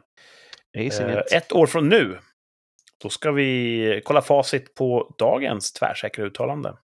[0.72, 2.18] Eh, ett år från nu,
[3.02, 6.76] då ska vi kolla facit på dagens tvärsäkra uttalande.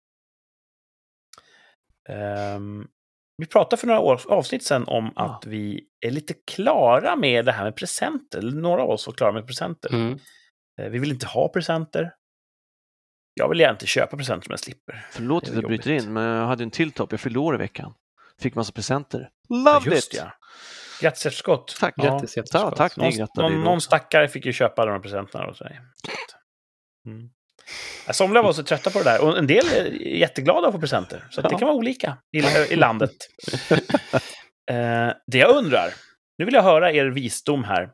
[2.08, 2.88] Ehm,
[3.38, 5.22] vi pratade för några år, avsnitt sedan om Ja.
[5.36, 8.42] att vi är lite klara med det här med presenter.
[8.42, 9.88] Några av oss var klara med presenter.
[9.94, 10.18] Mm.
[10.80, 12.14] Eh, vi vill inte ha presenter.
[13.34, 15.06] Jag vill inte köpa presenter om jag slipper.
[15.10, 17.12] Förlåt att jag bryter in, men jag hade en till topp.
[17.12, 17.94] Jag fyllde år i veckan.
[18.40, 19.30] Fick massa presenter.
[19.48, 20.20] Ja, Loved just it!
[20.20, 20.32] ja.
[21.00, 21.76] Grattis efterskott.
[21.80, 21.94] Tack.
[21.96, 22.04] Ja.
[22.04, 22.76] Grattis, Ja, jätteskott.
[22.76, 25.80] tack, Någon, någon, någon stackare fick ju köpa alla de här presenterna åt sig.
[27.06, 27.30] Mm.
[28.06, 29.24] Ja, Somliga var så trötta på det där.
[29.24, 31.24] Och en del är jätteglada att få presenter.
[31.30, 31.58] Så att det Ja.
[31.58, 32.38] kan vara olika i,
[32.72, 33.10] i landet.
[34.70, 35.94] eh, det jag undrar,
[36.38, 37.90] nu vill jag höra er visdom här.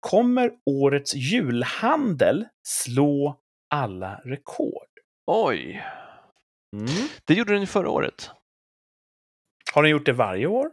[0.00, 3.40] Kommer årets julhandel slå
[3.74, 4.88] alla rekord?
[5.26, 5.84] Oj!
[6.76, 7.08] Mm.
[7.24, 8.30] Det gjorde den ju förra året.
[9.74, 10.70] Har ni gjort det varje år?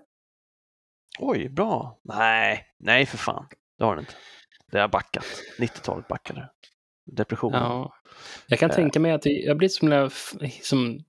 [1.20, 2.00] Oj, bra.
[2.04, 3.48] Nej, nej för fan.
[3.78, 4.14] Det har den inte.
[4.72, 5.26] Det har backat.
[5.60, 6.50] 90-talet backade.
[7.12, 7.64] Depressionen.
[7.64, 7.94] Ja.
[8.48, 8.76] Jag kan Eh.
[8.76, 10.10] tänka mig att jag blir som,
[10.64, 11.00] som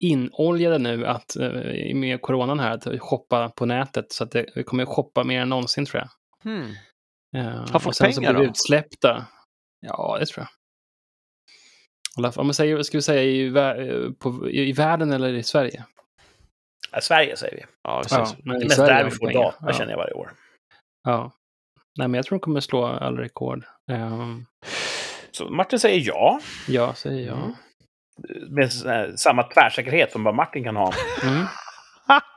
[0.00, 4.12] inoljade nu att, eh, med coronan här, att shoppa på nätet.
[4.12, 6.08] Så att det, vi kommer shoppa mer än någonsin tror jag.
[6.52, 6.70] Hmm.
[7.36, 8.50] Eh, Har folk och sen så pengar blir då?
[8.50, 9.26] utsläppta.
[9.80, 10.46] Ja, det tror
[12.16, 12.38] jag.
[12.38, 13.50] Om man säger, ska vi säga i,
[14.18, 15.84] på, i, i världen eller i Sverige?
[16.92, 17.62] Ja, Sverige säger vi.
[17.82, 19.42] Ja, Ja, men Det är mest Sverige där vi får pengar.
[19.42, 19.72] data, Ja.
[19.72, 20.30] känner jag varje år.
[21.04, 21.32] Ja.
[21.98, 23.64] Nej, men jag tror de kommer slå alla rekord.
[23.90, 24.44] Ehm,
[25.34, 26.40] Så Martin säger ja.
[26.68, 27.36] ja, säger jag.
[27.38, 27.54] Mm.
[28.54, 28.72] Med
[29.20, 30.92] samma tvärsäkerhet som bara Martin kan ha.
[31.22, 31.46] Mm,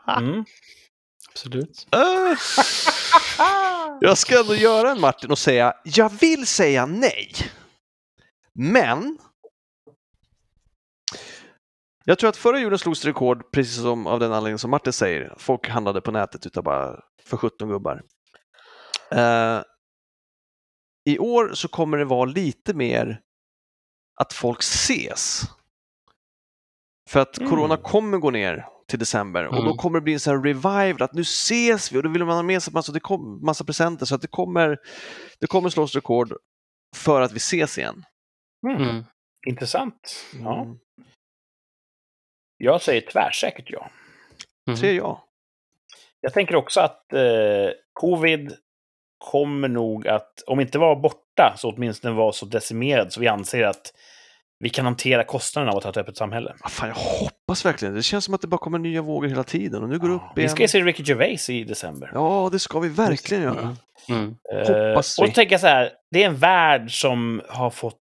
[0.18, 0.46] Mm.
[1.30, 1.88] absolut.
[1.92, 2.00] Äh.
[4.02, 7.32] Jag ska ändå göra en Martin och säga, jag vill säga nej.
[8.54, 9.18] Men
[12.04, 14.94] jag tror att förra julen slogs det rekord, precis som av den anledningen som Martin
[14.94, 15.34] säger.
[15.38, 18.02] Folk handlade på nätet utav bara för 17 gubbar.
[19.12, 19.62] Eh,
[21.08, 23.22] I år så kommer det vara lite mer
[24.20, 25.42] att folk ses.
[27.10, 27.50] För att Mm.
[27.50, 29.78] corona kommer gå ner till december och då Mm.
[29.78, 32.36] kommer det bli en sån här revival att nu ses vi och då vill man
[32.36, 34.78] ha med sig massa, det kom, massa presenter så att det kommer,
[35.40, 36.34] det kommer slås rekord
[36.96, 38.06] för att vi ses igen.
[38.68, 38.82] Mm.
[38.82, 39.04] Mm.
[39.48, 40.26] Intressant.
[40.44, 40.62] Ja.
[40.62, 40.80] Mm.
[42.58, 43.90] Jag säger tvärsäkert ja.
[44.68, 44.78] Mm.
[44.78, 45.22] Säger jag.
[46.22, 48.58] Jag tänker också att eh, covid
[49.18, 53.64] kommer nog att, om inte vara borta, så åtminstone vara så decimerad så vi anser
[53.64, 53.94] att
[54.60, 56.56] vi kan hantera kostnaderna av att ha ett öppet samhälle.
[56.62, 58.04] Ah, fan, jag hoppas verkligen det.
[58.04, 60.22] känns som att det bara kommer nya vågor hela tiden och nu går Ja, upp
[60.36, 60.50] vi igen.
[60.52, 62.12] ska ju se Ricky Gervais i december.
[62.14, 63.78] Ja, det ska vi verkligen göra.
[64.10, 64.36] Mm.
[64.54, 65.30] Eh, hoppas och vi.
[65.30, 68.00] så tänker jag så här, det är en värld som har fått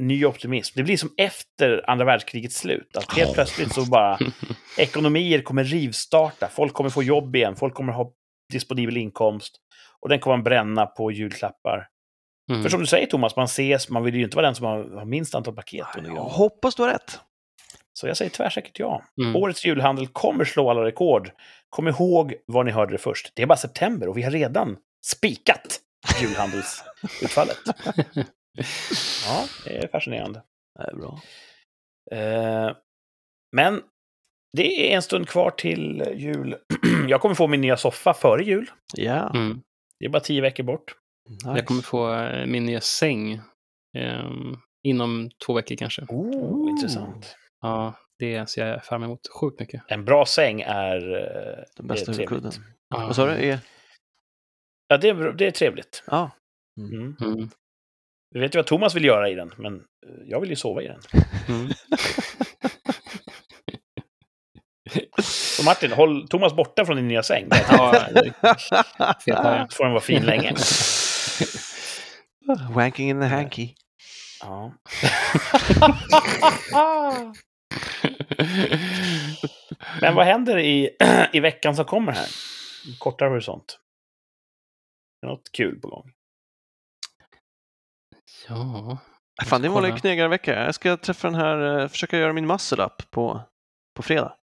[0.00, 0.72] ny optimism.
[0.76, 2.96] Det blir som efter andra världskrigets slut.
[2.96, 4.18] Att helt plötsligt så bara
[4.78, 6.48] ekonomier kommer rivstarta.
[6.48, 7.56] Folk kommer få jobb igen.
[7.56, 8.10] Folk kommer ha
[8.52, 9.56] disponibel inkomst.
[10.02, 11.88] Och den kommer man bränna på julklappar.
[12.50, 12.62] Mm.
[12.62, 14.84] För som du säger Thomas, man ses, man vill ju inte vara den som har,
[14.84, 17.20] har minst antal paket under Jag hoppas du har rätt.
[17.92, 19.02] Så jag säger tvärsäkert ja.
[19.22, 19.36] Mm.
[19.36, 21.30] Årets julhandel kommer slå alla rekord.
[21.68, 23.32] Kom ihåg var ni hörde det först.
[23.34, 24.76] Det är bara september och vi har redan
[25.06, 25.80] spikat
[26.22, 27.58] julhandelsutfallet.
[29.26, 30.42] Ja, det är fascinerande.
[30.78, 31.20] Det är bra.
[32.12, 32.76] Eh,
[33.56, 33.82] men
[34.56, 36.56] det är en stund kvar till jul.
[37.08, 38.70] Jag kommer få min nya soffa före jul.
[38.94, 39.62] Ja, Mm.
[40.00, 40.94] Det är bara tio veckor bort.
[41.28, 41.48] nice.
[41.48, 43.40] Jag kommer få eh, min nya säng
[43.96, 46.02] ehm, inom två veckor kanske.
[46.08, 47.36] Oh, intressant.
[47.60, 49.82] Ja, det ser jag fram emot sjukt mycket.
[49.88, 52.52] En bra säng är, eh, Den bästa huvudkudden.
[52.88, 53.06] Ja.
[53.06, 53.32] Vad sa du?
[53.32, 53.58] Är...
[54.88, 56.02] Ja, det är, det är trevligt.
[56.06, 56.30] Ja.
[56.80, 57.16] Mm.
[57.20, 57.48] Mm.
[58.30, 59.82] Vi vet ju vad Thomas vill göra i den, men eh,
[60.24, 61.00] jag vill ju sova i den.
[65.58, 67.48] Så Martin, håll Thomas borta från din nya säng.
[67.50, 68.06] Ja,
[69.70, 70.54] får den vara fin länge.
[72.70, 73.74] Wanking in the hanky.
[74.40, 74.72] Ja.
[80.00, 80.96] Men vad händer i,
[81.32, 82.28] i veckan som kommer här?
[82.98, 83.78] Kortare horisont.
[85.26, 86.12] Något kul på gång.
[88.48, 88.98] ja.
[89.46, 90.64] Fan, det var en knegarvecka.
[90.64, 93.40] Jag ska träffa den här, eh, försöka göra min muscle up på,
[93.96, 94.34] på fredag.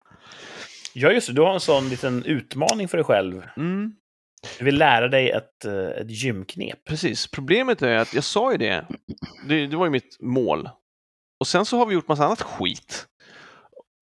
[0.94, 1.32] Ja, just det.
[1.32, 3.42] Du har en sån liten utmaning för dig själv.
[3.56, 3.92] Mm.
[4.58, 6.84] Du vill lära dig ett, eh, ett gymknep.
[6.84, 8.86] Precis, problemet är att jag sa ju det.
[9.48, 10.68] det, det var ju mitt mål.
[11.40, 13.06] Och sen så har vi gjort massa annat skit.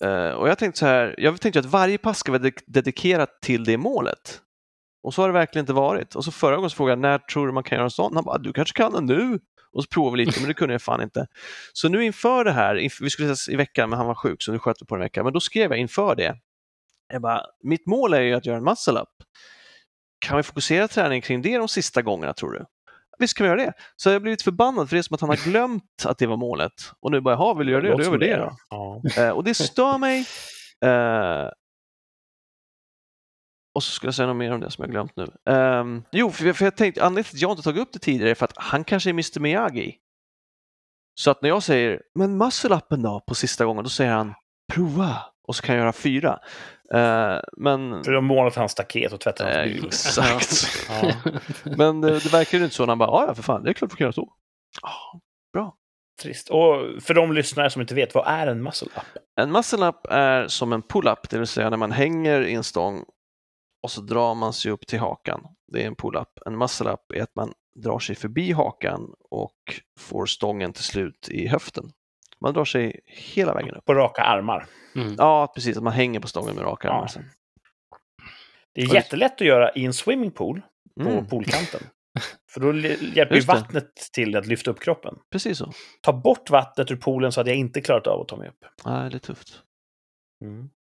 [0.05, 3.41] Eh, och jag tänkte så här, jag tänkte att varje pass ska vara ded- dedikerat
[3.43, 4.41] till det målet.
[5.03, 6.15] Och så har det verkligen inte varit.
[6.15, 8.15] Och så förra gången så frågade jag när tror du man kan göra en sån?
[8.15, 9.39] Han bara, du kanske kan den nu?
[9.73, 11.27] Och så provade vi lite, men det kunde jag fan inte.
[11.73, 14.53] Så nu inför det här, vi skulle ses i veckan, men han var sjuk så
[14.53, 15.25] nu sköt vi på en vecka.
[15.25, 16.37] Men då skrev jag inför det.
[17.13, 19.09] Jag bara, mitt mål är ju att göra en muscle up.
[20.19, 22.65] Kan vi fokusera träning kring det de sista gångerna tror du?
[23.19, 23.73] Visst kan vi göra det.
[23.97, 26.27] Så jag har blivit förbannad för det är som att han har glömt att det
[26.27, 26.73] var målet.
[27.01, 27.97] Och nu bara, jaha, vill du göra det?
[27.97, 28.57] Då gör vi det då.
[28.71, 29.03] Ja.
[29.17, 30.27] Eh, och det stör mig.
[30.85, 31.49] Eh,
[33.75, 35.27] och så skulle jag säga något mer om det som jag glömt nu.
[35.51, 37.99] Ehm, jo, för jag, för jag tänkte, anledningen till att jag inte tagit upp det
[37.99, 39.97] tidigare är för att han kanske är Mr Miyagi.
[41.15, 44.35] Så att när jag säger, men muscle-upen då, på sista gången, då säger han
[44.73, 46.39] prova och så kan jag göra fyra.
[46.95, 48.05] Eh, men...
[48.05, 49.87] För de målat hans staket och tvättat hans bil.
[49.87, 50.89] exakt.
[50.89, 51.13] Ja.
[51.77, 53.71] Men det, det verkar ju inte så när han bara, "Ja, ja för fan, det
[53.71, 54.33] är klart vi kan göra så.
[54.83, 55.21] Ja,
[56.23, 56.51] Trist.
[56.51, 59.23] Och för de lyssnare som inte vet, vad är en muscle up?
[59.41, 63.05] En muscle-up är som en pull-up, det vill säga när man hänger i en stång
[63.83, 65.41] och så drar man sig upp till hakan.
[65.73, 66.29] Det är en pull-up.
[66.47, 67.53] En muscle-up är att man
[67.83, 71.85] drar sig förbi hakan och får stången till slut i höften.
[72.43, 73.85] Man drar sig hela vägen upp.
[73.85, 74.67] På raka armar.
[74.97, 75.15] Mm.
[75.19, 76.95] Ja, precis, att man hänger på stången med raka Ja.
[76.95, 77.07] armar.
[77.07, 77.25] sen.
[78.75, 80.63] Det är jättelätt att göra i en swimmingpool
[81.01, 81.81] på Mm, poolkanten.
[82.51, 82.75] För då
[83.15, 85.15] hjälper ju vattnet till att lyfta upp kroppen.
[85.33, 85.73] precis så.
[86.03, 88.65] Ta bort vattnet ur poolen så hade jag inte klarat av att ta mig upp.
[88.85, 89.63] Nej, det är tufft.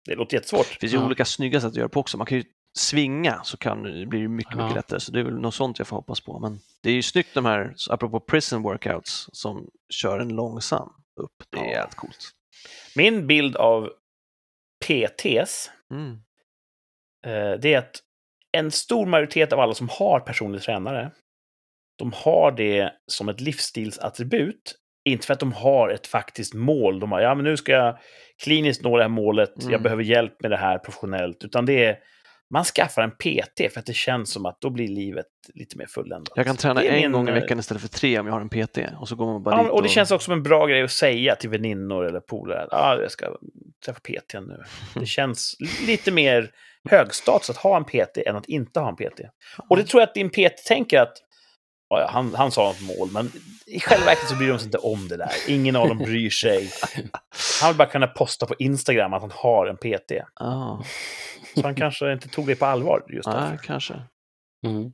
[0.05, 0.67] Det låter jättesvårt.
[0.73, 1.07] Det finns ju Ja.
[1.07, 2.17] olika snygga sätt att göra på också.
[2.19, 2.45] Man kan ju
[2.79, 4.75] svinga så kan det blir det mycket, mycket Ja.
[4.75, 5.01] lättare.
[5.01, 6.39] Så det är väl något sånt jag får hoppas på.
[6.39, 10.93] Men det är ju snyggt de här, apropå prison workouts, som kör en långsam
[11.23, 11.33] upp.
[11.51, 11.89] Det är Ja.
[11.97, 12.31] coolt.
[12.97, 13.91] Min bild av
[14.87, 16.13] PTs, Mm.
[17.27, 17.97] eh, det är att
[18.53, 21.11] en stor majoritet av alla som har personlig tränare,
[21.99, 24.79] de har det som ett livsstilsattribut.
[25.05, 27.01] Inte för att de har ett faktiskt mål.
[27.01, 27.99] De har, ja men nu ska jag
[28.43, 29.83] kliniskt nå det här målet, jag Mm.
[29.83, 31.45] behöver hjälp med det här professionellt.
[31.45, 31.99] Utan det är,
[32.53, 35.87] man skaffar en PT för att det känns som att då blir livet lite mer
[35.87, 36.33] fulländat.
[36.37, 38.41] Jag kan träna en min, gång i eh, veckan istället för tre om jag har
[38.41, 38.79] en PT.
[39.01, 40.83] Och så går man bara Ja, dit och det känns också som en bra grej
[40.83, 42.69] att säga till väninnor eller polare.
[42.71, 43.37] ah, jag ska
[43.85, 44.63] träffa PT nu.
[44.95, 45.57] Det känns
[45.87, 46.51] lite mer
[46.91, 49.21] högstatus att ha en PT än att inte ha en PT.
[49.69, 51.13] Och det tror jag att din PT tänker att
[51.89, 53.33] ja, han, han sa något mål, men
[53.67, 55.33] i själva verket så bryr de sig inte om det där.
[55.49, 56.71] Ingen av dem bryr sig.
[57.61, 60.13] Han vill bara kunna posta på Instagram att han har en PT.
[60.41, 60.85] Ja,
[61.55, 63.65] Så han kanske inte tog det på allvar just nej, därför.
[63.65, 63.95] kanske.
[64.67, 64.93] Mm.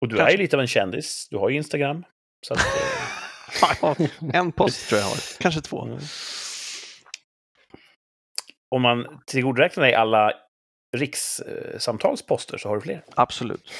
[0.00, 0.32] Och du är kanske.
[0.32, 1.28] ju lite av en kändis.
[1.30, 2.04] Du har ju Instagram.
[2.46, 5.84] Så att, eh, en post tror jag har, kanske två.
[5.84, 5.98] Mm.
[8.70, 10.32] om man tillgodoräknar dig alla
[10.96, 13.04] rikssamtalsposter så har du fler.
[13.14, 13.72] Absolut.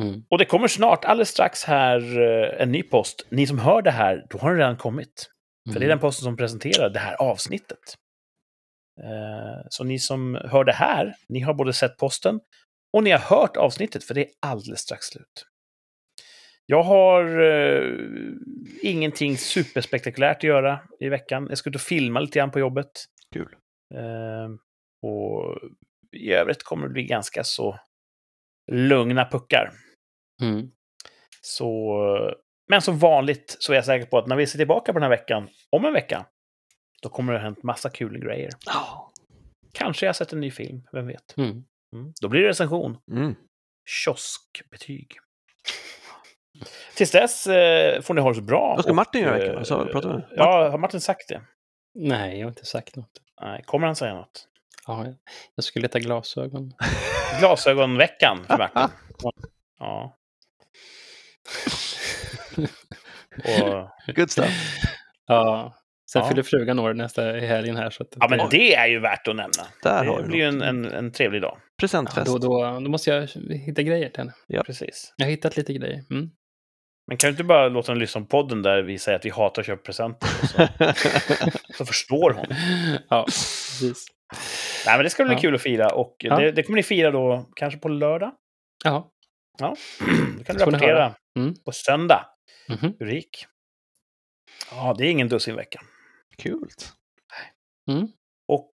[0.00, 0.24] Mm.
[0.30, 3.26] Och det kommer snart, alldeles strax här, eh, en ny post.
[3.30, 5.30] Ni som hör det här, då har den redan kommit.
[5.72, 7.98] För det är den posten som presenterar det här avsnittet.
[9.02, 12.40] Eh, Så ni som hör det här, ni har både sett posten
[12.92, 15.46] och ni har hört avsnittet, för det är alldeles strax slut.
[16.66, 17.92] Jag har eh,
[18.82, 21.46] ingenting superspektakulärt att göra i veckan.
[21.48, 22.90] Jag ska ut och filma lite grann på jobbet.
[23.32, 23.56] Kul.
[23.94, 24.48] Eh,
[25.02, 25.58] och
[26.12, 27.78] i övrigt kommer det bli ganska så
[28.72, 29.72] lugna puckar.
[30.42, 30.70] Mm.
[31.40, 31.98] Så,
[32.68, 35.10] men som vanligt så är jag säker på att när vi ser tillbaka på den
[35.10, 36.26] här veckan, om en vecka,
[37.04, 38.50] då kommer det ha hänt massa kul grejer.
[38.66, 39.12] Ja.
[39.72, 41.36] Kanske jag har sett en ny film, vem vet?
[41.36, 41.64] Mm.
[41.94, 42.12] Mm.
[42.20, 42.98] Då blir det recension.
[43.10, 43.34] Mm.
[43.86, 45.18] Kioskbetyg.
[46.94, 48.74] Tills dess eh, får ni ha det så bra.
[48.74, 49.64] Vad ska och, Martin göra i eh, veckan?
[49.64, 50.36] Så, pratar vi?
[50.36, 51.42] Ja, har Martin sagt det?
[51.94, 53.20] Nej, jag har inte sagt något.
[53.40, 54.48] Nej, kommer han säga något?
[54.86, 55.06] Ja,
[55.54, 56.72] jag skulle leta glasögon.
[57.38, 58.88] Glasögonveckan för Martin.
[59.78, 60.16] Ja.
[64.06, 64.80] Och, Good stuff.
[65.26, 65.74] Ja.
[66.14, 66.28] Sen Ja.
[66.28, 67.90] fyller frugan år nästa helgen här.
[67.90, 69.66] Så att ja, men det är ju värt att nämna.
[69.82, 71.58] Där Det blir ju en, en, en trevlig dag.
[71.80, 72.26] Presentfest.
[72.26, 74.62] då, då, då måste jag hitta grejer till henne.
[74.66, 75.14] Precis.
[75.16, 76.04] Jag har hittat lite grejer.
[76.10, 76.30] Mm.
[77.08, 79.30] Men kan du inte bara låta henne lyssna på podden där vi säger att vi
[79.30, 80.28] hatar att köpa presenter?
[80.46, 80.68] Så,
[81.76, 82.46] så förstår hon.
[83.10, 84.06] Ja, precis.
[84.86, 85.40] Nej, men det ska bli Ja.
[85.40, 85.88] kul att fira.
[85.94, 86.36] Och Ja.
[86.36, 88.32] det, det kommer ni fira då kanske på lördag.
[88.84, 89.10] Ja.
[89.58, 89.76] Ja,
[90.38, 91.54] då kan du rapportera Mm.
[91.64, 92.26] på söndag
[92.68, 92.92] Mhm.
[92.98, 93.46] hur det gick.
[94.70, 95.80] Ja, det är ingen dussinvecka.
[96.38, 96.68] Kul.
[97.90, 98.08] Mm.
[98.48, 98.70] Och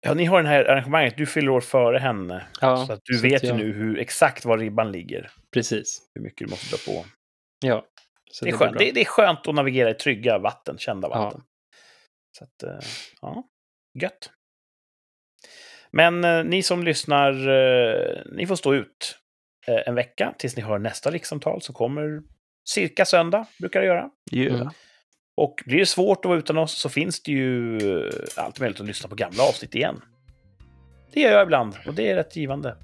[0.00, 1.16] ja, ni har det här arrangemanget.
[1.16, 2.46] Du fyller år före henne.
[2.60, 5.30] Ja, så att du så vet ju jag- nu hur, exakt var ribban ligger.
[5.52, 6.10] Precis.
[6.14, 7.06] Hur mycket du måste dra på.
[7.66, 7.86] Ja.
[8.30, 8.78] Så Det är, skönt.
[8.78, 11.18] Det, det är skönt att navigera i trygga vatten, kända Ja.
[11.24, 11.42] vatten.
[12.38, 12.88] Så att, eh,
[13.22, 13.44] ja,
[14.00, 14.30] gött.
[15.90, 19.18] Men eh, ni som lyssnar, eh, ni får stå ut
[19.66, 22.22] eh, en vecka tills ni hör nästa rikssamtal som kommer
[22.68, 24.10] cirka söndag, brukar det göra.
[24.32, 24.54] Yeah.
[24.60, 24.68] Mm.
[25.38, 28.80] Och blir det svårt att vara utan oss så finns det ju eh, allt möjligt
[28.80, 30.00] att lyssna på gamla avsnitt igen.
[31.12, 32.76] Det gör jag ibland och det är rätt givande.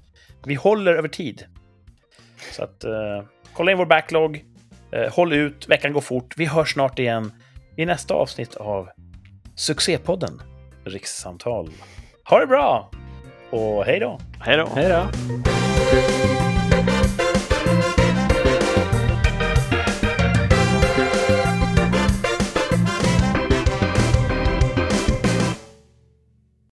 [0.45, 1.45] vi håller över tid.
[2.51, 3.23] Så att eh,
[3.53, 4.45] kolla in vår backlog.
[4.91, 6.33] Eh, håll ut, veckan går fort.
[6.37, 7.31] Vi hörs snart igen
[7.77, 8.89] i nästa avsnitt av
[9.55, 10.41] succépodden
[10.85, 11.69] Rikssamtal.
[12.23, 12.91] Ha det bra!
[13.49, 14.19] Och hej då!
[14.39, 14.69] Hej då!
[14.75, 16.64] Hej då!